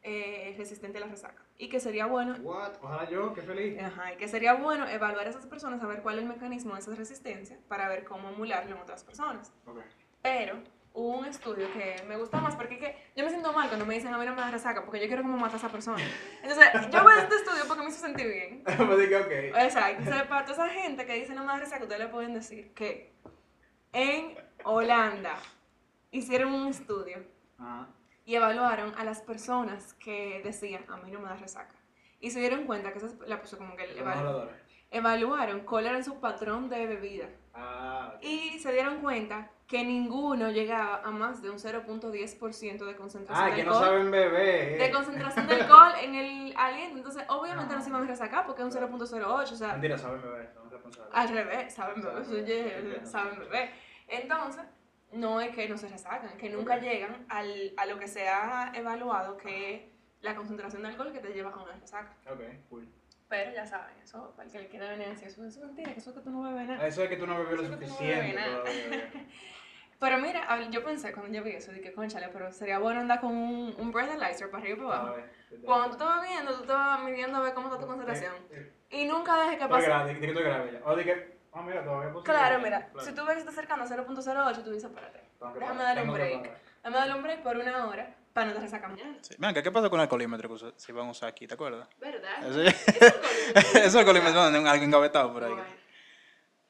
eh, 0.02 0.54
resistente 0.58 0.98
a 0.98 1.02
la 1.02 1.06
resaca 1.06 1.42
y 1.56 1.68
que 1.68 1.80
sería 1.80 2.06
bueno 2.06 2.36
What? 2.42 2.74
Ojalá 2.82 3.10
yo, 3.10 3.34
qué 3.34 3.42
feliz. 3.42 3.80
Ajá, 3.80 4.12
y 4.12 4.16
que 4.16 4.28
sería 4.28 4.54
bueno 4.54 4.86
evaluar 4.88 5.26
a 5.26 5.30
esas 5.30 5.46
personas, 5.46 5.80
saber 5.80 6.02
cuál 6.02 6.18
es 6.18 6.22
el 6.22 6.28
mecanismo 6.28 6.74
de 6.74 6.80
esa 6.80 6.94
resistencia 6.94 7.58
para 7.68 7.88
ver 7.88 8.04
cómo 8.04 8.28
emularlo 8.28 8.76
en 8.76 8.82
otras 8.82 9.02
personas. 9.04 9.52
Ok. 9.66 9.80
Pero 10.22 10.62
hubo 10.92 11.18
un 11.18 11.26
estudio 11.26 11.70
que 11.72 12.02
me 12.08 12.16
gusta 12.16 12.40
más 12.40 12.54
porque 12.56 12.74
es 12.74 12.80
que 12.80 12.96
yo 13.16 13.24
me 13.24 13.30
siento 13.30 13.52
mal 13.52 13.68
cuando 13.68 13.86
me 13.86 13.94
dicen 13.94 14.14
a 14.14 14.18
mí 14.18 14.24
no 14.24 14.34
me 14.34 14.40
da 14.40 14.50
resaca 14.50 14.84
porque 14.84 15.00
yo 15.00 15.06
quiero 15.06 15.22
como 15.22 15.36
matar 15.36 15.54
a 15.54 15.58
esa 15.58 15.68
persona. 15.68 16.02
Entonces, 16.42 16.68
yo 16.92 17.02
voy 17.02 17.12
a 17.14 17.22
este 17.22 17.36
estudio 17.36 17.64
porque 17.66 17.82
me 17.82 17.88
hizo 17.88 18.00
sentir 18.00 18.26
bien. 18.28 18.62
pues 18.64 18.98
dije, 18.98 19.16
ok. 19.16 19.30
Exacto. 19.64 19.98
Entonces, 19.98 20.22
para 20.28 20.44
toda 20.46 20.66
esa 20.66 20.74
gente 20.74 21.06
que 21.06 21.14
dice 21.14 21.34
no 21.34 21.42
me 21.42 21.52
da 21.52 21.58
resaca, 21.58 21.82
ustedes 21.82 22.02
le 22.02 22.08
pueden 22.08 22.34
decir 22.34 22.72
que 22.72 23.12
en 23.92 24.36
Holanda 24.64 25.36
hicieron 26.10 26.52
un 26.52 26.68
estudio 26.68 27.24
Ajá. 27.58 27.88
Y 28.28 28.34
evaluaron 28.34 28.92
a 28.98 29.04
las 29.04 29.22
personas 29.22 29.94
que 29.94 30.42
decían 30.44 30.84
a 30.88 30.98
mí 30.98 31.10
no 31.10 31.18
me 31.18 31.28
da 31.30 31.36
resaca. 31.36 31.74
Y 32.20 32.30
se 32.30 32.40
dieron 32.40 32.66
cuenta 32.66 32.92
que 32.92 32.98
esas, 32.98 33.14
la 33.26 33.40
puso 33.40 33.56
como 33.56 33.74
que 33.74 33.84
el 33.84 33.96
Los 33.96 34.04
evalu- 34.06 34.18
habladores. 34.18 34.54
evaluaron 34.90 35.60
cuál 35.60 35.86
era 35.86 36.02
su 36.02 36.20
patrón 36.20 36.68
de 36.68 36.86
bebida 36.86 37.28
Ah, 37.54 38.12
ok. 38.16 38.22
y 38.24 38.58
se 38.58 38.70
dieron 38.72 39.00
cuenta 39.00 39.50
que 39.66 39.82
ninguno 39.84 40.50
llegaba 40.50 41.00
a 41.02 41.10
más 41.10 41.40
de 41.42 41.48
un 41.50 41.58
0.10% 41.58 42.84
de 42.84 42.96
concentración 42.96 43.46
Ah, 43.46 43.50
de 43.50 43.56
que 43.56 43.64
no 43.64 43.72
alcohol. 43.72 43.86
saben 43.88 44.10
beber. 44.10 44.78
de 44.78 44.90
concentración 44.90 45.46
de 45.46 45.54
alcohol 45.54 45.92
en 46.02 46.14
el 46.14 46.54
aliento. 46.56 46.96
Entonces, 46.98 47.24
obviamente 47.28 47.72
no, 47.72 47.78
No. 47.78 47.84
se 47.84 47.90
iban 47.90 48.02
a 48.02 48.06
resacar 48.06 48.44
porque 48.46 48.60
es 48.60 48.66
un 48.66 48.72
0.08, 48.72 49.52
o 49.54 49.56
sea, 49.56 49.68
Mentira, 49.72 49.96
saben 49.96 50.20
beber, 50.20 50.52
responsables. 50.70 51.14
al 51.14 51.28
revés, 51.30 51.74
saben 51.74 52.02
beber. 52.02 53.06
saben 53.06 53.38
beber. 53.38 53.70
Entonces, 54.08 54.64
no 55.12 55.40
es 55.40 55.54
que 55.54 55.68
no 55.68 55.78
se 55.78 55.88
resacan, 55.88 56.36
que 56.36 56.50
nunca 56.50 56.78
llegan 56.78 57.24
al, 57.28 57.72
a 57.76 57.86
lo 57.86 57.98
que 57.98 58.08
se 58.08 58.28
ha 58.28 58.72
evaluado 58.74 59.36
que 59.36 59.74
es 59.74 59.82
la 60.20 60.34
concentración 60.34 60.82
de 60.82 60.88
alcohol 60.88 61.12
que 61.12 61.20
te 61.20 61.28
lleva 61.32 61.50
a 61.50 61.62
una 61.62 61.72
resaca. 61.72 62.14
Ok, 62.30 62.40
cool. 62.68 62.88
Pero 63.28 63.52
ya 63.52 63.66
saben, 63.66 63.94
eso, 64.02 64.32
para 64.36 64.46
el 64.46 64.52
que 64.52 64.58
le 64.60 64.68
quiera 64.68 64.88
venir 64.90 65.06
a 65.06 65.10
decir, 65.10 65.28
eso, 65.28 65.44
es 65.44 65.58
mentira, 65.58 65.92
que 65.92 65.98
eso 66.00 66.10
es 66.10 66.16
que 66.16 66.22
tú 66.22 66.30
no 66.30 66.42
bebes 66.42 66.66
nada. 66.66 66.86
Eso 66.86 67.02
es 67.02 67.08
que 67.10 67.16
tú 67.16 67.26
no 67.26 67.38
bebes 67.38 67.56
lo 67.56 67.62
es 67.62 67.70
no 67.70 67.76
suficiente. 67.76 68.36
bebes. 68.36 69.04
Pero 70.00 70.18
mira, 70.18 70.60
yo 70.70 70.84
pensé 70.84 71.12
cuando 71.12 71.36
yo 71.36 71.42
vi 71.42 71.50
eso, 71.50 71.72
dije, 71.72 71.92
conchale, 71.92 72.28
pero 72.28 72.52
sería 72.52 72.78
bueno 72.78 73.00
andar 73.00 73.20
con 73.20 73.34
un, 73.34 73.74
un 73.78 73.90
breathalyzer 73.90 74.48
para 74.48 74.62
arriba 74.62 74.76
y 74.78 74.86
para 74.86 75.00
abajo. 75.00 75.16
ver, 75.16 75.30
te- 75.50 75.56
te- 75.58 75.66
Cuando 75.66 75.86
tú 75.88 75.92
estabas 75.94 76.22
viendo, 76.28 76.54
tú 76.54 76.60
estabas 76.62 77.02
midiendo 77.02 77.36
a 77.38 77.40
ver 77.40 77.52
cómo 77.52 77.66
está 77.66 77.80
tu 77.80 77.86
concentración. 77.88 78.32
Eh, 78.52 78.72
eh, 78.90 78.96
Y 79.02 79.04
nunca 79.06 79.34
dejes 79.38 79.56
que 79.56 79.64
Estoy 79.64 79.68
pase. 79.76 79.86
grave, 79.86 80.14
di 80.14 80.20
que 80.20 80.26
estoy 80.28 80.44
grave 80.44 80.72
ya. 80.72 80.80
O 80.84 80.94
di 80.96 81.04
que, 81.04 81.37
ah, 81.58 81.62
mira, 81.66 81.84
todavía 81.84 82.12
posible. 82.12 82.34
Claro, 82.34 82.58
mira, 82.60 82.88
Claro. 82.88 83.08
si 83.08 83.14
tú 83.14 83.24
ves 83.24 83.34
que 83.34 83.38
está 83.40 83.50
acercando 83.52 83.84
a 83.84 83.88
0.08, 83.88 84.64
tú 84.64 84.70
dices, 84.70 84.90
espérate, 84.90 85.20
déjame 85.58 85.82
darle 85.82 86.02
un 86.02 86.12
break. 86.12 86.42
Déjame 86.82 86.96
darle 86.96 87.14
un 87.14 87.22
break 87.22 87.42
por 87.42 87.56
una 87.56 87.86
hora 87.86 88.14
para 88.32 88.46
no 88.46 88.52
te 88.54 88.60
resacar 88.60 88.90
mañana. 88.90 89.16
Sí. 89.22 89.34
Vean, 89.38 89.54
¿qué 89.54 89.70
pasa 89.72 89.88
con 89.90 89.98
el 89.98 90.02
alcoholímetro 90.02 90.48
que 90.56 90.72
si 90.76 90.92
van 90.92 91.08
a 91.08 91.10
usar 91.10 91.28
aquí? 91.30 91.46
¿Te 91.46 91.54
acuerdas? 91.54 91.88
¿Verdad? 91.98 92.46
Ese- 92.48 92.68
Eso 92.68 93.68
Eso 93.74 93.78
es 93.78 93.94
alcoholímetro, 93.96 94.42
donde 94.42 94.68
algo 94.68 94.84
engavetado 94.84 95.32
por 95.32 95.44
ahí. 95.44 95.50
Bueno, 95.52 95.64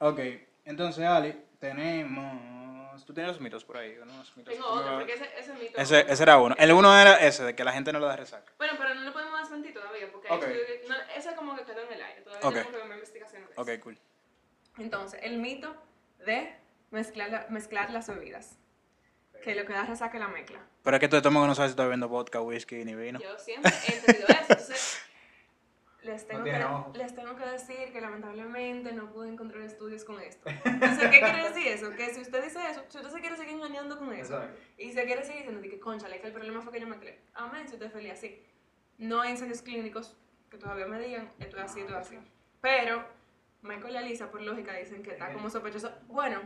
Ok, 0.01 0.21
entonces, 0.65 1.05
Ali, 1.05 1.33
tenemos. 1.59 3.05
Tú 3.05 3.15
tienes 3.15 3.33
los 3.33 3.41
mitos 3.41 3.65
por 3.65 3.77
ahí, 3.77 3.97
¿no? 4.05 4.17
Los 4.19 4.37
mitos 4.37 4.53
Tengo 4.55 4.67
otro, 4.69 4.97
porque 4.99 5.15
ese, 5.15 5.25
ese 5.39 5.53
es 5.53 5.59
mito. 5.59 5.79
Ese, 5.81 6.05
ese 6.13 6.23
era 6.23 6.39
uno. 6.39 6.55
El 6.59 6.73
uno 6.73 6.97
era 6.99 7.17
ese, 7.17 7.45
de 7.45 7.55
que 7.55 7.63
la 7.65 7.73
gente 7.73 7.93
no 7.93 8.01
le 8.01 8.07
da 8.07 8.17
resaca. 8.17 8.53
Bueno, 8.59 8.75
pero 8.77 8.95
no 8.95 9.03
lo 9.03 9.13
podemos 9.13 9.41
desmentir 9.41 9.73
todavía, 9.73 10.11
porque 10.11 10.29
hay 10.29 10.37
Ok. 10.37 10.43
estudios 10.45 10.67
que- 10.67 10.89
no, 10.89 10.95
ese 11.17 11.35
como 11.37 11.57
que 11.57 11.65
quedó 11.65 11.81
en 11.83 11.93
el 11.93 12.03
aire. 12.03 12.21
Todavía 12.23 12.49
Ok. 12.49 12.55
tenemos 12.55 12.73
que 12.83 12.89
ver 12.89 12.97
investigaciones 12.99 13.51
eso. 13.51 13.61
Ok, 13.63 13.69
cool. 13.83 13.99
Entonces, 14.79 15.21
el 15.23 15.39
mito 15.39 15.75
de 16.25 16.55
mezclar, 16.91 17.31
la- 17.31 17.47
mezclar 17.49 17.91
las 17.91 18.09
bebidas. 18.09 18.59
Que 19.43 19.55
lo 19.55 19.65
que 19.65 19.73
da 19.73 19.85
resaca 19.85 20.17
es 20.17 20.21
la 20.21 20.29
mezcla. 20.29 20.61
Pero 20.83 20.97
es 20.97 21.01
que 21.01 21.09
tú 21.09 21.17
de 21.17 21.23
tomo 21.23 21.41
que 21.43 21.47
no 21.47 21.55
sabes 21.55 21.71
si 21.71 21.73
estás 21.73 21.87
bebiendo 21.87 22.09
vodka, 22.09 22.41
whisky 22.41 22.85
ni 22.85 22.95
vino. 22.95 23.21
Yo 23.21 23.39
siempre 23.39 23.73
he 23.89 23.95
entendido 23.97 24.27
eso. 24.29 24.41
Entonces, 24.51 25.03
les 26.03 26.27
tengo, 26.27 26.43
tiene 26.45 26.59
que, 26.93 26.99
les 26.99 27.15
tengo 27.15 27.37
que 27.37 27.45
decir 27.45 27.93
que 27.93 28.01
lamentablemente 28.01 28.93
no 28.93 29.13
pude 29.13 29.29
encontrar 29.29 29.63
estudios 29.63 30.05
con 30.05 30.21
esto. 30.21 30.49
Entonces, 30.65 31.09
¿qué 31.11 31.21
quiere 31.21 31.49
decir 31.49 31.67
eso? 31.69 31.91
Que 31.91 32.13
si 32.15 32.21
usted 32.23 32.43
dice 32.43 32.59
eso, 32.71 32.85
si 32.89 32.99
usted 32.99 33.11
se 33.11 33.21
quiere 33.21 33.37
seguir 33.37 33.55
engañando 33.55 33.99
con 33.99 34.13
eso, 34.13 34.35
Exacto. 34.43 34.61
y 34.79 34.93
se 34.93 35.05
quiere 35.05 35.23
seguir 35.25 35.43
diciendo 35.43 35.63
que, 35.63 35.79
conchale, 35.81 36.21
que 36.21 36.27
el 36.29 36.33
problema 36.33 36.63
fue 36.63 36.73
que 36.73 36.81
yo 36.81 36.87
mezclé. 36.87 37.21
Amén, 37.35 37.67
si 37.69 37.75
usted 37.75 37.87
es 37.87 37.93
feliz 37.93 38.13
así. 38.13 38.43
No 38.97 39.21
hay 39.21 39.33
ensayos 39.33 39.61
clínicos 39.63 40.17
que 40.51 40.57
todavía 40.57 40.87
me 40.87 40.99
digan, 40.99 41.31
esto 41.39 41.57
es 41.59 41.63
así, 41.65 41.81
esto 41.81 41.93
es 41.99 42.07
así. 42.07 42.19
Pero, 42.61 43.05
Michael 43.63 43.95
y 43.95 43.97
Alisa, 43.97 44.31
por 44.31 44.41
lógica, 44.43 44.75
dicen 44.75 45.03
que 45.03 45.11
está 45.13 45.33
como 45.33 45.51
sospechoso. 45.51 45.91
Bueno, 46.07 46.41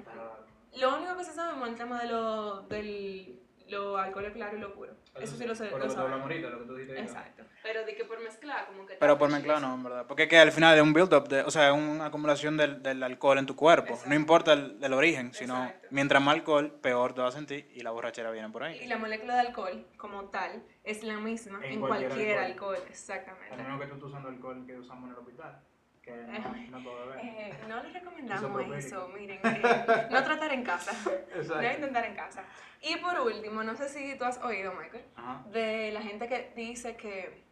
lo 0.76 0.96
único 0.96 1.16
que 1.16 1.24
se 1.24 1.32
sabe 1.32 1.60
es 1.60 1.68
el 1.68 1.74
tema 1.76 2.00
de 2.02 2.08
lo, 2.08 2.62
del 2.62 3.38
lo 3.68 3.96
alcohol 3.96 4.30
claro 4.32 4.56
y 4.56 4.60
lo 4.60 4.74
puro. 4.74 4.92
Eso 5.18 5.36
sí 5.36 5.46
lo 5.46 5.54
sé. 5.54 5.66
Por 5.66 5.78
lo 5.80 5.86
lo 5.86 5.90
que 5.94 5.96
tú 5.96 6.00
ahorita, 6.02 6.48
lo 6.50 6.58
que 6.60 6.64
tú 6.66 6.74
dijiste. 6.74 7.00
Exacto. 7.00 7.44
Pero 7.62 7.84
de 7.84 7.94
que 7.94 8.04
por 8.04 8.20
mezclar, 8.20 8.66
como 8.66 8.86
que. 8.86 8.94
Pero 8.94 9.18
por 9.18 9.30
mezclar 9.30 9.60
no, 9.60 9.74
en 9.74 9.82
verdad. 9.82 10.06
Porque 10.06 10.24
es 10.24 10.28
que 10.28 10.38
al 10.38 10.52
final 10.52 10.76
es 10.76 10.82
un 10.82 10.92
build-up, 10.92 11.28
de, 11.28 11.42
o 11.42 11.50
sea, 11.50 11.68
es 11.68 11.74
una 11.74 12.06
acumulación 12.06 12.56
del, 12.56 12.82
del 12.82 13.02
alcohol 13.02 13.38
en 13.38 13.46
tu 13.46 13.54
cuerpo. 13.54 13.90
Exacto. 13.90 14.08
No 14.08 14.14
importa 14.14 14.52
el, 14.54 14.78
el 14.82 14.92
origen, 14.92 15.32
sino 15.32 15.64
Exacto. 15.64 15.88
mientras 15.90 16.22
más 16.22 16.34
alcohol, 16.34 16.70
peor 16.82 17.14
te 17.14 17.20
vas 17.20 17.34
a 17.34 17.38
sentir 17.38 17.70
y 17.74 17.80
la 17.82 17.90
borrachera 17.92 18.30
viene 18.30 18.48
por 18.50 18.62
Y 18.62 18.64
ahí. 18.66 18.86
la 18.86 18.98
molécula 18.98 19.34
de 19.34 19.40
alcohol, 19.40 19.86
como 19.96 20.24
tal, 20.30 20.62
es 20.84 21.02
la 21.02 21.18
misma 21.18 21.58
En 21.64 21.72
en, 21.74 21.80
cualquier 21.80 22.08
cualquier, 22.10 22.38
alcohol. 22.38 22.74
alcohol. 22.74 22.86
A 22.88 22.90
Exactamente. 22.90 23.56
menos 23.56 23.80
que 23.80 23.86
tú 23.86 23.94
estés 23.94 24.08
usando 24.08 24.28
alcohol 24.28 24.66
que 24.66 24.78
usamos 24.78 25.04
en 25.04 25.10
el 25.12 25.18
hospital, 25.18 25.60
que 26.02 26.10
no, 26.10 26.78
no 26.78 26.84
puedo 26.84 27.06
beber. 27.06 27.20
Eh, 27.24 27.54
no 27.68 27.82
les 27.82 27.92
recomendamos 27.92 28.42
Isopropílico. 28.42 28.78
eso, 28.78 29.08
miren. 29.16 29.38
eh, 29.42 30.06
no 30.10 30.24
tratar 30.24 30.52
en 30.52 30.64
casa. 30.64 30.92
No 31.04 31.10
Exacto. 31.40 31.72
intentar 31.74 32.04
en 32.04 32.14
casa. 32.16 32.44
Y 32.80 32.96
por 32.96 33.20
último, 33.20 33.62
no 33.62 33.76
sé 33.76 33.88
si 33.88 34.16
tú 34.18 34.24
has 34.24 34.38
oído, 34.42 34.72
Michael, 34.74 35.04
Ajá. 35.16 35.44
de 35.50 35.92
la 35.92 36.02
gente 36.02 36.26
que 36.28 36.52
dice 36.56 36.96
que, 36.96 37.44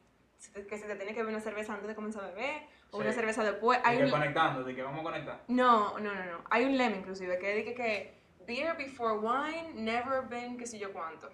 que 0.69 0.79
se 0.79 0.87
te 0.87 0.97
tiene 0.97 1.13
que 1.15 1.21
beber 1.21 1.35
una 1.35 1.41
cerveza 1.43 1.75
antes 1.75 1.89
de 1.89 1.95
comenzar 1.95 2.25
a 2.25 2.29
beber 2.29 2.63
o 2.91 2.97
Sí. 2.97 3.03
una 3.03 3.13
cerveza 3.13 3.45
después. 3.45 3.81
De 3.83 3.89
Hay 3.89 3.99
que 3.99 4.05
un, 4.05 4.11
conectando, 4.11 4.65
de 4.65 4.75
que 4.75 4.83
vamos 4.83 5.01
a 5.01 5.03
conectar. 5.05 5.41
no, 5.47 5.99
no, 6.01 6.13
no, 6.15 6.25
no. 6.25 6.45
Hay 6.51 6.65
un 6.65 6.77
lema 6.77 6.97
inclusive 6.97 7.39
que 7.39 7.55
dice 7.55 7.75
que 7.75 8.19
beer 8.49 8.77
before 8.77 9.19
wine, 9.21 9.75
never 9.75 10.23
been 10.29 10.57
qué 10.59 10.67
sé 10.67 10.77
yo 10.79 10.93
cuánto. 10.93 11.31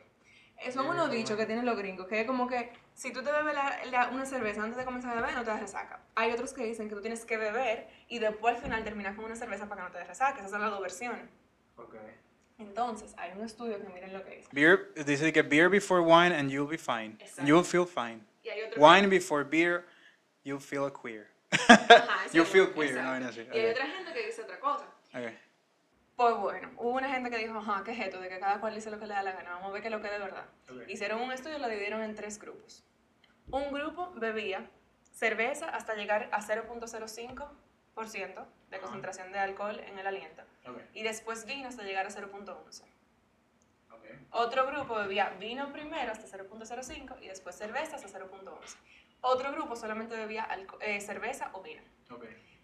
Eh, 0.59 0.71
Son 0.71 0.87
unos 0.87 1.11
dichos 1.11 1.37
que 1.37 1.47
tienen 1.47 1.65
los 1.65 1.77
gringos, 1.79 2.07
que 2.07 2.21
es 2.21 2.27
como 2.27 2.47
que 2.47 2.71
si 2.97 3.13
tú 3.13 3.23
te 3.23 3.31
bebes 3.31 3.55
la- 3.55 3.85
la- 3.91 4.09
una 4.09 4.25
cerveza 4.25 4.63
antes 4.63 4.77
de 4.79 4.85
comenzar 4.85 5.13
a 5.13 5.21
beber, 5.21 5.35
no 5.35 5.45
te 5.45 5.51
da 5.51 5.59
resaca. 5.59 6.01
Hay 6.15 6.33
otros 6.33 6.53
que 6.55 6.65
dicen 6.65 6.89
que 6.89 6.95
tú 6.95 7.03
tienes 7.03 7.25
que 7.27 7.37
beber 7.37 7.87
y 8.09 8.19
después 8.19 8.57
al 8.57 8.63
final 8.63 8.83
terminar 8.85 9.15
con 9.15 9.27
una 9.27 9.37
cerveza 9.37 9.69
para 9.69 9.83
que 9.83 9.87
no 9.89 9.93
te 9.93 9.99
dé 9.99 10.05
resaca. 10.05 10.39
Esas 10.39 10.51
son 10.51 10.63
las 10.63 10.71
dos 10.71 10.81
versiones. 10.81 11.29
Ok. 11.77 11.95
Entonces, 12.59 13.15
hay 13.19 13.33
un 13.37 13.45
estudio 13.45 13.79
que 13.83 13.89
miren 13.91 14.15
lo 14.15 14.25
que 14.25 14.37
dice. 14.37 14.49
Beer, 14.51 14.95
dice 15.05 15.31
que 15.31 15.43
beer 15.43 15.69
before 15.69 16.01
wine 16.01 16.35
and 16.35 16.51
you'll 16.51 16.67
be 16.69 16.79
fine. 16.79 17.17
Exacto. 17.21 17.45
You'll 17.45 17.65
feel 17.65 17.87
fine. 17.87 18.25
Y 18.43 18.49
hay 18.49 18.63
otro 18.63 18.81
Wine 18.83 19.09
before 19.09 19.45
beer, 19.45 19.85
you'll 20.43 20.59
feel 20.61 20.91
queer. 20.91 21.29
Ajá, 21.51 22.27
You 22.33 22.43
exacto, 22.43 22.45
feel 22.47 22.73
queer, 22.73 22.95
no 23.03 23.29
así, 23.29 23.41
Y 23.53 23.59
hay 23.59 23.67
otra 23.73 23.87
gente 23.87 24.13
que 24.13 24.27
dice 24.27 24.43
otra 24.43 24.59
cosa. 24.59 24.87
Ok. 25.13 25.33
Pues 26.17 26.35
bueno, 26.37 26.71
hubo 26.79 26.91
una 26.91 27.09
gente 27.13 27.31
que 27.31 27.37
dijo, 27.37 27.59
ajá, 27.59 27.85
¿qué 27.85 27.93
es 27.93 28.01
esto? 28.01 28.19
De 28.19 28.31
que 28.31 28.39
cada 28.39 28.59
cual 28.59 28.75
dice 28.75 28.91
lo 28.91 28.99
que 28.99 29.07
le 29.07 29.13
da 29.13 29.23
la 29.23 29.33
gana, 29.33 29.51
vamos 29.51 29.69
a 29.69 29.73
ver 29.73 29.83
qué 29.83 29.89
es 29.89 29.93
lo 29.93 30.01
que 30.01 30.07
es 30.07 30.15
de 30.15 30.19
verdad. 30.19 30.47
Hicieron 30.89 31.21
un 31.21 31.31
estudio 31.31 31.59
y 31.59 31.61
lo 31.61 31.69
dividieron 31.69 32.03
en 32.03 32.15
tres 32.15 32.41
grupos. 32.41 32.83
Un 33.51 33.71
grupo 33.71 34.13
bebía 34.17 34.67
cerveza 35.13 35.69
hasta 35.69 35.95
llegar 35.95 36.31
a 36.33 36.41
0.05% 36.41 38.47
de 38.71 38.81
concentración 38.81 39.31
de 39.31 39.39
alcohol 39.39 39.79
en 39.81 39.99
el 39.99 40.07
aliento. 40.07 40.43
Y 40.95 41.03
después 41.03 41.45
vino 41.45 41.69
hasta 41.69 41.83
llegar 41.83 42.07
a 42.07 42.11
0.11. 42.11 42.83
Ok. 43.91 44.05
Otro 44.31 44.67
grupo 44.67 44.95
bebía 44.95 45.37
vino 45.39 45.71
primero 45.71 46.13
hasta 46.13 46.27
0.05 46.27 47.23
y 47.23 47.29
después 47.29 47.57
cerveza 47.57 47.97
hasta 47.97 48.09
0.11. 48.09 48.77
Otro 49.21 49.53
grupo 49.53 49.77
solamente 49.77 50.17
bebía 50.17 50.49
eh, 50.81 50.99
cerveza 51.03 51.51
o 51.53 51.61
vino. 51.63 51.83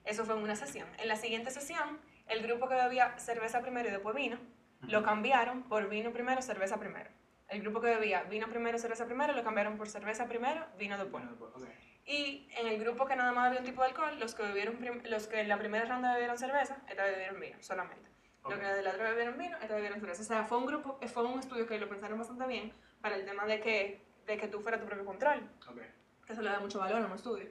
Eso 0.04 0.24
fue 0.24 0.36
en 0.36 0.42
una 0.42 0.56
sesión. 0.56 0.88
En 0.98 1.08
la 1.08 1.16
siguiente 1.16 1.50
sesión, 1.50 2.00
el 2.26 2.42
grupo 2.42 2.68
que 2.68 2.74
bebía 2.74 3.18
cerveza 3.18 3.60
primero 3.60 3.88
y 3.88 3.92
después 3.92 4.14
vino, 4.14 4.38
lo 4.82 5.02
cambiaron 5.02 5.62
por 5.64 5.88
vino 5.88 6.12
primero, 6.12 6.42
cerveza 6.42 6.78
primero. 6.78 7.10
El 7.48 7.60
grupo 7.62 7.80
que 7.80 7.88
bebía 7.88 8.22
vino 8.24 8.48
primero, 8.48 8.78
cerveza 8.78 9.04
primero, 9.06 9.32
lo 9.34 9.44
cambiaron 9.44 9.76
por 9.76 9.88
cerveza 9.88 10.26
primero, 10.26 10.66
vino 10.78 10.96
después. 10.98 11.24
Ok. 11.54 11.68
Y 12.04 12.48
en 12.56 12.66
el 12.66 12.80
grupo 12.80 13.06
que 13.06 13.14
nada 13.14 13.32
más 13.32 13.44
bebía 13.50 13.60
un 13.60 13.66
tipo 13.66 13.82
de 13.82 13.88
alcohol, 13.88 14.18
los 14.18 14.34
que, 14.34 14.42
bebieron 14.42 14.78
los 15.04 15.26
que 15.28 15.40
en 15.40 15.48
la 15.48 15.58
primera 15.58 15.84
ronda 15.84 16.14
bebieron 16.14 16.38
cerveza, 16.38 16.78
esta 16.88 17.04
bebieron 17.04 17.38
vino 17.38 17.56
solamente. 17.62 18.10
Los 18.42 18.54
Ok. 18.54 18.58
que 18.60 18.66
de 18.66 18.82
la 18.82 18.90
otra 18.90 19.10
bebieron 19.10 19.38
vino, 19.38 19.56
esta 19.60 19.74
bebieron 19.74 20.00
cerveza. 20.00 20.22
O 20.22 20.24
sea, 20.24 20.44
fue 20.44 20.58
un 20.58 20.66
grupo, 20.66 20.98
fue 21.06 21.24
un 21.24 21.38
estudio 21.38 21.66
que 21.66 21.78
lo 21.78 21.88
pensaron 21.88 22.18
bastante 22.18 22.46
bien 22.46 22.72
para 23.00 23.14
el 23.16 23.24
tema 23.24 23.46
de 23.46 23.60
que, 23.60 24.02
de 24.26 24.36
que 24.36 24.48
tú 24.48 24.60
fueras 24.60 24.80
tu 24.80 24.86
propio 24.86 25.04
control 25.04 25.48
Ok. 25.68 25.80
que 26.26 26.32
eso 26.32 26.42
le 26.42 26.50
da 26.50 26.58
mucho 26.58 26.78
valor 26.80 27.02
a 27.02 27.06
un 27.06 27.12
estudio. 27.12 27.48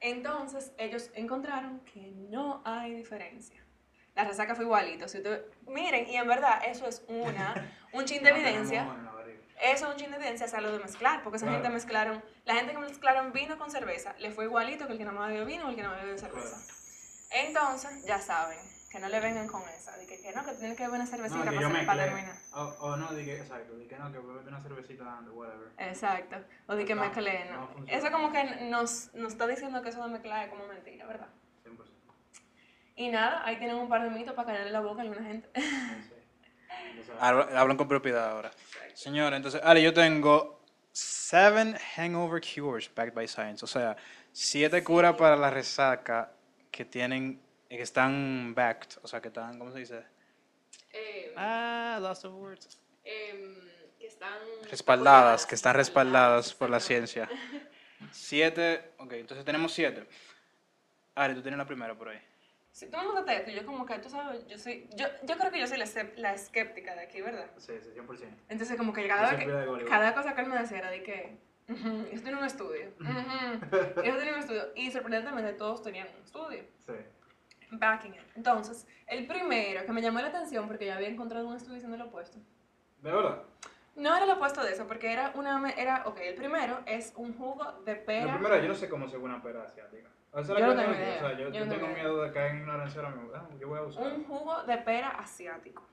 Entonces, 0.00 0.72
ellos 0.78 1.10
encontraron 1.14 1.80
que 1.80 2.00
no 2.30 2.62
hay 2.64 2.94
diferencia. 2.94 3.62
La 4.22 4.28
resaca 4.28 4.54
fue 4.54 4.64
igualito. 4.66 5.08
Si 5.08 5.16
usted- 5.16 5.42
miren, 5.66 6.06
y 6.06 6.14
en 6.16 6.28
verdad, 6.28 6.60
eso 6.66 6.86
es 6.86 7.02
una, 7.08 7.54
un 7.94 8.04
chin 8.04 8.22
de 8.22 8.30
No 8.30 8.36
evidencia. 8.36 8.86
Eso 9.62 9.86
es 9.86 9.92
un 9.92 9.96
chin 9.96 10.10
de 10.10 10.16
evidencia, 10.18 10.44
es 10.46 10.52
algo 10.54 10.72
de 10.72 10.78
mezclar, 10.78 11.22
porque 11.22 11.36
esa 11.38 11.46
Claro. 11.46 11.58
gente 11.62 11.72
mezclaron, 11.74 12.22
la 12.44 12.54
gente 12.54 12.72
que 12.72 12.78
mezclaron 12.78 13.32
vino 13.32 13.56
con 13.58 13.70
cerveza, 13.70 14.14
le 14.18 14.30
fue 14.30 14.44
igualito 14.44 14.86
que 14.86 14.92
el 14.92 14.98
que 14.98 15.04
nada 15.04 15.18
más 15.18 15.28
bebió 15.28 15.44
vino 15.46 15.66
o 15.66 15.70
el 15.70 15.76
que 15.76 15.82
nada 15.82 15.94
más 15.94 16.04
bebió 16.04 16.18
cerveza. 16.18 16.56
Claro. 16.56 17.46
Entonces, 17.48 18.04
ya 18.06 18.18
saben, 18.20 18.58
que 18.90 18.98
no 18.98 19.08
le 19.08 19.20
vengan 19.20 19.46
con 19.48 19.62
esa, 19.70 19.96
de 19.96 20.06
que, 20.06 20.20
que 20.20 20.32
no, 20.32 20.44
que 20.44 20.52
tienen 20.52 20.76
que 20.76 20.82
beber 20.84 21.00
una 21.00 21.06
cervecita 21.06 21.44
No, 21.44 21.86
para, 21.86 22.04
terminar. 22.04 22.36
O, 22.54 22.60
o 22.80 22.96
no, 22.96 23.12
di 23.14 23.24
que, 23.24 23.38
exacto, 23.38 23.76
di 23.76 23.86
que 23.86 23.96
no, 23.98 24.10
que 24.12 24.18
bebe 24.18 24.40
una 24.48 24.62
cervecita 24.62 25.16
antes, 25.18 25.32
whatever. 25.34 25.68
Exacto, 25.78 26.36
o 26.66 26.74
de 26.74 26.84
que 26.84 26.94
No, 26.94 27.02
mezclen. 27.02 27.50
no 27.52 27.68
No, 27.76 27.86
eso 27.86 28.10
como 28.10 28.32
que 28.32 28.44
nos, 28.68 29.14
nos 29.14 29.32
está 29.32 29.46
diciendo 29.46 29.80
que 29.82 29.90
eso 29.90 30.02
de 30.02 30.08
mezclar 30.10 30.44
es 30.44 30.50
como 30.50 30.66
mentira, 30.66 31.06
¿verdad? 31.06 31.28
100%. 33.00 33.04
Y 33.04 33.08
nada, 33.08 33.42
ahí 33.44 33.56
tienen 33.56 33.76
un 33.76 33.88
par 33.88 34.02
de 34.02 34.10
mitos 34.10 34.34
para 34.34 34.46
callarle 34.48 34.70
la 34.72 34.80
boca 34.80 35.00
a 35.00 35.04
alguna 35.04 35.22
gente. 35.24 35.48
Sí. 37.02 37.12
Hablan 37.18 37.76
con 37.76 37.88
propiedad 37.88 38.30
ahora. 38.30 38.50
Señora, 38.94 39.36
entonces, 39.36 39.60
Ale, 39.64 39.82
yo 39.82 39.92
tengo 39.92 40.62
seven 40.92 41.74
hangover 41.96 42.40
cures 42.40 42.90
backed 42.94 43.14
by 43.14 43.26
science. 43.26 43.64
O 43.64 43.68
sea, 43.68 43.96
siete 44.32 44.82
curas 44.84 45.14
para 45.16 45.36
la 45.36 45.50
resaca 45.50 46.32
que 46.70 46.84
tienen, 46.84 47.40
eh, 47.68 47.76
que 47.76 47.82
están 47.82 48.54
backed. 48.54 48.98
O 49.02 49.08
sea, 49.08 49.20
que 49.20 49.28
están, 49.28 49.58
¿cómo 49.58 49.72
se 49.72 49.78
dice? 49.80 50.04
Eh, 50.92 51.32
Ah, 51.36 51.98
lost 52.00 52.24
of 52.24 52.34
words. 52.34 52.80
em, 53.04 53.56
que 53.98 54.06
están 54.06 54.38
Respaldadas, 54.70 55.46
que 55.46 55.54
están 55.54 55.74
respaldadas 55.74 56.54
por 56.54 56.70
la 56.70 56.80
ciencia. 56.80 57.28
Siete, 58.12 58.92
ok, 58.98 59.12
entonces 59.14 59.44
tenemos 59.44 59.72
siete. 59.72 60.06
Ale, 61.14 61.34
tú 61.34 61.42
tienes 61.42 61.58
la 61.58 61.66
primera 61.66 61.94
por 61.94 62.08
ahí. 62.10 62.20
Si 62.72 62.86
tú 62.86 62.96
me 62.98 63.04
contaste 63.04 63.36
esto, 63.36 63.50
yo 63.50 63.66
como 63.66 63.84
que, 63.84 63.98
tú 63.98 64.08
sabes, 64.08 64.46
yo 64.46 64.56
soy, 64.56 64.88
yo, 64.94 65.06
yo 65.24 65.36
creo 65.36 65.50
que 65.50 65.58
yo 65.60 65.66
soy 65.66 65.78
la, 65.78 65.86
la 66.16 66.34
escéptica 66.34 66.94
de 66.94 67.00
aquí, 67.02 67.20
¿verdad? 67.20 67.50
Sí, 67.56 67.72
sí, 67.80 67.90
100%. 67.94 68.28
Entonces 68.48 68.76
como 68.76 68.92
que 68.92 69.06
cada, 69.08 69.30
vez 69.32 69.44
que, 69.44 69.46
cada 69.88 70.14
cosa 70.14 70.34
que 70.34 70.40
él 70.42 70.46
me 70.48 70.58
decía 70.58 70.78
era 70.78 70.90
de 70.90 71.02
que, 71.02 71.36
"Ujú, 71.68 72.06
esto 72.12 72.22
tiene 72.22 72.38
un 72.38 72.44
estudio, 72.44 72.92
ujú, 73.00 73.10
esto 73.72 74.00
tiene 74.02 74.32
un 74.34 74.38
estudio, 74.38 74.68
y 74.76 74.90
sorprendentemente 74.92 75.52
todos 75.54 75.82
tenían 75.82 76.08
un 76.16 76.22
estudio. 76.24 76.62
Sí. 76.86 76.92
Backing 77.72 78.14
it. 78.14 78.20
Entonces, 78.36 78.86
el 79.06 79.26
primero 79.26 79.84
que 79.84 79.92
me 79.92 80.00
llamó 80.02 80.20
la 80.20 80.28
atención 80.28 80.66
porque 80.66 80.86
yo 80.86 80.94
había 80.94 81.08
encontrado 81.08 81.46
un 81.46 81.54
estudio 81.56 81.74
diciendo 81.74 81.96
lo 81.96 82.06
opuesto. 82.06 82.38
¿De 83.02 83.10
verdad? 83.12 83.42
No 83.96 84.16
era 84.16 84.26
lo 84.26 84.34
opuesto 84.34 84.62
de 84.64 84.72
eso, 84.72 84.86
porque 84.86 85.12
era 85.12 85.32
una. 85.34 85.70
Era, 85.70 86.02
ok, 86.06 86.18
el 86.20 86.34
primero 86.34 86.80
es 86.86 87.12
un 87.16 87.36
jugo 87.36 87.72
de 87.84 87.94
pera. 87.96 88.26
Lo 88.26 88.38
primero, 88.38 88.56
yo 88.62 88.68
no 88.68 88.74
sé 88.74 88.88
cómo 88.88 89.08
se 89.08 89.16
ve 89.18 89.22
una 89.24 89.42
pera 89.42 89.62
asiática. 89.64 90.08
O 90.32 90.44
sea, 90.44 90.58
Yo 90.58 90.66
no 90.66 90.76
tengo 90.76 90.94
idea, 90.94 91.16
O 91.16 91.20
sea, 91.20 91.32
yo, 91.32 91.48
yo 91.48 91.64
yo 91.64 91.68
tengo 91.68 91.86
miedo 91.88 92.22
de 92.22 92.32
caer 92.32 92.52
en 92.52 92.58
ignorancia 92.58 93.00
ahora 93.00 93.16
mismo. 93.16 93.32
Ah, 93.34 93.48
yo 93.58 93.68
voy 93.68 93.78
a 93.78 93.82
usar. 93.82 94.12
Un 94.12 94.24
jugo 94.24 94.62
de 94.62 94.76
pera 94.78 95.08
asiático. 95.10 95.86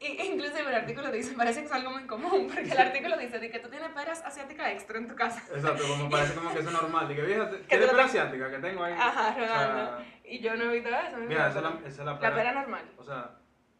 Y 0.00 0.06
inclusive 0.32 0.60
el 0.68 0.74
artículo 0.76 1.10
dice, 1.10 1.34
parece 1.36 1.60
que 1.60 1.66
es 1.66 1.72
algo 1.72 1.90
muy 1.90 2.06
común, 2.06 2.46
porque 2.46 2.70
el 2.70 2.78
artículo 2.78 3.16
dice 3.16 3.40
de 3.40 3.50
que 3.50 3.58
tú 3.58 3.68
tienes 3.68 3.90
peras 3.90 4.22
asiáticas 4.24 4.68
extra 4.70 4.98
en 4.98 5.08
tu 5.08 5.16
casa. 5.16 5.42
Exacto, 5.52 5.82
como 5.88 6.08
parece 6.10 6.34
como 6.34 6.52
que 6.52 6.60
eso 6.60 6.68
es 6.68 6.74
normal. 6.82 7.08
Digo, 7.08 7.26
fíjate, 7.26 7.56
Que 7.56 7.62
¿qué 7.66 7.74
te 7.76 7.80
de 7.80 7.86
lo 7.86 7.92
pera 7.92 8.04
asiática 8.04 8.50
que 8.50 8.58
tengo 8.58 8.84
ahí? 8.84 8.92
Ajá, 8.92 9.30
O 9.30 9.46
sea. 9.46 10.04
Y 10.24 10.38
yo 10.38 10.54
no 10.54 10.64
he 10.70 10.74
visto 10.74 10.88
eso. 10.88 11.16
Mira, 11.16 11.48
esa 11.48 11.58
es 11.58 11.64
la, 11.64 11.70
esa 11.80 11.88
es 11.88 11.98
la 11.98 12.04
La 12.12 12.18
pera. 12.20 12.34
pera 12.36 12.52
normal. 12.52 12.84
O 12.96 13.02
sea, 13.02 13.38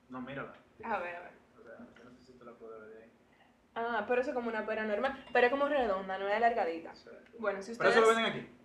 no, 0.08 0.20
mírala. 0.22 0.52
A 0.84 0.98
ver, 0.98 1.16
a 1.16 1.20
ver. 1.20 1.32
O 1.56 1.62
sea, 1.62 1.74
yo 1.96 2.04
no 2.04 2.10
sé 2.16 2.24
si 2.24 2.32
tú 2.32 2.44
la 2.44 2.52
ver 2.52 3.02
ahí. 3.02 3.12
Ah, 3.76 4.04
pero 4.08 4.20
eso 4.20 4.30
es 4.30 4.34
como 4.34 4.48
una 4.48 4.66
pera 4.66 4.84
normal, 4.84 5.24
pero 5.32 5.46
es 5.46 5.52
como 5.52 5.68
redonda, 5.68 6.18
no 6.18 6.26
es 6.26 6.34
alargadita. 6.34 6.96
Sea, 6.96 7.12
Bueno, 7.38 7.62
si 7.62 7.76
¿Pero 7.76 7.90
ustedes... 7.90 7.96
eso 7.96 8.00
lo 8.00 8.08
venden 8.08 8.24
aquí? 8.24 8.57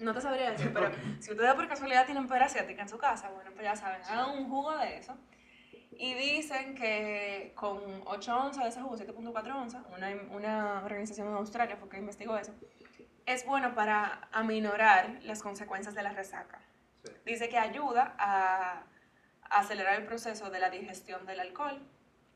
No 0.00 0.14
te 0.14 0.20
sabría 0.20 0.50
decir, 0.50 0.70
pero 0.74 0.90
si 1.20 1.30
ustedes 1.30 1.54
por 1.54 1.68
casualidad 1.68 2.06
tienen 2.06 2.28
pera 2.28 2.46
asiática 2.46 2.82
en 2.82 2.88
su 2.88 2.98
casa, 2.98 3.30
bueno, 3.30 3.50
pues 3.52 3.64
ya 3.64 3.76
saben, 3.76 4.00
hagan 4.02 4.38
un 4.38 4.48
jugo 4.48 4.76
de 4.76 4.98
eso. 4.98 5.16
Y 5.90 6.14
dicen 6.14 6.76
que 6.76 7.52
con 7.56 7.80
8 8.06 8.36
onzas 8.36 8.64
de 8.64 8.70
ese 8.70 8.80
jugo, 8.80 8.96
7.4 8.96 9.54
onzas, 9.54 9.82
una, 9.94 10.08
una 10.30 10.82
organización 10.84 11.28
en 11.28 11.34
Australia 11.34 11.76
fue 11.76 11.88
que 11.88 11.96
investigó 11.96 12.36
eso, 12.36 12.54
es 13.26 13.44
bueno 13.44 13.74
para 13.74 14.28
aminorar 14.32 15.18
las 15.22 15.42
consecuencias 15.42 15.94
de 15.94 16.02
la 16.02 16.10
resaca. 16.10 16.60
Sí. 17.04 17.12
Dice 17.26 17.48
que 17.48 17.58
ayuda 17.58 18.14
a, 18.18 18.84
a 19.42 19.60
acelerar 19.60 20.00
el 20.00 20.06
proceso 20.06 20.50
de 20.50 20.60
la 20.60 20.70
digestión 20.70 21.26
del 21.26 21.40
alcohol 21.40 21.82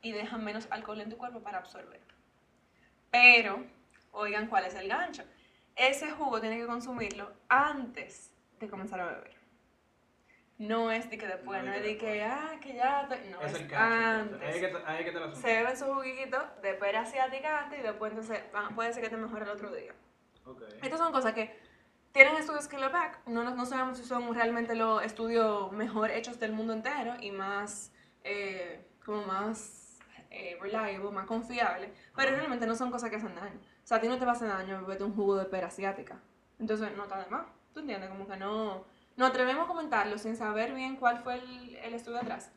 y 0.01 0.11
deja 0.11 0.37
menos 0.37 0.67
alcohol 0.69 0.99
en 0.99 1.09
tu 1.09 1.17
cuerpo 1.17 1.41
para 1.41 1.59
absorber. 1.59 2.01
Pero, 3.11 3.65
oigan 4.11 4.47
cuál 4.47 4.65
es 4.65 4.75
el 4.75 4.89
gancho. 4.89 5.23
Ese 5.75 6.11
jugo 6.11 6.39
tiene 6.39 6.57
que 6.59 6.65
consumirlo 6.67 7.31
antes 7.49 8.33
de 8.59 8.69
comenzar 8.69 8.99
a 8.99 9.05
beber. 9.07 9.35
No 10.59 10.91
es 10.91 11.09
de 11.09 11.17
que 11.17 11.27
después, 11.27 11.63
No 11.63 11.69
no, 11.71 11.73
es 11.75 11.83
de 11.83 11.97
que, 11.97 12.23
ah, 12.23 12.57
que 12.61 12.75
ya, 12.75 13.07
no, 13.31 13.41
es 13.41 13.53
es, 13.53 13.61
el 13.61 13.73
antes. 13.75 14.41
Ahí 14.55 14.61
que 14.61 14.67
te- 14.67 14.85
ahí 14.85 15.03
que 15.03 15.11
te 15.11 15.19
la 15.19 15.35
Se 15.35 15.47
beben 15.47 15.75
su 15.77 15.85
juguito 15.85 16.37
de 16.61 16.73
pera 16.75 17.01
asiática 17.01 17.59
antes 17.63 17.79
y 17.79 17.81
después 17.81 18.11
entonces 18.11 18.41
ah, 18.53 18.69
puede 18.75 18.93
ser 18.93 19.03
que 19.03 19.09
te 19.09 19.17
mejore 19.17 19.43
el 19.45 19.49
otro 19.49 19.73
día. 19.73 19.93
Ok. 20.45 20.61
Estas 20.81 20.99
son 20.99 21.11
cosas 21.11 21.33
que 21.33 21.57
tienen 22.11 22.35
estudios 22.35 22.67
que 22.67 22.77
lo 22.77 22.91
back, 22.91 23.25
no, 23.25 23.43
no, 23.43 23.55
no 23.55 23.65
sabemos 23.65 23.97
si 23.97 24.03
son 24.05 24.31
realmente 24.35 24.75
los 24.75 25.03
estudios 25.03 25.71
mejor 25.71 26.11
hechos 26.11 26.39
del 26.39 26.51
mundo 26.51 26.73
entero 26.73 27.15
y 27.19 27.31
más, 27.31 27.91
eh, 28.23 28.85
como 29.03 29.23
más 29.25 29.97
eh, 30.29 30.55
reliable, 30.61 30.99
más 31.09 31.25
confiable, 31.25 31.91
pero 32.15 32.29
realmente 32.35 32.67
no 32.67 32.75
son 32.75 32.91
cosas 32.91 33.09
que 33.09 33.15
hacen 33.15 33.33
daño. 33.33 33.59
O 33.83 33.87
sea, 33.87 33.97
a 33.97 34.01
ti 34.01 34.07
no 34.07 34.17
te 34.17 34.25
va 34.25 34.31
a 34.31 34.35
hacer 34.35 34.47
daño 34.47 34.79
beberte 34.81 35.03
un 35.03 35.13
jugo 35.15 35.35
de 35.35 35.45
pera 35.45 35.67
asiática. 35.67 36.19
Entonces, 36.59 36.95
no 36.95 37.03
está 37.03 37.19
de 37.23 37.29
más. 37.29 37.45
¿Tú 37.73 37.79
entiendes? 37.81 38.09
Como 38.09 38.27
que 38.27 38.37
no... 38.37 38.85
Nos 39.15 39.29
atrevemos 39.29 39.65
a 39.65 39.67
comentarlo 39.67 40.17
sin 40.17 40.35
saber 40.35 40.73
bien 40.73 40.95
cuál 40.95 41.19
fue 41.19 41.35
el, 41.35 41.75
el 41.75 41.93
estudio 41.93 42.17
atrás, 42.19 42.51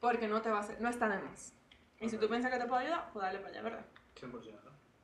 porque 0.00 0.26
no 0.26 0.42
te 0.42 0.50
va 0.50 0.58
a 0.58 0.60
hacer, 0.60 0.80
no 0.80 0.88
está 0.88 1.08
de 1.08 1.18
más. 1.22 1.52
Y 2.00 2.08
si 2.08 2.16
tú 2.18 2.28
piensas 2.28 2.50
que 2.50 2.58
te 2.58 2.66
puede 2.66 2.82
ayudar, 2.86 3.10
pues 3.12 3.22
dale 3.24 3.38
para 3.38 3.50
allá, 3.50 3.62
¿verdad? 3.62 3.84
100%. 4.20 4.32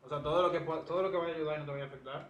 O 0.03 0.09
sea, 0.09 0.23
todo 0.23 0.43
lo 0.43 0.51
que, 0.51 0.59
todo 0.61 1.03
lo 1.03 1.11
que 1.13 1.17
vaya 1.17 1.33
a 1.35 1.37
ayudar 1.37 1.57
y 1.57 1.59
no 1.61 1.65
te 1.67 1.71
vaya 1.73 1.85
a 1.85 1.87
afectar. 1.87 2.29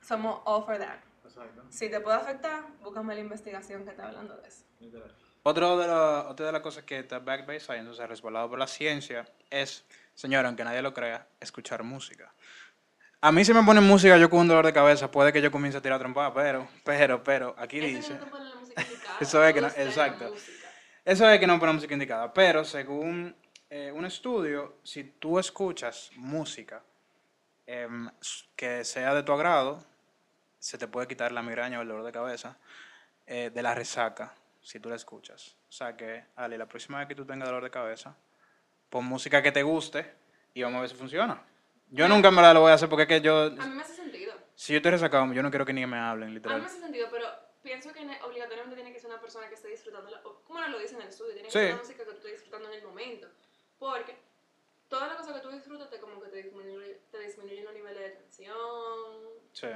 Somos 0.00 0.40
all 0.44 0.64
for 0.64 0.78
that. 0.78 0.98
Exacto. 1.24 1.62
Si 1.68 1.88
te 1.88 2.00
puede 2.00 2.16
afectar, 2.16 2.64
búscame 2.82 3.14
la 3.14 3.20
investigación 3.20 3.84
que 3.84 3.90
está 3.90 4.06
hablando 4.08 4.36
de 4.38 4.48
eso. 4.48 4.64
Literal. 4.80 5.14
Otro 5.44 5.78
de 5.78 5.86
la- 5.86 6.26
otra 6.28 6.46
de 6.46 6.52
las 6.52 6.60
cosas 6.62 6.82
que 6.84 6.98
está 6.98 7.20
backed 7.20 7.46
by 7.46 7.60
science, 7.60 7.88
o 7.90 7.94
sea, 7.94 8.06
respaldado 8.08 8.50
por 8.50 8.58
la 8.58 8.66
ciencia, 8.66 9.26
es, 9.50 9.84
señora, 10.14 10.48
aunque 10.48 10.64
nadie 10.64 10.82
lo 10.82 10.92
crea, 10.92 11.28
escuchar 11.38 11.84
música. 11.84 12.32
A 13.22 13.32
mí 13.32 13.44
si 13.44 13.52
me 13.52 13.62
ponen 13.62 13.84
música 13.84 14.16
yo 14.16 14.30
con 14.30 14.40
un 14.40 14.48
dolor 14.48 14.64
de 14.64 14.72
cabeza, 14.72 15.10
puede 15.10 15.32
que 15.32 15.42
yo 15.42 15.50
comience 15.50 15.76
a 15.78 15.82
tirar 15.82 15.98
trompada, 15.98 16.32
pero, 16.32 16.68
pero, 16.84 17.22
pero, 17.22 17.54
aquí 17.58 17.78
dice... 17.80 18.18
Eso 19.20 19.44
es 19.44 19.52
que 19.52 19.60
no- 19.60 19.68
exacto. 19.68 20.32
Eso 21.04 21.28
es 21.28 21.38
que 21.38 21.46
no 21.46 21.58
poner 21.60 21.74
música 21.74 21.92
indicada, 21.92 22.32
pero 22.32 22.64
según 22.64 23.34
eh, 23.68 23.92
un 23.94 24.06
estudio, 24.06 24.76
si 24.82 25.04
tú 25.04 25.38
escuchas 25.38 26.10
música 26.16 26.82
em, 27.66 28.08
que 28.56 28.84
sea 28.84 29.14
de 29.14 29.22
tu 29.22 29.32
agrado, 29.32 29.84
se 30.58 30.78
te 30.78 30.88
puede 30.88 31.06
quitar 31.06 31.32
la 31.32 31.42
migraña 31.42 31.78
o 31.78 31.82
el 31.82 31.88
dolor 31.88 32.04
de 32.04 32.12
cabeza 32.12 32.56
eh, 33.26 33.50
de 33.52 33.62
la 33.62 33.74
resaca, 33.74 34.32
si 34.62 34.80
tú 34.80 34.88
la 34.88 34.96
escuchas. 34.96 35.56
O 35.68 35.72
sea 35.72 35.94
que, 35.96 36.24
Ale, 36.36 36.56
la 36.56 36.66
próxima 36.66 36.98
vez 37.00 37.08
que 37.08 37.14
tú 37.14 37.26
tengas 37.26 37.48
dolor 37.48 37.62
de 37.64 37.70
cabeza, 37.70 38.16
pon 38.88 39.04
música 39.04 39.42
que 39.42 39.52
te 39.52 39.62
guste 39.62 40.10
y 40.54 40.62
vamos 40.62 40.78
a 40.78 40.80
ver 40.82 40.90
si 40.90 40.96
funciona. 40.96 41.42
Yo 41.90 42.08
nunca 42.08 42.28
en 42.28 42.36
verdad 42.36 42.54
lo 42.54 42.60
voy 42.60 42.70
a 42.70 42.74
hacer 42.74 42.88
porque 42.88 43.02
es 43.02 43.08
que 43.08 43.20
yo... 43.20 43.36
A 43.46 43.50
mí 43.50 43.74
me 43.74 43.82
hace 43.82 43.94
sentido. 43.94 44.32
Si 44.54 44.72
yo 44.72 44.76
estoy 44.78 44.92
resacado, 44.92 45.32
yo 45.32 45.42
no 45.42 45.50
quiero 45.50 45.64
que 45.66 45.72
ni 45.72 45.84
me 45.86 45.98
hablen, 45.98 46.28
A 46.28 46.30
mí 46.30 46.34
literal. 46.36 46.60
me 46.60 46.66
hace 46.66 46.78
sentido, 46.80 47.08
pero 47.10 47.26
pienso 47.62 47.92
que 47.92 48.00
obligatoriamente 48.24 48.76
tiene 48.76 48.92
que 48.92 49.00
ser 49.00 49.10
una 49.10 49.20
persona 49.20 49.48
que 49.48 49.54
esté 49.54 49.68
disfrutando, 49.68 50.10
la- 50.10 50.20
o 50.24 50.40
como 50.42 50.60
nos 50.60 50.70
lo 50.70 50.78
dice 50.78 50.94
en 50.94 51.02
el 51.02 51.08
estudio, 51.08 51.32
tiene 51.32 51.48
que 51.48 51.52
Sí. 51.52 51.58
ser 51.58 51.72
una 51.72 51.82
música 51.82 51.98
que 52.04 52.10
tú 52.10 52.16
estés 52.16 52.32
disfrutando 52.32 52.68
en 52.68 52.74
el 52.74 52.84
momento. 52.86 53.28
Porque 53.78 54.16
toda 54.88 55.08
la 55.08 55.16
cosa 55.16 55.34
que 55.34 55.40
tú 55.40 55.50
disfrutas 55.50 55.88
te, 55.90 55.98
como 55.98 56.20
que 56.20 56.28
te 56.28 56.42
disminuye, 56.42 57.00
te 57.10 57.18
disminuyen 57.20 57.64
los 57.64 57.74
niveles 57.74 57.98
de 58.02 58.10
tensión. 58.10 58.56
Sí. 59.52 59.68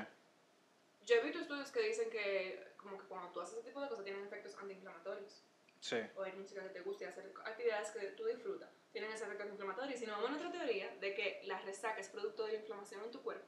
Yo 1.07 1.17
he 1.17 1.21
visto 1.23 1.39
estudios 1.41 1.71
que 1.71 1.81
dicen 1.83 2.11
que 2.11 2.73
como 2.77 2.99
que 2.99 3.05
cuando 3.07 3.29
tú 3.31 3.41
haces 3.41 3.59
ese 3.59 3.67
tipo 3.69 3.81
de 3.81 3.89
cosas 3.89 4.05
tienen 4.05 4.25
efectos 4.25 4.55
antiinflamatorios. 4.61 5.44
Sí. 5.85 5.97
O 6.17 6.23
hay 6.23 6.33
música 6.33 6.63
que 6.63 6.71
te 6.71 6.81
guste 6.81 7.05
y 7.05 7.09
hacer 7.09 7.31
actividades 7.45 7.91
que 7.91 8.07
tú 8.13 8.25
disfrutas 8.25 8.71
tienen 8.91 9.11
ese 9.13 9.25
efecto 9.25 9.43
antiinflamatorio. 9.43 9.95
Y 9.95 9.99
si 9.99 10.07
no 10.07 10.13
vamos 10.13 10.29
a 10.29 10.31
nuestra 10.31 10.51
teoría 10.51 10.89
de 10.97 11.15
que 11.15 11.43
la 11.45 11.59
resaca 11.61 12.01
es 12.01 12.09
producto 12.09 12.47
de 12.47 12.53
la 12.53 12.59
inflamación 12.61 13.03
en 13.05 13.11
tu 13.11 13.21
cuerpo, 13.23 13.45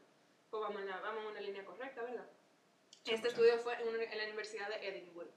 pues 0.51 0.61
vamos 0.61 0.83
en, 0.83 0.89
la, 0.89 1.01
vamos 1.01 1.23
en 1.25 1.31
una 1.31 1.41
línea 1.41 1.65
correcta, 1.65 2.03
¿verdad? 2.03 2.29
Este 3.07 3.29
100%. 3.29 3.31
estudio 3.31 3.59
fue 3.61 3.81
en, 3.81 3.89
una- 3.89 4.03
en 4.03 4.19
la 4.19 4.25
Universidad 4.25 4.69
de 4.69 4.87
Edinburgh. 4.87 5.31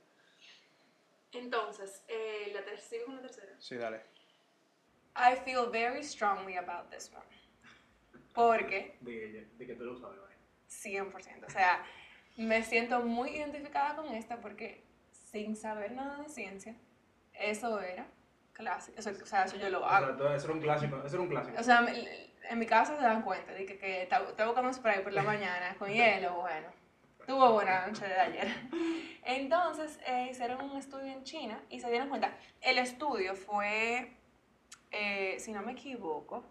Entonces, 1.32 2.04
eh, 2.10 2.52
la 2.54 2.66
ter- 2.66 2.80
sigo 2.82 3.06
con 3.06 3.16
la 3.18 3.22
tercera. 3.22 3.56
Sí, 3.60 3.78
dale. 3.78 4.02
I 5.16 5.36
feel 5.46 5.70
very 5.72 6.04
strongly 6.04 6.58
about 6.58 6.90
this 6.90 7.12
one. 7.14 7.26
Porque 8.34 8.98
De, 9.02 9.66
que 9.66 9.76
tú 9.76 9.86
lo 9.86 9.96
sabes, 9.98 10.20
100%. 10.70 11.46
O 11.46 11.50
sea, 11.50 11.86
me 12.36 12.62
siento 12.64 13.00
muy 13.02 13.30
identificada 13.38 13.96
con 13.96 14.08
esta 14.14 14.42
porque 14.42 14.84
sin 15.12 15.56
saber 15.56 15.92
nada 15.92 16.24
de 16.24 16.30
ciencia, 16.30 16.76
eso 17.40 17.80
era 17.80 18.06
clásico. 18.54 19.00
Eso, 19.00 19.12
o 19.12 19.26
sea, 19.26 19.46
eso 19.46 19.58
yo 19.58 19.70
lo 19.70 19.86
hago. 19.86 20.28
eso 20.30 20.46
era 20.46 20.54
un 20.54 20.62
clásico. 20.62 21.02
Eso 21.06 21.16
era 21.16 21.24
un 21.24 21.30
clásico. 21.30 21.60
O 21.60 21.64
sea, 21.64 21.86
en 22.50 22.60
mi 22.60 22.66
casa 22.66 22.96
se 22.98 23.04
dan 23.04 23.22
cuenta 23.22 23.54
de 23.54 23.66
que, 23.66 23.78
que 23.78 24.08
buscando 24.46 24.74
spray 24.74 25.04
por 25.04 25.14
la 25.14 25.24
mañana 25.24 25.76
con 25.78 25.90
hielo, 25.90 26.42
bueno. 26.42 26.68
Tuvo 27.26 27.54
buena 27.54 27.86
noche 27.86 28.08
de 28.08 28.20
ayer. 28.20 28.48
Entonces, 29.24 30.00
eh, 30.08 30.30
hicieron 30.32 30.62
un 30.62 30.78
estudio 30.78 31.12
en 31.12 31.24
China 31.24 31.62
y 31.70 31.80
se 31.80 31.90
dieron 31.90 32.10
cuenta. 32.10 32.36
El 32.60 32.80
estudio 32.80 33.36
fue, 33.36 34.18
eh, 34.90 35.36
si 35.38 35.52
no 35.52 35.62
me 35.62 35.74
equivoco, 35.74 36.44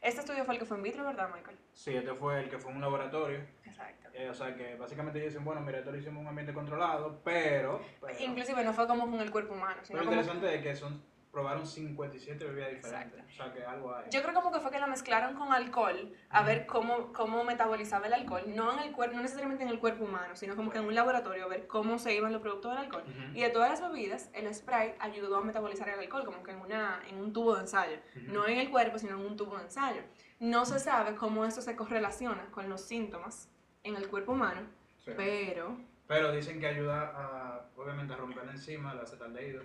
este 0.00 0.20
estudio 0.20 0.44
fue 0.44 0.54
el 0.54 0.60
que 0.60 0.66
fue 0.66 0.76
in 0.76 0.82
vitro, 0.82 1.04
¿verdad, 1.04 1.30
Michael? 1.32 1.56
Sí, 1.72 1.94
este 1.94 2.14
fue 2.14 2.40
el 2.40 2.50
que 2.50 2.58
fue 2.58 2.72
en 2.72 2.78
un 2.78 2.82
laboratorio. 2.82 3.46
Exacto. 3.76 4.08
Eh, 4.14 4.30
o 4.30 4.34
sea 4.34 4.54
que 4.54 4.76
básicamente 4.76 5.18
ellos 5.18 5.32
dicen, 5.32 5.44
bueno, 5.44 5.60
mira, 5.60 5.78
esto 5.78 5.90
lo 5.90 5.98
hicimos 5.98 6.16
en 6.16 6.22
un 6.22 6.28
ambiente 6.28 6.54
controlado, 6.54 7.20
pero... 7.22 7.82
pero 8.00 8.18
Inclusive 8.20 8.64
no 8.64 8.72
fue 8.72 8.86
como 8.86 9.10
con 9.10 9.20
el 9.20 9.30
cuerpo 9.30 9.54
humano, 9.54 9.80
sino 9.82 9.98
pero 9.98 10.04
lo 10.04 10.10
como... 10.10 10.22
interesante 10.22 10.56
es 10.56 10.62
que 10.62 10.76
son 10.76 11.02
probaron 11.36 11.66
57 11.66 12.42
bebidas 12.46 12.70
diferentes. 12.70 13.22
O 13.28 13.36
sea 13.36 13.52
que 13.52 13.62
algo 13.62 13.94
hay. 13.94 14.06
Yo 14.10 14.22
creo 14.22 14.32
como 14.32 14.50
que 14.50 14.58
fue 14.58 14.70
que 14.70 14.78
la 14.78 14.86
mezclaron 14.86 15.34
con 15.34 15.52
alcohol 15.52 16.10
a 16.30 16.42
ver 16.42 16.64
cómo, 16.64 17.12
cómo 17.12 17.44
metabolizaba 17.44 18.06
el 18.06 18.14
alcohol, 18.14 18.44
no 18.46 18.72
en 18.72 18.78
el 18.78 18.92
cuerpo, 18.92 19.16
no 19.16 19.20
necesariamente 19.20 19.62
en 19.62 19.68
el 19.68 19.78
cuerpo 19.78 20.04
humano, 20.04 20.34
sino 20.34 20.56
como 20.56 20.70
que 20.70 20.78
en 20.78 20.86
un 20.86 20.94
laboratorio 20.94 21.44
a 21.44 21.48
ver 21.48 21.66
cómo 21.66 21.98
se 21.98 22.14
iban 22.14 22.32
los 22.32 22.40
productos 22.40 22.72
del 22.72 22.84
alcohol. 22.86 23.04
Ujú. 23.06 23.36
Y 23.36 23.42
de 23.42 23.50
todas 23.50 23.68
las 23.68 23.82
bebidas, 23.82 24.30
el 24.32 24.52
spray 24.54 24.94
ayudó 24.98 25.36
a 25.36 25.42
metabolizar 25.42 25.90
el 25.90 26.00
alcohol, 26.00 26.24
como 26.24 26.42
que 26.42 26.52
en, 26.52 26.58
una, 26.58 27.02
en 27.06 27.18
un 27.18 27.34
tubo 27.34 27.54
de 27.54 27.60
ensayo. 27.60 27.98
Ujú. 28.16 28.32
No 28.32 28.48
en 28.48 28.56
el 28.56 28.70
cuerpo, 28.70 28.98
sino 28.98 29.20
en 29.20 29.26
un 29.26 29.36
tubo 29.36 29.58
de 29.58 29.64
ensayo. 29.64 30.00
No 30.40 30.64
se 30.64 30.78
sabe 30.78 31.16
cómo 31.16 31.44
esto 31.44 31.60
se 31.60 31.76
correlaciona 31.76 32.46
con 32.50 32.70
los 32.70 32.80
síntomas 32.80 33.50
en 33.86 33.96
el 33.96 34.08
cuerpo 34.08 34.32
humano, 34.32 34.62
Sí. 35.04 35.12
pero 35.16 35.76
Pero 36.08 36.32
dicen 36.32 36.60
que 36.60 36.66
ayuda 36.66 37.12
a, 37.16 37.60
obviamente, 37.76 38.12
a 38.12 38.16
romper 38.16 38.44
la 38.46 38.52
enzima, 38.52 38.92
el 38.92 39.00
acetaldehído, 39.00 39.62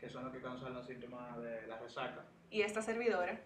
que 0.00 0.08
son 0.08 0.24
los 0.24 0.32
que 0.32 0.40
causan 0.40 0.72
los 0.74 0.86
síntomas 0.86 1.36
de 1.42 1.66
la 1.66 1.78
resaca. 1.78 2.22
y 2.50 2.62
esta 2.62 2.80
servidora 2.82 3.38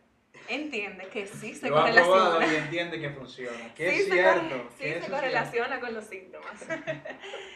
entiende 0.49 1.09
que 1.09 1.27
sí 1.27 1.55
se 1.55 1.69
Lo 1.71 1.77
correlaciona. 1.77 2.47
y 2.47 2.57
entiende 2.57 3.01
que 3.01 3.11
funciona. 3.11 3.75
Que 3.75 3.91
Sí, 3.91 4.01
es 4.03 4.09
cierto. 4.11 4.49
corre- 4.49 4.69
sí 4.79 5.05
se 5.05 5.11
correlaciona 5.11 5.81
con 5.81 5.95
los 5.95 6.05
síntomas. 6.05 6.53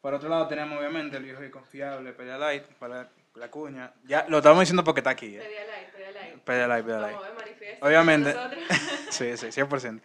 Por 0.00 0.14
otro 0.14 0.28
lado 0.28 0.46
tenemos 0.46 0.78
obviamente 0.78 1.16
el 1.16 1.24
viejo 1.24 1.42
y 1.44 1.50
confiable 1.50 2.12
Pedialyte 2.12 2.66
para 2.78 3.10
la 3.34 3.50
cuña. 3.50 3.92
Ya 4.04 4.24
lo 4.28 4.38
estamos 4.38 4.60
diciendo 4.60 4.84
porque 4.84 5.00
está 5.00 5.10
aquí. 5.10 5.36
¿eh? 5.36 5.40
Pedialyte, 5.40 5.92
Pedialyte. 5.92 6.38
Pedialyte, 6.44 6.82
Pedialyte. 6.84 7.18
Obviamente. 7.80 8.36
Sí, 9.10 9.36
sí, 9.36 9.52
100%. 9.52 10.04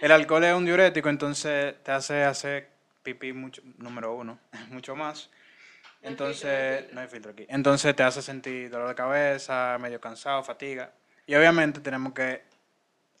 El 0.00 0.10
alcohol 0.12 0.42
es 0.44 0.54
un 0.54 0.64
diurético, 0.64 1.08
entonces 1.08 1.74
te 1.84 1.92
hace 1.92 2.24
hacer 2.24 2.68
pipí 3.02 3.32
mucho, 3.32 3.62
número 3.78 4.12
uno, 4.14 4.40
mucho 4.70 4.96
más. 4.96 5.30
Entonces, 6.02 6.84
no 6.92 7.00
hay 7.00 7.08
filtro 7.08 7.32
aquí. 7.32 7.46
Entonces 7.48 7.94
te 7.94 8.02
hace 8.02 8.22
sentir 8.22 8.70
dolor 8.70 8.88
de 8.88 8.94
cabeza, 8.94 9.76
medio 9.80 10.00
cansado, 10.00 10.42
fatiga. 10.42 10.92
Y 11.26 11.34
obviamente 11.36 11.80
tenemos 11.80 12.12
que 12.12 12.42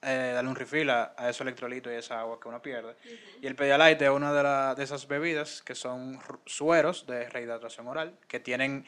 eh, 0.02 0.32
darle 0.34 0.50
un 0.50 0.56
refill 0.56 0.90
a, 0.90 1.14
a 1.16 1.28
esos 1.30 1.42
electrolitos 1.42 1.92
y 1.92 1.96
esa 1.96 2.20
agua 2.20 2.40
que 2.40 2.48
uno 2.48 2.62
pierde. 2.62 2.96
Y 3.40 3.46
el 3.46 3.54
Pedialyte 3.56 4.04
es 4.06 4.10
una 4.10 4.32
de, 4.32 4.42
la- 4.42 4.74
de 4.74 4.84
esas 4.84 5.06
bebidas 5.08 5.62
que 5.62 5.74
son 5.74 6.18
sueros 6.46 7.06
de 7.06 7.28
rehidratación 7.28 7.86
oral, 7.88 8.18
que 8.28 8.40
tienen 8.40 8.86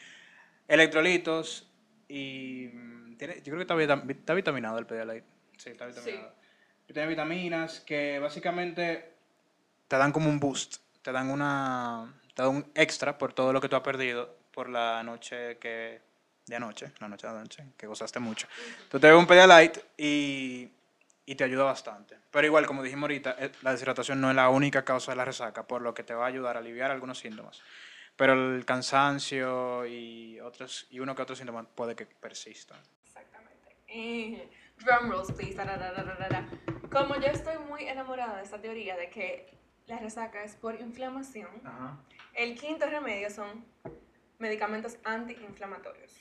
electrolitos 0.68 1.68
y... 2.08 2.68
mm, 2.72 3.16
Tiene, 3.16 3.36
yo 3.36 3.44
creo 3.44 3.56
que 3.56 3.62
está, 3.62 3.74
vita- 3.74 4.02
está 4.08 4.34
vitaminado 4.34 4.78
el 4.78 4.86
Pedialyte. 4.86 5.26
Sí, 5.56 5.70
está 5.70 5.86
vitaminado. 5.86 6.34
Tiene 6.86 7.06
vitaminas 7.08 7.80
que 7.80 8.18
básicamente 8.18 9.14
te 9.88 9.96
dan 9.96 10.12
como 10.12 10.28
un 10.28 10.40
boost, 10.40 10.76
te 11.02 11.12
dan 11.12 11.30
una... 11.30 12.12
Te 12.34 12.42
dan 12.42 12.56
un 12.56 12.72
extra 12.74 13.18
por 13.18 13.32
todo 13.34 13.52
lo 13.52 13.60
que 13.60 13.68
tú 13.68 13.76
has 13.76 13.82
perdido 13.82 14.36
por 14.52 14.68
la 14.68 15.02
noche 15.02 15.58
que... 15.58 16.00
De 16.46 16.56
anoche, 16.56 16.90
la 16.98 17.08
noche 17.08 17.26
de 17.28 17.32
anoche, 17.34 17.64
que 17.76 17.86
gozaste 17.86 18.18
mucho. 18.18 18.48
Tú 18.90 18.98
te 18.98 19.06
bebes 19.06 19.20
un 19.20 19.26
Pedialyte 19.28 19.80
y, 19.96 20.68
y 21.24 21.34
te 21.36 21.44
ayuda 21.44 21.64
bastante. 21.64 22.16
Pero 22.32 22.46
igual, 22.46 22.66
como 22.66 22.82
dijimos 22.82 23.02
ahorita, 23.04 23.36
eh, 23.38 23.52
la 23.62 23.70
deshidratación 23.70 24.20
no 24.20 24.28
es 24.28 24.34
la 24.36 24.48
única 24.48 24.84
causa 24.84 25.12
de 25.12 25.16
la 25.16 25.24
resaca, 25.24 25.66
por 25.66 25.82
lo 25.82 25.94
que 25.94 26.02
te 26.02 26.14
va 26.14 26.24
a 26.24 26.28
ayudar 26.28 26.56
a 26.56 26.60
aliviar 26.60 26.90
algunos 26.90 27.18
síntomas. 27.20 27.62
Pero 28.16 28.54
el 28.54 28.64
cansancio 28.64 29.86
y 29.86 30.38
otros 30.40 30.86
y 30.90 31.00
uno 31.00 31.14
que 31.14 31.22
otro 31.22 31.34
síntoma 31.34 31.64
puede 31.64 31.96
que 31.96 32.06
persistan. 32.06 32.80
Exactamente. 33.04 33.76
Eh, 33.88 34.50
drum 34.78 35.10
rolls, 35.10 35.32
please. 35.32 35.56
Como 36.90 37.16
yo 37.16 37.28
estoy 37.28 37.58
muy 37.58 37.84
enamorada 37.88 38.36
de 38.36 38.42
esta 38.42 38.60
teoría 38.60 38.96
de 38.96 39.08
que 39.08 39.58
la 39.86 39.98
resaca 39.98 40.44
es 40.44 40.56
por 40.56 40.78
inflamación, 40.80 41.48
Ajá. 41.64 41.98
el 42.34 42.58
quinto 42.58 42.86
remedio 42.86 43.30
son 43.30 43.64
medicamentos 44.38 44.98
antiinflamatorios. 45.04 46.12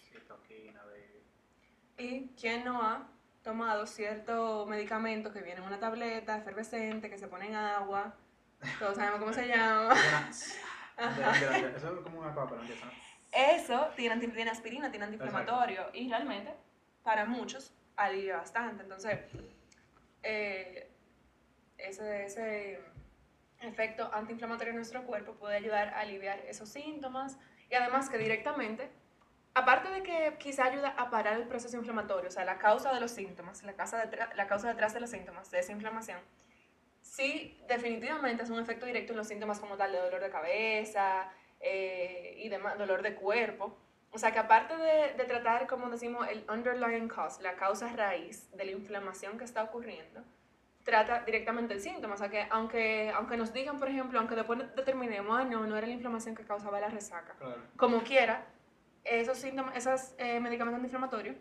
¿Y 1.97 2.29
quién 2.39 2.63
no 2.65 2.81
ha 2.81 3.07
tomado 3.43 3.85
cierto 3.85 4.65
medicamento 4.65 5.31
que 5.31 5.41
viene 5.41 5.59
en 5.61 5.67
una 5.67 5.79
tableta 5.79 6.37
efervescente, 6.37 7.09
que 7.09 7.19
se 7.19 7.27
pone 7.27 7.47
en 7.47 7.55
agua? 7.55 8.15
Todos 8.79 8.95
sabemos 8.95 9.19
cómo 9.19 9.33
se 9.33 9.47
llama. 9.55 9.93
Eso 11.75 11.93
es 11.93 11.99
como 12.01 12.19
una 12.19 12.33
no. 12.33 12.47
Eso 13.31 13.89
tiene, 13.95 14.15
aspirina, 14.49 14.91
tiene 14.91 15.05
antiinflamatorio 15.05 15.89
y 15.93 16.09
realmente 16.09 16.53
para 17.03 17.25
muchos 17.25 17.73
alivia 17.95 18.37
bastante. 18.37 18.83
Entonces, 18.83 19.19
eh, 20.23 20.91
ese, 21.77 22.25
ese 22.25 22.79
efecto 23.61 24.09
antiinflamatorio 24.13 24.71
en 24.71 24.77
nuestro 24.77 25.03
cuerpo 25.03 25.33
puede 25.33 25.55
ayudar 25.55 25.89
a 25.89 26.01
aliviar 26.01 26.39
esos 26.47 26.69
síntomas 26.69 27.37
y 27.69 27.75
además 27.75 28.09
que 28.09 28.17
directamente, 28.17 28.91
aparte 29.53 29.89
de 29.89 30.03
que 30.03 30.35
quizá 30.39 30.65
ayuda 30.65 30.89
a 30.97 31.09
parar 31.09 31.37
el 31.37 31.47
proceso 31.47 31.77
inflamatorio, 31.77 32.27
o 32.27 32.31
sea, 32.31 32.43
la 32.43 32.57
causa 32.57 32.93
de 32.93 32.99
los 32.99 33.11
síntomas, 33.11 33.63
la 33.63 33.73
causa, 33.73 34.09
la 34.35 34.47
causa 34.47 34.67
detrás 34.67 34.93
de 34.93 34.99
los 34.99 35.09
síntomas, 35.09 35.51
de 35.51 35.59
esa 35.59 35.71
inflamación, 35.71 36.19
sí 37.11 37.59
definitivamente 37.67 38.43
es 38.43 38.49
un 38.49 38.59
efecto 38.59 38.85
directo 38.85 39.11
en 39.11 39.17
los 39.17 39.27
síntomas 39.27 39.59
como 39.59 39.75
tal 39.75 39.91
de 39.91 39.97
dolor 39.99 40.21
de 40.21 40.29
cabeza 40.29 41.29
eh, 41.59 42.35
y 42.37 42.47
demás, 42.47 42.77
dolor 42.77 43.01
de 43.01 43.15
cuerpo. 43.15 43.77
O 44.11 44.17
sea 44.17 44.31
que 44.31 44.39
aparte 44.39 44.75
de, 44.77 45.13
de 45.17 45.25
tratar, 45.25 45.67
como 45.67 45.89
decimos, 45.89 46.25
el 46.29 46.45
underlying 46.49 47.09
cause, 47.09 47.41
la 47.43 47.55
causa 47.55 47.89
raíz 47.89 48.49
de 48.55 48.63
la 48.63 48.71
inflamación 48.71 49.37
que 49.37 49.43
está 49.43 49.63
ocurriendo, 49.63 50.23
trata 50.83 51.23
directamente 51.25 51.73
el 51.73 51.81
síntoma. 51.81 52.15
O 52.15 52.17
sea 52.17 52.29
que 52.29 52.47
aunque, 52.49 53.11
aunque 53.13 53.35
nos 53.35 53.51
digan, 53.51 53.77
por 53.77 53.89
ejemplo, 53.89 54.17
aunque 54.19 54.35
después 54.35 54.59
determinemos, 54.75 55.37
ah, 55.37 55.43
no, 55.43 55.65
no 55.67 55.77
era 55.77 55.87
la 55.87 55.93
inflamación 55.93 56.33
que 56.35 56.45
causaba 56.45 56.79
la 56.79 56.89
resaca, 56.89 57.35
Claro. 57.37 57.61
como 57.77 58.01
quiera, 58.03 58.45
esos 59.03 59.37
síntomas, 59.37 59.75
esos 59.75 60.13
eh, 60.17 60.39
medicamentos 60.39 60.75
antiinflamatorios 60.77 61.35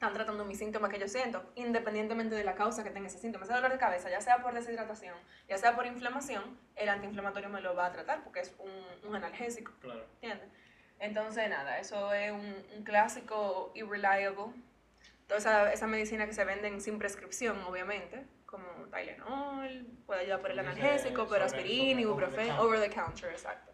están 0.00 0.14
tratando 0.14 0.46
mis 0.46 0.56
síntomas 0.56 0.90
que 0.90 0.98
yo 0.98 1.06
siento, 1.08 1.44
independientemente 1.56 2.34
de 2.34 2.42
la 2.42 2.54
causa 2.54 2.82
que 2.82 2.88
tenga 2.88 3.08
ese 3.08 3.18
síntoma. 3.18 3.44
Ese 3.44 3.52
dolor 3.52 3.70
de 3.70 3.76
cabeza, 3.76 4.08
ya 4.08 4.22
sea 4.22 4.38
por 4.38 4.54
deshidratación, 4.54 5.14
ya 5.46 5.58
sea 5.58 5.76
por 5.76 5.84
inflamación, 5.84 6.58
el 6.74 6.88
antiinflamatorio 6.88 7.50
me 7.50 7.60
lo 7.60 7.74
va 7.74 7.84
a 7.84 7.92
tratar 7.92 8.24
porque 8.24 8.40
es 8.40 8.54
un, 8.58 8.70
un 9.06 9.14
analgésico, 9.14 9.72
Claro. 9.78 10.02
¿entiendes? 10.14 10.48
Entonces, 11.00 11.50
nada, 11.50 11.78
eso 11.78 12.14
es 12.14 12.32
un, 12.32 12.64
un 12.78 12.82
clásico 12.82 13.72
irreliable. 13.74 14.54
Toda 15.26 15.38
esa, 15.38 15.70
esa 15.70 15.86
medicina 15.86 16.24
que 16.24 16.32
se 16.32 16.46
venden 16.46 16.80
sin 16.80 16.98
prescripción, 16.98 17.62
obviamente, 17.64 18.26
como 18.46 18.64
Tylenol, 18.90 19.86
puede 20.06 20.22
ayudar 20.22 20.40
por 20.40 20.50
el 20.50 20.60
analgésico, 20.60 21.26
pero 21.28 21.44
aspirina, 21.44 22.00
ibuprofeno, 22.00 22.58
over 22.62 22.80
the 22.80 22.88
counter, 22.88 23.30
exacto. 23.32 23.70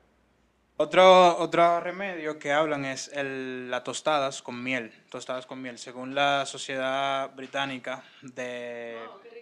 Otro, 0.78 1.38
otro 1.38 1.80
remedio 1.80 2.38
que 2.38 2.52
hablan 2.52 2.84
es 2.84 3.08
el, 3.14 3.70
las 3.70 3.82
tostadas 3.82 4.42
con 4.42 4.62
miel. 4.62 4.92
Tostadas 5.10 5.46
con 5.46 5.62
miel. 5.62 5.78
Según 5.78 6.14
la 6.14 6.44
Sociedad 6.44 7.34
Británica 7.34 8.02
de. 8.22 8.98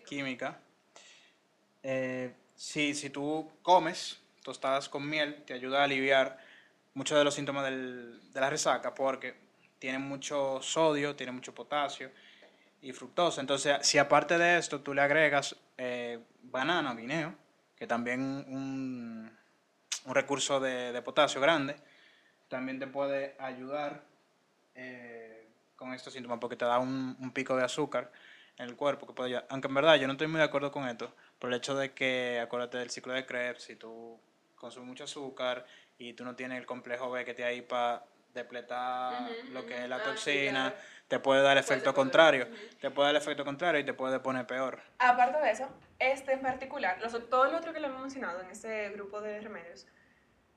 Química, 0.07 0.61
eh, 1.83 2.35
si, 2.55 2.95
si 2.95 3.09
tú 3.09 3.51
comes 3.63 4.21
tostadas 4.43 4.89
con 4.91 5.09
miel, 5.09 5.43
te 5.47 5.55
ayuda 5.55 5.81
a 5.81 5.85
aliviar 5.85 6.39
muchos 6.93 7.17
de 7.19 7.25
los 7.25 7.35
síntomas 7.35 7.65
del- 7.65 8.21
de 8.33 8.41
la 8.41 8.51
resaca 8.51 8.95
porque 8.95 9.35
tiene 9.79 9.99
mucho 9.99 10.61
sodio, 10.61 11.17
tiene 11.17 11.33
mucho 11.33 11.55
potasio 11.55 12.11
y 12.83 12.93
fructosa. 12.93 13.41
Entonces, 13.41 13.79
si 13.81 13.97
aparte 13.97 14.37
de 14.37 14.59
esto 14.59 14.81
tú 14.83 14.93
le 14.93 15.01
agregas 15.01 15.57
eh, 15.79 16.19
banana, 16.43 16.95
guineo, 16.95 17.35
que 17.77 17.87
también 17.87 18.21
un, 18.21 19.37
un 20.05 20.15
recurso 20.15 20.61
de, 20.61 20.93
de 20.93 21.03
potasio 21.03 21.41
grande, 21.41 21.77
también 22.49 22.79
te 22.79 22.87
puede 22.87 23.35
ayudar 23.39 24.03
eh, 24.75 25.49
con 25.77 25.93
estos 25.93 26.13
síntomas 26.13 26.39
porque 26.41 26.57
te 26.57 26.65
da 26.65 26.79
un, 26.79 27.17
un 27.21 27.33
pico 27.33 27.57
de 27.57 27.65
azúcar 27.65 28.11
en 28.59 28.67
el 28.67 28.77
cuerpo. 28.77 29.07
Que 29.07 29.13
puede 29.13 29.29
ayudar. 29.31 29.47
Aunque 29.51 29.69
en 29.69 29.75
verdad 29.75 29.97
yo 29.97 30.07
no 30.07 30.13
estoy 30.13 30.27
muy 30.29 30.39
de 30.39 30.45
acuerdo 30.45 30.71
con 30.71 30.87
esto, 30.89 31.15
por 31.39 31.51
el 31.51 31.57
hecho 31.57 31.75
de 31.75 31.93
que, 31.93 32.41
acuérdate 32.41 32.79
del 32.79 32.91
ciclo 32.91 33.13
de 33.13 33.25
Krebs, 33.27 33.63
si 33.65 33.77
tú 33.77 34.21
consumes 34.57 34.89
mucho 34.89 35.05
azúcar 35.05 35.67
y 35.99 36.13
tú 36.15 36.25
no 36.25 36.35
tienes 36.35 36.59
el 36.59 36.67
complejo 36.67 37.11
B 37.11 37.25
que 37.25 37.35
te 37.35 37.45
ahí 37.45 37.63
para 37.63 38.05
depletar 38.33 39.29
lo 39.53 39.65
que 39.65 39.83
es 39.83 39.89
la 39.89 39.97
Ah, 39.97 40.01
sí, 40.01 40.11
toxina, 40.11 40.71
claro. 40.71 40.77
te 41.09 41.19
puede 41.21 41.43
dar 41.43 41.57
Puede 41.57 41.61
efecto 41.61 41.95
contrario. 41.95 42.49
Te 42.81 42.91
puede 42.91 43.13
dar 43.13 43.17
efecto 43.23 43.45
contrario 43.45 43.81
y 43.81 43.85
te 43.85 43.95
puede 43.95 44.19
poner 44.21 44.47
peor. 44.47 44.81
Aparte 44.99 45.39
de 45.41 45.51
eso, 45.53 45.69
este 46.13 46.33
en 46.33 46.43
particular, 46.43 47.01
los, 47.01 47.13
todo 47.29 47.47
lo 47.51 47.57
otro 47.59 47.73
que 47.73 47.81
le 47.81 47.87
hemos 47.89 48.01
mencionado 48.01 48.41
en 48.41 48.51
este 48.51 48.91
grupo 48.91 49.21
de 49.21 49.41
remedios, 49.41 49.87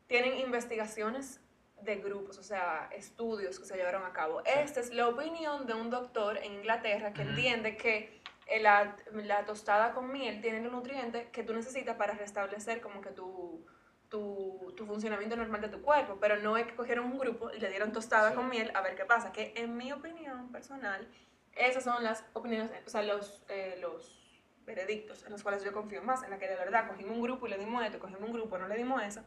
tienen 0.07 0.37
investigaciones 0.37 1.41
de 1.81 1.97
grupos, 1.97 2.37
o 2.37 2.43
sea, 2.43 2.89
estudios 2.91 3.59
que 3.59 3.65
se 3.65 3.75
llevaron 3.77 4.03
a 4.05 4.13
cabo. 4.13 4.41
Esta 4.45 4.79
es 4.79 4.91
la 4.93 5.07
opinión 5.07 5.67
de 5.67 5.73
un 5.73 5.89
doctor 5.89 6.37
en 6.37 6.53
Inglaterra 6.53 7.13
que 7.13 7.21
Ujú. 7.21 7.29
entiende 7.31 7.77
que 7.77 8.21
la, 8.61 8.95
la 9.13 9.45
tostada 9.45 9.93
con 9.93 10.11
miel 10.11 10.41
tiene 10.41 10.61
los 10.61 10.71
nutrientes 10.71 11.27
que 11.31 11.43
tú 11.43 11.53
necesitas 11.53 11.95
para 11.97 12.13
restablecer 12.13 12.81
como 12.81 13.01
que 13.01 13.11
tu, 13.11 13.65
tu, 14.09 14.73
tu 14.75 14.85
funcionamiento 14.85 15.35
normal 15.35 15.61
de 15.61 15.69
tu 15.69 15.81
cuerpo, 15.81 16.17
pero 16.19 16.37
no 16.37 16.57
es 16.57 16.65
que 16.65 16.75
cogieron 16.75 17.05
un 17.05 17.19
grupo 17.19 17.51
y 17.51 17.59
le 17.59 17.69
dieron 17.69 17.91
tostada 17.91 18.29
Sí. 18.31 18.35
con 18.35 18.49
miel 18.49 18.71
a 18.73 18.81
ver 18.81 18.95
qué 18.95 19.05
pasa, 19.05 19.31
que 19.31 19.53
en 19.55 19.75
mi 19.77 19.91
opinión 19.91 20.51
personal, 20.51 21.07
esas 21.53 21.83
son 21.83 22.03
las 22.03 22.23
opiniones, 22.33 22.71
o 22.85 22.89
sea, 22.89 23.03
los, 23.03 23.43
eh, 23.49 23.77
los 23.81 24.26
veredictos 24.67 25.23
en 25.23 25.31
los 25.31 25.41
cuales 25.41 25.63
yo 25.63 25.71
confío 25.71 26.03
más, 26.03 26.21
en 26.23 26.29
la 26.29 26.37
que 26.37 26.47
de 26.47 26.55
verdad 26.55 26.87
cogimos 26.87 27.15
un 27.15 27.23
grupo 27.23 27.47
y 27.47 27.49
le 27.49 27.57
dimos 27.57 27.83
esto, 27.83 27.97
cogimos 27.97 28.21
un 28.21 28.33
grupo 28.33 28.57
y 28.57 28.59
no 28.59 28.67
le 28.67 28.75
dimos 28.75 29.01
eso, 29.01 29.23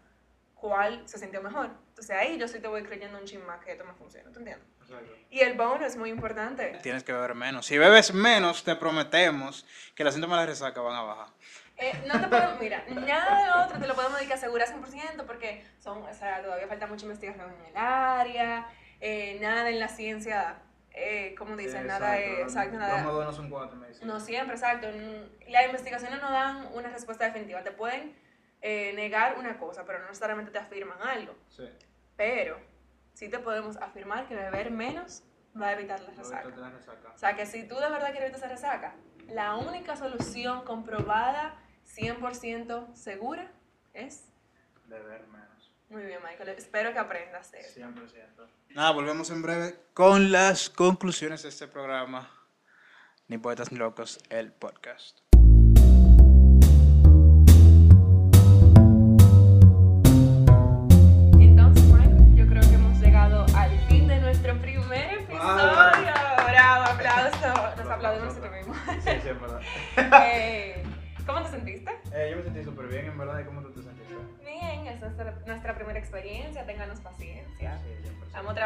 cuál 0.55 1.03
se 1.09 1.19
sintió 1.19 1.43
mejor. 1.43 1.71
Entonces 1.89 2.15
ahí 2.15 2.39
yo 2.39 2.47
sí 2.47 2.61
te 2.61 2.69
voy 2.69 2.83
creyendo 2.83 3.19
un 3.19 3.25
chin 3.25 3.45
más 3.45 3.59
que 3.65 3.73
esto 3.73 3.85
me 3.85 3.95
funciona, 3.95 4.31
¿te 4.31 4.39
entiendes? 4.39 4.67
Y 5.31 5.41
el 5.41 5.57
bono 5.57 5.87
es 5.87 5.97
muy 5.97 6.11
importante. 6.11 6.79
Tienes 6.83 7.05
que 7.05 7.13
beber 7.13 7.35
menos. 7.35 7.67
Si 7.67 7.79
bebes 7.79 8.13
menos, 8.13 8.65
te 8.65 8.75
prometemos 8.75 9.65
que 9.95 10.05
los 10.05 10.13
síntomas 10.13 10.41
de 10.41 10.47
resaca 10.47 10.81
van 10.81 10.97
a 10.97 11.03
bajar. 11.03 11.29
Eh, 11.77 11.93
no 12.07 12.21
te 12.21 12.27
podemos, 12.27 12.61
mira, 12.61 12.85
nada 12.89 13.41
de 13.41 13.47
lo 13.47 13.65
otro 13.65 13.81
te 13.81 13.87
lo 13.87 13.95
podemos 13.95 14.15
decir 14.15 14.29
que 14.29 14.35
asegurar 14.35 14.69
100% 14.69 15.25
porque 15.25 15.65
son, 15.79 16.03
o 16.03 16.13
sea, 16.13 16.43
todavía 16.43 16.67
falta 16.67 16.87
mucha 16.87 17.05
investigación 17.05 17.51
en 17.51 17.67
el 17.67 17.77
área, 17.77 18.69
eh, 19.01 19.39
nada 19.41 19.71
en 19.71 19.81
la 19.81 19.89
ciencia, 19.89 20.61
eh, 20.93 21.35
como 21.39 21.57
dicen, 21.57 21.87
nada 21.87 22.19
es 22.19 22.41
exacto, 22.41 22.77
nada. 22.77 23.03
Dos 23.03 23.25
no 23.25 23.33
son 23.33 23.51
cuatro, 23.51 23.77
me 23.77 23.89
dicen. 23.89 24.07
No 24.07 24.21
siempre, 24.21 24.55
exacto. 24.55 24.89
Las 25.49 25.67
investigaciones 25.67 26.21
no 26.21 26.31
dan 26.31 26.69
una 26.75 26.91
respuesta 26.91 27.25
definitiva. 27.25 27.63
Te 27.63 27.73
pueden 27.73 28.17
eh, 28.61 28.93
negar 28.95 29.39
una 29.39 29.59
cosa, 29.59 29.85
pero 29.85 30.01
no 30.01 30.07
necesariamente 30.07 30.51
te 30.51 30.59
afirman 30.59 31.01
algo. 31.03 31.35
Sí. 31.49 31.69
Pero 32.17 32.59
sí 33.15 33.29
te 33.29 33.39
podemos 33.39 33.77
afirmar 33.77 34.27
que 34.27 34.35
beber 34.35 34.71
menos 34.71 35.23
va 35.61 35.69
a 35.69 35.73
evitar 35.73 36.01
la 36.01 36.11
resaca. 36.11 36.49
Da 36.51 36.71
resaca. 36.71 37.13
O 37.15 37.19
sea, 37.19 37.35
que 37.37 37.47
si 37.47 37.67
tú 37.67 37.77
de 37.77 37.89
verdad 37.89 38.11
quieres 38.11 38.31
evitar 38.31 38.39
esa 38.39 38.49
resaca, 38.49 38.95
la 39.29 39.57
única 39.57 39.97
solución 39.97 40.65
comprobada, 40.65 41.55
100% 41.87 42.95
segura, 42.95 43.51
es... 43.93 44.29
Beber 44.87 45.27
menos. 45.29 45.50
Muy 45.91 46.05
bien, 46.05 46.21
Michael. 46.23 46.51
Espero 46.51 46.93
que 46.93 47.01
aprendas 47.01 47.51
de 47.51 47.61
eso. 47.61 47.81
100%. 47.81 48.49
Nada, 48.71 48.93
volvemos 48.93 49.29
en 49.31 49.43
breve 49.43 49.77
con 49.93 50.31
las 50.31 50.71
conclusiones 50.71 51.43
de 51.43 51.49
este 51.49 51.67
programa. 51.67 52.31
Ni 53.27 53.39
poetas 53.39 53.73
ni 53.73 53.79
locos, 53.79 54.21
el 54.31 54.53
podcast. 54.53 55.19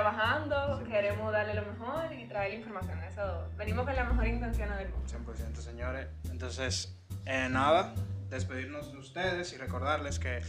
Trabajando, 0.05 0.79
Sí. 0.79 0.85
queremos 0.91 1.33
darle 1.33 1.55
lo 1.55 1.63
mejor 1.63 2.13
y 2.13 2.27
traer 2.29 2.51
la 2.53 2.59
información. 2.59 3.03
Eso, 3.05 3.49
venimos 3.57 3.87
con 3.87 3.97
la 3.97 4.05
mejor 4.05 4.27
intención 4.27 4.69
del 4.77 4.91
mundo. 4.91 5.09
100% 5.09 5.63
señores. 5.63 6.09
Entonces, 6.31 6.95
eh, 7.25 7.49
nada, 7.51 7.95
despedirnos 8.29 8.93
de 8.93 8.99
ustedes 8.99 9.55
y 9.55 9.57
recordarles 9.57 10.19
que 10.19 10.43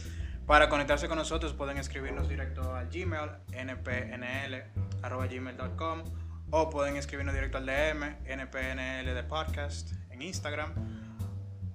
para 0.46 0.68
conectarse 0.68 1.08
con 1.08 1.16
nosotros 1.16 1.54
pueden 1.54 1.78
escribirnos 1.78 2.28
directo 2.28 2.74
al 2.74 2.88
Gmail, 2.90 3.30
npnl.gmail.com 3.52 6.04
o 6.50 6.68
pueden 6.70 6.96
escribirnos 6.96 7.34
directo 7.34 7.56
al 7.58 7.66
DM, 7.66 8.16
npnl 8.36 9.14
de 9.14 9.22
podcast 9.24 9.92
en 10.10 10.22
Instagram 10.22 10.72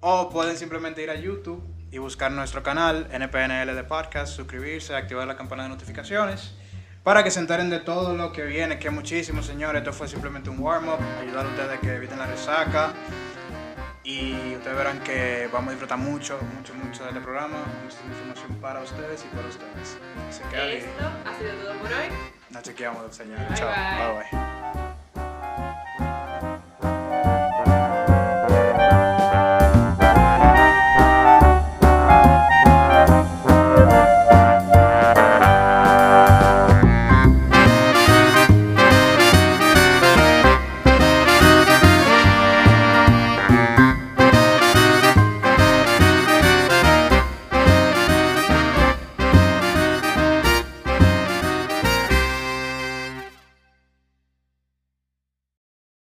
o 0.01 0.29
pueden 0.29 0.55
simplemente 0.55 1.01
ir 1.03 1.09
a 1.09 1.15
YouTube 1.15 1.61
y 1.91 1.97
buscar 1.97 2.31
nuestro 2.31 2.63
canal 2.63 3.07
NPNL 3.11 3.75
de 3.75 3.83
podcast, 3.83 4.33
suscribirse, 4.33 4.95
activar 4.95 5.27
la 5.27 5.35
campana 5.35 5.63
de 5.63 5.69
notificaciones 5.69 6.55
para 7.03 7.23
que 7.23 7.31
se 7.31 7.39
enteren 7.39 7.69
de 7.69 7.79
todo 7.79 8.15
lo 8.15 8.31
que 8.31 8.43
viene, 8.43 8.77
que 8.79 8.89
muchísimo, 8.89 9.41
señores. 9.41 9.81
Esto 9.81 9.93
fue 9.93 10.07
simplemente 10.07 10.49
un 10.49 10.59
warm-up, 10.59 10.99
ayudar 11.21 11.45
a 11.45 11.49
ustedes 11.49 11.77
a 11.77 11.81
que 11.81 11.95
eviten 11.95 12.19
la 12.19 12.27
resaca. 12.27 12.93
Y 14.03 14.55
ustedes 14.55 14.77
verán 14.77 14.99
que 15.01 15.47
vamos 15.53 15.69
a 15.69 15.71
disfrutar 15.71 15.97
mucho, 15.97 16.39
mucho, 16.57 16.73
mucho 16.73 17.05
del 17.05 17.21
programa. 17.21 17.57
Mucha 17.83 17.97
información 18.07 18.55
para 18.59 18.81
ustedes 18.81 19.23
y 19.25 19.35
para 19.35 19.47
ustedes. 19.47 19.97
Así 20.29 20.41
que 20.49 20.77
Esto 20.79 20.89
ha 21.25 21.37
sido 21.37 21.53
todo 21.63 21.73
por 21.75 21.87
hoy. 21.91 22.07
nos 22.49 22.63
chequeamos, 22.63 23.15
señores. 23.15 23.47
Bye, 23.47 23.57
Chao. 23.57 23.69
bye. 23.69 24.29
bye. 24.31 25.21
bye. 25.97 26.10